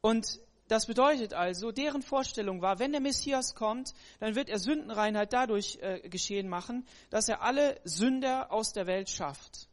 Und 0.00 0.38
das 0.68 0.86
bedeutet 0.86 1.34
also, 1.34 1.72
deren 1.72 2.02
Vorstellung 2.02 2.62
war, 2.62 2.78
wenn 2.78 2.92
der 2.92 3.00
Messias 3.00 3.56
kommt, 3.56 3.94
dann 4.20 4.36
wird 4.36 4.48
er 4.48 4.60
Sündenreinheit 4.60 5.32
dadurch 5.32 5.78
äh, 5.82 6.08
geschehen 6.08 6.48
machen, 6.48 6.86
dass 7.10 7.28
er 7.28 7.42
alle 7.42 7.80
Sünder 7.82 8.52
aus 8.52 8.72
der 8.72 8.86
Welt 8.86 9.10
schafft. 9.10 9.68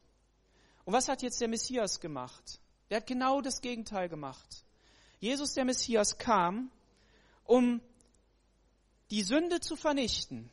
Und 0.83 0.93
was 0.93 1.09
hat 1.09 1.21
jetzt 1.21 1.39
der 1.41 1.47
Messias 1.47 1.99
gemacht? 1.99 2.59
Der 2.89 2.97
hat 2.97 3.07
genau 3.07 3.41
das 3.41 3.61
Gegenteil 3.61 4.09
gemacht. 4.09 4.65
Jesus, 5.19 5.53
der 5.53 5.65
Messias, 5.65 6.17
kam, 6.17 6.71
um 7.43 7.81
die 9.11 9.21
Sünde 9.21 9.59
zu 9.59 9.75
vernichten 9.75 10.49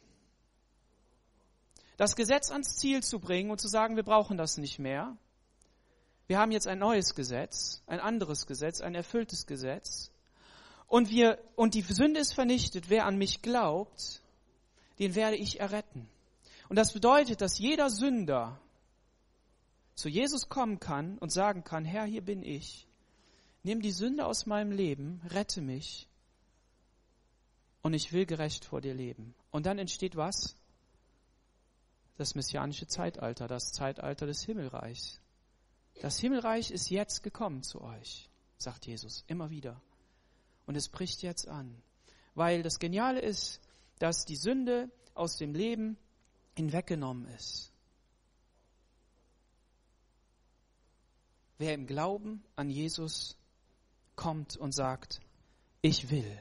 das 1.97 2.17
Gesetz 2.17 2.51
ans 2.51 2.77
Ziel 2.77 3.03
zu 3.03 3.19
bringen 3.19 3.51
und 3.51 3.61
zu 3.61 3.69
sagen, 3.69 3.97
wir 3.97 4.03
brauchen 4.03 4.37
das 4.37 4.59
nicht 4.59 4.79
mehr. 4.79 5.17
Wir 6.27 6.39
haben 6.39 6.51
jetzt 6.51 6.67
ein 6.67 6.79
neues 6.79 7.15
Gesetz, 7.15 7.83
ein 7.87 8.01
anderes 8.01 8.47
Gesetz, 8.47 8.81
ein 8.81 8.95
erfülltes 8.95 9.47
Gesetz. 9.47 10.11
Und 10.89 11.11
wir, 11.11 11.39
und 11.55 11.75
die 11.75 11.83
Sünde 11.83 12.21
ist 12.21 12.35
vernichtet. 12.35 12.91
Wer 12.91 13.07
an 13.07 13.17
mich 13.17 13.43
glaubt, 13.43 14.23
den 14.99 15.15
werde 15.15 15.37
ich 15.37 15.61
erretten. 15.61 16.09
Und 16.69 16.77
das 16.77 16.93
bedeutet, 16.93 17.41
dass 17.41 17.59
jeder 17.59 17.91
Sünder 17.91 18.61
zu 19.95 20.09
Jesus 20.09 20.49
kommen 20.49 20.79
kann 20.79 21.17
und 21.19 21.33
sagen 21.33 21.65
kann, 21.65 21.85
Herr, 21.85 22.05
hier 22.05 22.23
bin 22.23 22.43
ich. 22.43 22.87
Nimm 23.63 23.81
die 23.81 23.93
Sünde 23.93 24.27
aus 24.27 24.47
meinem 24.47 24.71
Leben, 24.71 25.21
rette 25.31 25.61
mich 25.61 26.09
und 27.83 27.95
ich 27.95 28.13
will 28.13 28.27
gerecht 28.27 28.65
vor 28.65 28.81
dir 28.81 28.95
leben. 28.95 29.35
Und 29.51 29.67
dann 29.67 29.79
entsteht 29.79 30.17
was? 30.17 30.57
Das 32.17 32.35
messianische 32.35 32.87
Zeitalter, 32.87 33.47
das 33.47 33.73
Zeitalter 33.73 34.27
des 34.27 34.43
Himmelreichs. 34.43 35.21
Das 36.01 36.19
Himmelreich 36.19 36.71
ist 36.71 36.91
jetzt 36.91 37.23
gekommen 37.23 37.63
zu 37.63 37.81
euch, 37.81 38.29
sagt 38.59 38.87
Jesus 38.87 39.25
immer 39.27 39.51
wieder. 39.51 39.81
Und 40.67 40.77
es 40.77 40.89
bricht 40.89 41.23
jetzt 41.23 41.49
an. 41.49 41.83
Weil 42.35 42.63
das 42.63 42.79
Geniale 42.79 43.21
ist, 43.21 43.61
dass 43.99 44.25
die 44.25 44.37
Sünde 44.37 44.91
aus 45.15 45.37
dem 45.37 45.55
Leben 45.55 45.97
hinweggenommen 46.55 47.27
ist. 47.29 47.73
Wer 51.59 51.73
im 51.73 51.87
Glauben 51.87 52.45
an 52.55 52.69
Jesus 52.69 53.39
kommt 54.15 54.57
und 54.57 54.73
sagt, 54.73 55.21
ich 55.81 56.11
will, 56.11 56.39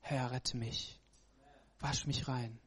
Herr, 0.00 0.30
rette 0.32 0.56
mich, 0.56 0.98
wasch 1.78 2.06
mich 2.06 2.28
rein, 2.28 2.58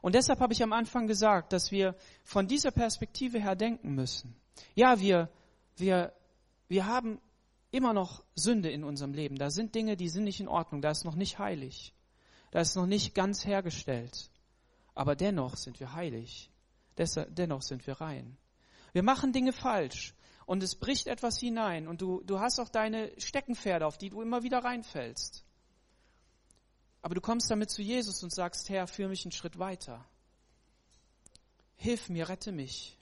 und 0.00 0.14
deshalb 0.14 0.40
habe 0.40 0.52
ich 0.52 0.62
am 0.62 0.72
Anfang 0.72 1.06
gesagt, 1.06 1.52
dass 1.52 1.70
wir 1.70 1.94
von 2.24 2.46
dieser 2.46 2.70
Perspektive 2.70 3.40
her 3.40 3.56
denken 3.56 3.94
müssen. 3.94 4.36
Ja, 4.74 5.00
wir, 5.00 5.28
wir, 5.76 6.12
wir 6.68 6.86
haben 6.86 7.20
immer 7.70 7.92
noch 7.92 8.24
Sünde 8.34 8.70
in 8.70 8.84
unserem 8.84 9.12
Leben. 9.12 9.36
Da 9.36 9.50
sind 9.50 9.74
Dinge, 9.74 9.96
die 9.96 10.08
sind 10.08 10.24
nicht 10.24 10.40
in 10.40 10.48
Ordnung. 10.48 10.82
Da 10.82 10.90
ist 10.90 11.04
noch 11.04 11.16
nicht 11.16 11.38
heilig. 11.38 11.94
Da 12.50 12.60
ist 12.60 12.76
noch 12.76 12.86
nicht 12.86 13.14
ganz 13.14 13.44
hergestellt. 13.44 14.30
Aber 14.94 15.14
dennoch 15.16 15.56
sind 15.56 15.80
wir 15.80 15.92
heilig. 15.92 16.50
dennoch 16.96 17.62
sind 17.62 17.86
wir 17.86 18.00
rein. 18.00 18.36
Wir 18.92 19.02
machen 19.02 19.32
Dinge 19.32 19.52
falsch 19.52 20.14
und 20.46 20.62
es 20.62 20.74
bricht 20.74 21.06
etwas 21.06 21.38
hinein 21.38 21.86
und 21.86 22.00
du, 22.00 22.22
du 22.24 22.40
hast 22.40 22.58
auch 22.58 22.70
deine 22.70 23.12
Steckenpferde, 23.18 23.86
auf 23.86 23.98
die 23.98 24.08
du 24.10 24.22
immer 24.22 24.42
wieder 24.42 24.64
reinfällst. 24.64 25.44
Aber 27.08 27.14
du 27.14 27.22
kommst 27.22 27.50
damit 27.50 27.70
zu 27.70 27.80
Jesus 27.80 28.22
und 28.22 28.34
sagst, 28.34 28.68
Herr, 28.68 28.86
führe 28.86 29.08
mich 29.08 29.24
einen 29.24 29.32
Schritt 29.32 29.58
weiter. 29.58 30.04
Hilf 31.76 32.10
mir, 32.10 32.28
rette 32.28 32.52
mich. 32.52 32.98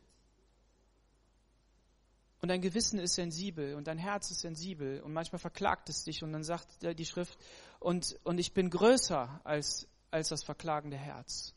Und 2.40 2.48
dein 2.48 2.60
Gewissen 2.60 3.00
ist 3.00 3.16
sensibel 3.16 3.74
und 3.74 3.88
dein 3.88 3.98
Herz 3.98 4.30
ist 4.30 4.42
sensibel 4.42 5.00
und 5.00 5.12
manchmal 5.12 5.40
verklagt 5.40 5.88
es 5.88 6.04
dich 6.04 6.22
und 6.22 6.32
dann 6.32 6.44
sagt 6.44 6.68
die 6.84 7.04
Schrift, 7.04 7.36
und, 7.80 8.16
und 8.22 8.38
ich 8.38 8.54
bin 8.54 8.70
größer 8.70 9.40
als, 9.42 9.88
als 10.12 10.28
das 10.28 10.44
verklagende 10.44 10.96
Herz. 10.96 11.56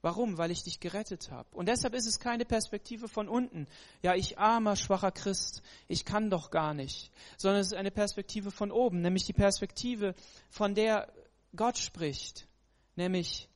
Warum? 0.00 0.36
Weil 0.36 0.50
ich 0.50 0.64
dich 0.64 0.80
gerettet 0.80 1.30
habe. 1.30 1.48
Und 1.56 1.68
deshalb 1.68 1.94
ist 1.94 2.06
es 2.06 2.18
keine 2.18 2.44
Perspektive 2.44 3.06
von 3.06 3.28
unten. 3.28 3.68
Ja, 4.02 4.16
ich 4.16 4.36
armer, 4.36 4.74
schwacher 4.74 5.12
Christ, 5.12 5.62
ich 5.86 6.04
kann 6.04 6.28
doch 6.28 6.50
gar 6.50 6.74
nicht. 6.74 7.12
Sondern 7.36 7.60
es 7.60 7.68
ist 7.68 7.74
eine 7.74 7.92
Perspektive 7.92 8.50
von 8.50 8.72
oben, 8.72 9.00
nämlich 9.00 9.26
die 9.26 9.32
Perspektive, 9.32 10.16
von 10.50 10.74
der 10.74 11.12
Gott 11.58 11.76
spricht. 11.76 12.46
Nämlich, 12.94 13.48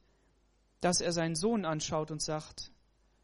dass 0.81 1.01
er 1.01 1.13
seinen 1.13 1.37
Sohn 1.37 1.65
anschaut 1.65 2.11
und 2.11 2.21
sagt, 2.21 2.73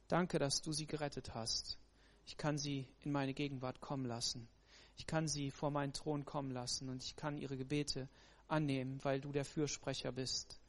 danke, 0.07 0.39
dass 0.39 0.63
du 0.63 0.73
sie 0.73 0.87
gerettet 0.87 1.35
hast. 1.35 1.79
Ich 2.27 2.37
kann 2.37 2.59
sie 2.59 2.87
in 3.01 3.11
meine 3.11 3.35
Gegenwart 3.35 3.81
kommen 3.81 4.07
lassen. 4.07 4.49
Ich 4.97 5.05
kann 5.05 5.27
sie 5.27 5.51
vor 5.51 5.73
meinen 5.73 5.93
Thron 5.95 6.25
kommen 6.25 6.53
lassen 6.53 6.89
und 6.89 7.03
ich 7.03 7.17
kann 7.17 7.39
ihre 7.39 7.57
Gebete 7.57 8.09
annehmen, 8.47 9.03
weil 9.03 9.21
du 9.21 9.33
der 9.33 9.45
Fürsprecher 9.45 10.13
bist. 10.13 10.61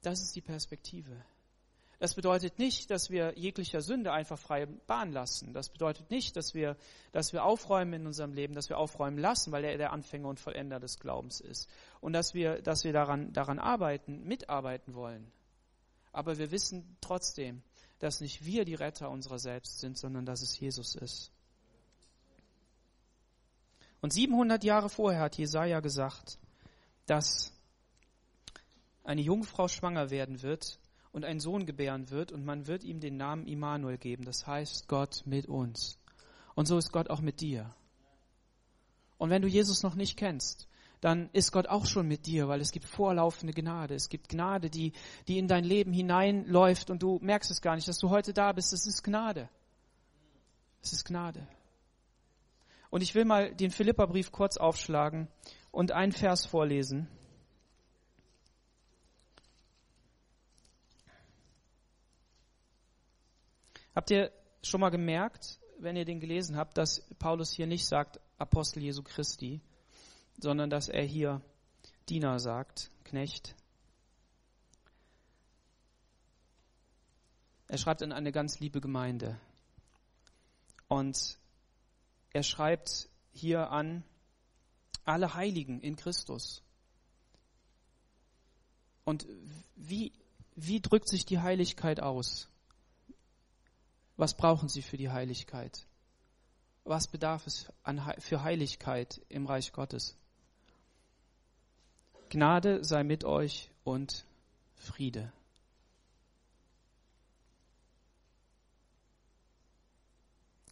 Das 0.00 0.22
ist 0.22 0.36
die 0.36 0.40
Perspektive. 0.40 1.24
Das 1.98 2.14
bedeutet 2.14 2.58
nicht, 2.58 2.90
dass 2.90 3.10
wir 3.10 3.38
jeglicher 3.38 3.80
Sünde 3.80 4.12
einfach 4.12 4.38
freie 4.38 4.66
Bahn 4.66 5.12
lassen. 5.12 5.52
Das 5.52 5.68
bedeutet 5.68 6.10
nicht, 6.10 6.36
dass 6.36 6.54
wir, 6.54 6.76
dass 7.12 7.32
wir 7.32 7.44
aufräumen 7.44 7.94
in 7.94 8.06
unserem 8.06 8.32
Leben, 8.32 8.54
dass 8.54 8.68
wir 8.68 8.78
aufräumen 8.78 9.18
lassen, 9.18 9.52
weil 9.52 9.64
er 9.64 9.78
der 9.78 9.92
Anfänger 9.92 10.28
und 10.28 10.40
Vollender 10.40 10.80
des 10.80 10.98
Glaubens 10.98 11.40
ist. 11.40 11.68
Und 12.00 12.12
dass 12.12 12.34
wir, 12.34 12.60
dass 12.62 12.84
wir 12.84 12.92
daran, 12.92 13.32
daran 13.32 13.58
arbeiten, 13.58 14.24
mitarbeiten 14.24 14.94
wollen. 14.94 15.30
Aber 16.12 16.38
wir 16.38 16.50
wissen 16.50 16.96
trotzdem, 17.00 17.62
dass 17.98 18.20
nicht 18.20 18.44
wir 18.44 18.64
die 18.64 18.74
Retter 18.74 19.10
unserer 19.10 19.38
selbst 19.38 19.78
sind, 19.78 19.96
sondern 19.96 20.26
dass 20.26 20.42
es 20.42 20.58
Jesus 20.58 20.94
ist. 20.96 21.30
Und 24.00 24.12
700 24.12 24.62
Jahre 24.64 24.90
vorher 24.90 25.20
hat 25.20 25.38
Jesaja 25.38 25.80
gesagt, 25.80 26.38
dass 27.06 27.52
eine 29.04 29.22
Jungfrau 29.22 29.68
schwanger 29.68 30.10
werden 30.10 30.42
wird 30.42 30.78
und 31.14 31.24
einen 31.24 31.38
Sohn 31.38 31.64
gebären 31.64 32.10
wird 32.10 32.32
und 32.32 32.44
man 32.44 32.66
wird 32.66 32.82
ihm 32.82 32.98
den 32.98 33.16
Namen 33.16 33.46
Immanuel 33.46 33.98
geben. 33.98 34.24
Das 34.24 34.48
heißt 34.48 34.88
Gott 34.88 35.22
mit 35.24 35.46
uns. 35.46 35.96
Und 36.56 36.66
so 36.66 36.76
ist 36.76 36.90
Gott 36.90 37.08
auch 37.08 37.20
mit 37.20 37.40
dir. 37.40 37.72
Und 39.16 39.30
wenn 39.30 39.40
du 39.40 39.46
Jesus 39.46 39.84
noch 39.84 39.94
nicht 39.94 40.16
kennst, 40.16 40.68
dann 41.00 41.30
ist 41.32 41.52
Gott 41.52 41.68
auch 41.68 41.86
schon 41.86 42.08
mit 42.08 42.26
dir, 42.26 42.48
weil 42.48 42.60
es 42.60 42.72
gibt 42.72 42.86
vorlaufende 42.86 43.54
Gnade. 43.54 43.94
Es 43.94 44.08
gibt 44.08 44.28
Gnade, 44.28 44.70
die, 44.70 44.92
die 45.28 45.38
in 45.38 45.46
dein 45.46 45.62
Leben 45.62 45.92
hineinläuft 45.92 46.90
und 46.90 47.00
du 47.00 47.20
merkst 47.22 47.50
es 47.52 47.62
gar 47.62 47.76
nicht, 47.76 47.86
dass 47.86 47.98
du 47.98 48.10
heute 48.10 48.32
da 48.32 48.50
bist. 48.52 48.72
Es 48.72 48.84
ist 48.84 49.04
Gnade. 49.04 49.48
Es 50.82 50.92
ist 50.92 51.04
Gnade. 51.04 51.46
Und 52.90 53.02
ich 53.02 53.14
will 53.14 53.24
mal 53.24 53.54
den 53.54 53.70
Philipperbrief 53.70 54.32
kurz 54.32 54.56
aufschlagen 54.56 55.28
und 55.70 55.92
einen 55.92 56.12
Vers 56.12 56.44
vorlesen. 56.44 57.08
Habt 63.94 64.10
ihr 64.10 64.32
schon 64.62 64.80
mal 64.80 64.90
gemerkt, 64.90 65.60
wenn 65.78 65.96
ihr 65.96 66.04
den 66.04 66.20
gelesen 66.20 66.56
habt, 66.56 66.76
dass 66.78 67.02
Paulus 67.18 67.52
hier 67.52 67.66
nicht 67.66 67.86
sagt 67.86 68.20
Apostel 68.38 68.82
Jesu 68.82 69.02
Christi, 69.02 69.60
sondern 70.38 70.70
dass 70.70 70.88
er 70.88 71.04
hier 71.04 71.40
Diener 72.08 72.38
sagt, 72.38 72.90
Knecht? 73.04 73.54
Er 77.68 77.78
schreibt 77.78 78.02
in 78.02 78.12
eine 78.12 78.32
ganz 78.32 78.60
liebe 78.60 78.80
Gemeinde. 78.80 79.40
Und 80.88 81.38
er 82.32 82.42
schreibt 82.42 83.08
hier 83.32 83.70
an 83.70 84.04
alle 85.04 85.34
Heiligen 85.34 85.80
in 85.80 85.96
Christus. 85.96 86.62
Und 89.04 89.26
wie, 89.76 90.12
wie 90.54 90.80
drückt 90.80 91.08
sich 91.08 91.26
die 91.26 91.40
Heiligkeit 91.40 92.00
aus? 92.00 92.48
Was 94.16 94.36
brauchen 94.36 94.68
Sie 94.68 94.82
für 94.82 94.96
die 94.96 95.10
Heiligkeit? 95.10 95.86
Was 96.84 97.08
bedarf 97.08 97.46
es 97.46 97.66
für 98.18 98.42
Heiligkeit 98.42 99.20
im 99.28 99.46
Reich 99.46 99.72
Gottes? 99.72 100.16
Gnade 102.28 102.84
sei 102.84 103.02
mit 103.02 103.24
euch 103.24 103.70
und 103.82 104.26
Friede. 104.76 105.32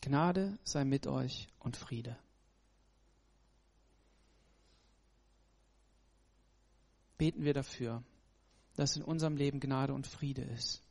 Gnade 0.01 0.59
sei 0.65 0.85
mit 0.85 1.07
euch 1.07 1.49
und 1.59 1.77
Friede. 1.77 2.19
Beten 7.17 7.45
wir 7.45 7.55
dafür, 7.55 8.03
dass 8.75 8.97
in 8.97 9.03
unserem 9.03 9.37
Leben 9.37 9.61
Gnade 9.61 9.95
und 9.95 10.07
Friede 10.07 10.43
ist 10.43 10.82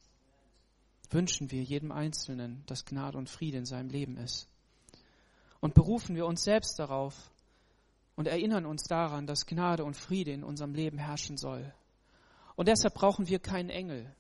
wünschen 1.14 1.52
wir 1.52 1.64
jedem 1.64 1.92
Einzelnen, 1.92 2.64
dass 2.68 2.86
Gnade 2.86 3.18
und 3.18 3.30
Friede 3.30 3.58
in 3.58 3.66
seinem 3.66 3.90
Leben 3.90 4.18
ist. 4.18 4.48
Und 5.60 5.74
berufen 5.74 6.16
wir 6.16 6.26
uns 6.26 6.44
selbst 6.44 6.80
darauf 6.80 7.32
und 8.16 8.28
erinnern 8.28 8.66
uns 8.66 8.84
daran, 8.84 9.28
dass 9.28 9.46
Gnade 9.46 9.84
und 9.84 9.96
Friede 9.96 10.32
in 10.32 10.44
unserem 10.44 10.74
Leben 10.74 10.98
herrschen 10.98 11.38
soll. 11.38 11.74
Und 12.56 12.68
deshalb 12.68 12.94
brauchen 12.94 13.28
wir 13.28 13.40
keinen 13.40 13.70
Engel. 13.70 14.14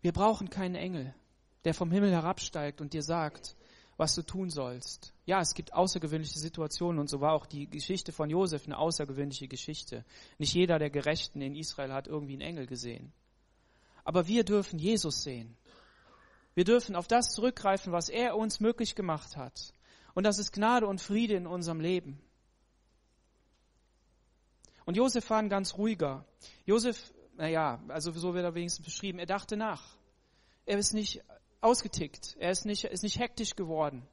Wir 0.00 0.12
brauchen 0.12 0.50
keinen 0.50 0.74
Engel, 0.74 1.14
der 1.64 1.74
vom 1.74 1.90
Himmel 1.90 2.12
herabsteigt 2.12 2.80
und 2.80 2.92
dir 2.92 3.02
sagt, 3.02 3.56
was 3.96 4.14
du 4.14 4.22
tun 4.22 4.48
sollst. 4.48 5.12
Ja, 5.26 5.40
es 5.40 5.54
gibt 5.54 5.74
außergewöhnliche 5.74 6.38
Situationen 6.38 7.00
und 7.00 7.10
so 7.10 7.20
war 7.20 7.32
auch 7.32 7.46
die 7.46 7.68
Geschichte 7.68 8.12
von 8.12 8.30
Josef 8.30 8.66
eine 8.66 8.78
außergewöhnliche 8.78 9.48
Geschichte. 9.48 10.04
Nicht 10.38 10.54
jeder 10.54 10.78
der 10.78 10.90
Gerechten 10.90 11.40
in 11.40 11.56
Israel 11.56 11.92
hat 11.92 12.06
irgendwie 12.06 12.34
einen 12.34 12.42
Engel 12.42 12.66
gesehen. 12.66 13.12
Aber 14.08 14.26
wir 14.26 14.42
dürfen 14.42 14.78
Jesus 14.78 15.22
sehen. 15.22 15.54
Wir 16.54 16.64
dürfen 16.64 16.96
auf 16.96 17.08
das 17.08 17.28
zurückgreifen, 17.28 17.92
was 17.92 18.08
er 18.08 18.38
uns 18.38 18.58
möglich 18.58 18.94
gemacht 18.94 19.36
hat. 19.36 19.74
Und 20.14 20.24
das 20.24 20.38
ist 20.38 20.54
Gnade 20.54 20.86
und 20.86 21.02
Friede 21.02 21.34
in 21.34 21.46
unserem 21.46 21.78
Leben. 21.78 22.18
Und 24.86 24.96
Josef 24.96 25.28
war 25.28 25.40
ein 25.40 25.50
ganz 25.50 25.76
ruhiger. 25.76 26.24
Josef, 26.64 27.12
naja, 27.36 27.82
also 27.88 28.10
so 28.12 28.32
wird 28.32 28.44
er 28.44 28.54
wenigstens 28.54 28.86
beschrieben, 28.86 29.18
er 29.18 29.26
dachte 29.26 29.58
nach. 29.58 29.98
Er 30.64 30.78
ist 30.78 30.94
nicht 30.94 31.22
ausgetickt. 31.60 32.34
Er 32.38 32.50
ist 32.50 32.64
nicht, 32.64 32.84
ist 32.84 33.02
nicht 33.02 33.18
hektisch 33.18 33.56
geworden. 33.56 34.08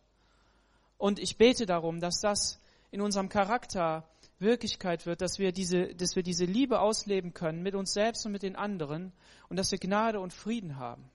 Und 0.97 1.19
ich 1.19 1.37
bete 1.37 1.65
darum, 1.65 2.01
dass 2.01 2.19
das 2.19 2.59
in 2.91 2.99
unserem 2.99 3.29
Charakter 3.29 4.05
Wirklichkeit 4.39 5.05
wird, 5.05 5.21
dass 5.21 5.39
wir 5.39 5.51
diese, 5.51 5.95
dass 5.95 6.15
wir 6.15 6.23
diese 6.23 6.45
Liebe 6.45 6.79
ausleben 6.79 7.33
können 7.33 7.63
mit 7.63 7.75
uns 7.75 7.93
selbst 7.93 8.25
und 8.25 8.31
mit 8.31 8.43
den 8.43 8.55
anderen 8.55 9.13
und 9.49 9.57
dass 9.57 9.71
wir 9.71 9.79
Gnade 9.79 10.19
und 10.19 10.33
Frieden 10.33 10.77
haben. 10.77 11.09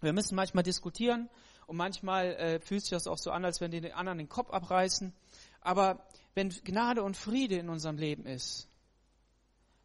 Wir 0.00 0.12
müssen 0.12 0.34
manchmal 0.34 0.62
diskutieren 0.62 1.28
und 1.66 1.76
manchmal 1.76 2.34
äh, 2.34 2.60
fühlt 2.60 2.82
sich 2.82 2.90
das 2.90 3.06
auch 3.06 3.18
so 3.18 3.30
an, 3.30 3.44
als 3.44 3.60
wenn 3.60 3.70
die 3.70 3.92
anderen 3.92 4.18
den 4.18 4.28
Kopf 4.28 4.50
abreißen. 4.50 5.12
Aber 5.60 6.06
wenn 6.34 6.50
Gnade 6.50 7.02
und 7.02 7.16
Friede 7.16 7.56
in 7.56 7.68
unserem 7.68 7.96
Leben 7.96 8.26
ist, 8.26 8.68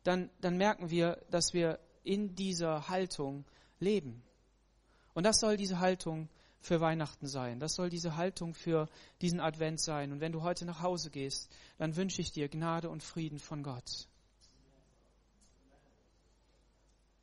dann, 0.04 0.30
dann 0.42 0.58
merken 0.58 0.90
wir, 0.90 1.22
dass 1.32 1.54
wir 1.54 1.80
in 2.04 2.36
dieser 2.36 2.90
Haltung 2.90 3.46
leben. 3.80 4.24
Und 5.14 5.26
das 5.26 5.40
soll 5.40 5.58
diese 5.58 5.80
Haltung 5.80 6.30
für 6.66 6.82
Weihnachten 6.82 7.28
sein. 7.28 7.60
Das 7.60 7.76
soll 7.76 7.90
diese 7.90 8.16
Haltung 8.16 8.54
für 8.54 8.90
diesen 9.22 9.40
Advent 9.40 9.80
sein. 9.80 10.12
Und 10.12 10.20
wenn 10.20 10.32
du 10.32 10.42
heute 10.42 10.66
nach 10.66 10.82
Hause 10.82 11.12
gehst, 11.12 11.50
dann 11.78 11.96
wünsche 11.96 12.22
ich 12.22 12.32
dir 12.32 12.50
Gnade 12.50 12.90
und 12.90 13.04
Frieden 13.04 13.40
von 13.40 13.64
Gott. 13.64 14.08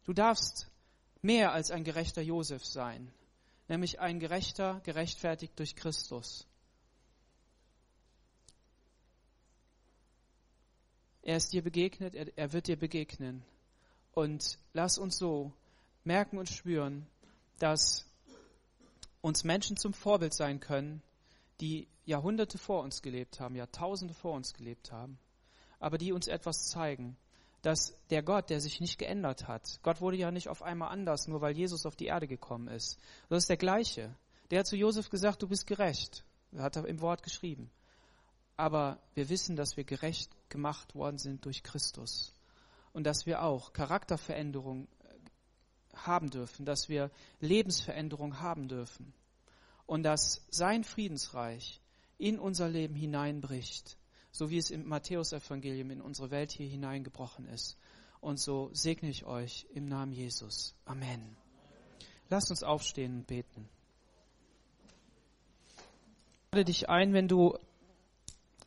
Du 0.04 0.12
darfst 0.12 0.68
mehr 1.22 1.52
als 1.52 1.70
ein 1.70 1.84
gerechter 1.84 2.22
Josef 2.22 2.64
sein, 2.64 3.12
nämlich 3.68 4.00
ein 4.00 4.20
gerechter, 4.20 4.80
gerechtfertigt 4.84 5.58
durch 5.58 5.76
Christus. 5.76 6.46
Er 11.22 11.36
ist 11.36 11.52
dir 11.52 11.62
begegnet, 11.62 12.14
er, 12.14 12.36
er 12.36 12.52
wird 12.52 12.66
dir 12.66 12.76
begegnen. 12.76 13.44
Und 14.12 14.58
lass 14.72 14.98
uns 14.98 15.16
so 15.16 15.52
merken 16.04 16.38
und 16.38 16.48
spüren, 16.48 17.06
dass 17.58 18.06
uns 19.22 19.44
Menschen 19.44 19.76
zum 19.78 19.94
Vorbild 19.94 20.34
sein 20.34 20.60
können, 20.60 21.02
die 21.60 21.88
Jahrhunderte 22.04 22.58
vor 22.58 22.82
uns 22.82 23.00
gelebt 23.00 23.40
haben, 23.40 23.54
Jahrtausende 23.54 24.12
vor 24.12 24.34
uns 24.34 24.52
gelebt 24.52 24.92
haben, 24.92 25.18
aber 25.78 25.96
die 25.96 26.12
uns 26.12 26.26
etwas 26.28 26.68
zeigen, 26.68 27.16
dass 27.62 27.94
der 28.10 28.22
Gott, 28.22 28.50
der 28.50 28.60
sich 28.60 28.80
nicht 28.80 28.98
geändert 28.98 29.46
hat, 29.46 29.78
Gott 29.82 30.00
wurde 30.00 30.16
ja 30.16 30.32
nicht 30.32 30.48
auf 30.48 30.62
einmal 30.62 30.90
anders, 30.90 31.28
nur 31.28 31.40
weil 31.40 31.56
Jesus 31.56 31.86
auf 31.86 31.94
die 31.94 32.06
Erde 32.06 32.26
gekommen 32.26 32.68
ist. 32.68 32.98
Das 33.28 33.44
ist 33.44 33.48
der 33.48 33.56
gleiche. 33.56 34.14
Der 34.50 34.60
hat 34.60 34.66
zu 34.66 34.76
Josef 34.76 35.08
gesagt, 35.08 35.42
du 35.42 35.48
bist 35.48 35.66
gerecht. 35.66 36.24
Hat 36.56 36.76
er 36.76 36.86
im 36.86 37.00
Wort 37.00 37.22
geschrieben. 37.22 37.70
Aber 38.56 38.98
wir 39.14 39.28
wissen, 39.28 39.54
dass 39.56 39.76
wir 39.76 39.84
gerecht 39.84 40.30
gemacht 40.50 40.94
worden 40.94 41.18
sind 41.18 41.44
durch 41.44 41.62
Christus. 41.62 42.34
Und 42.92 43.04
dass 43.04 43.26
wir 43.26 43.42
auch 43.42 43.72
Charakterveränderung 43.72 44.88
haben 45.94 46.30
dürfen, 46.30 46.64
dass 46.64 46.88
wir 46.88 47.10
Lebensveränderung 47.40 48.40
haben 48.40 48.68
dürfen 48.68 49.12
und 49.86 50.02
dass 50.02 50.44
sein 50.50 50.84
Friedensreich 50.84 51.80
in 52.18 52.38
unser 52.38 52.68
Leben 52.68 52.94
hineinbricht, 52.94 53.96
so 54.30 54.50
wie 54.50 54.58
es 54.58 54.70
im 54.70 54.86
Matthäusevangelium 54.86 55.90
in 55.90 56.00
unsere 56.00 56.30
Welt 56.30 56.52
hier 56.52 56.68
hineingebrochen 56.68 57.46
ist. 57.46 57.76
Und 58.20 58.38
so 58.38 58.70
segne 58.72 59.10
ich 59.10 59.24
euch 59.24 59.66
im 59.74 59.86
Namen 59.86 60.12
Jesus. 60.12 60.74
Amen. 60.84 61.36
Lasst 62.30 62.50
uns 62.50 62.62
aufstehen 62.62 63.16
und 63.16 63.26
beten. 63.26 63.68
Ich 66.46 66.52
lade 66.52 66.64
dich 66.64 66.88
ein, 66.88 67.12
wenn 67.12 67.28
du 67.28 67.58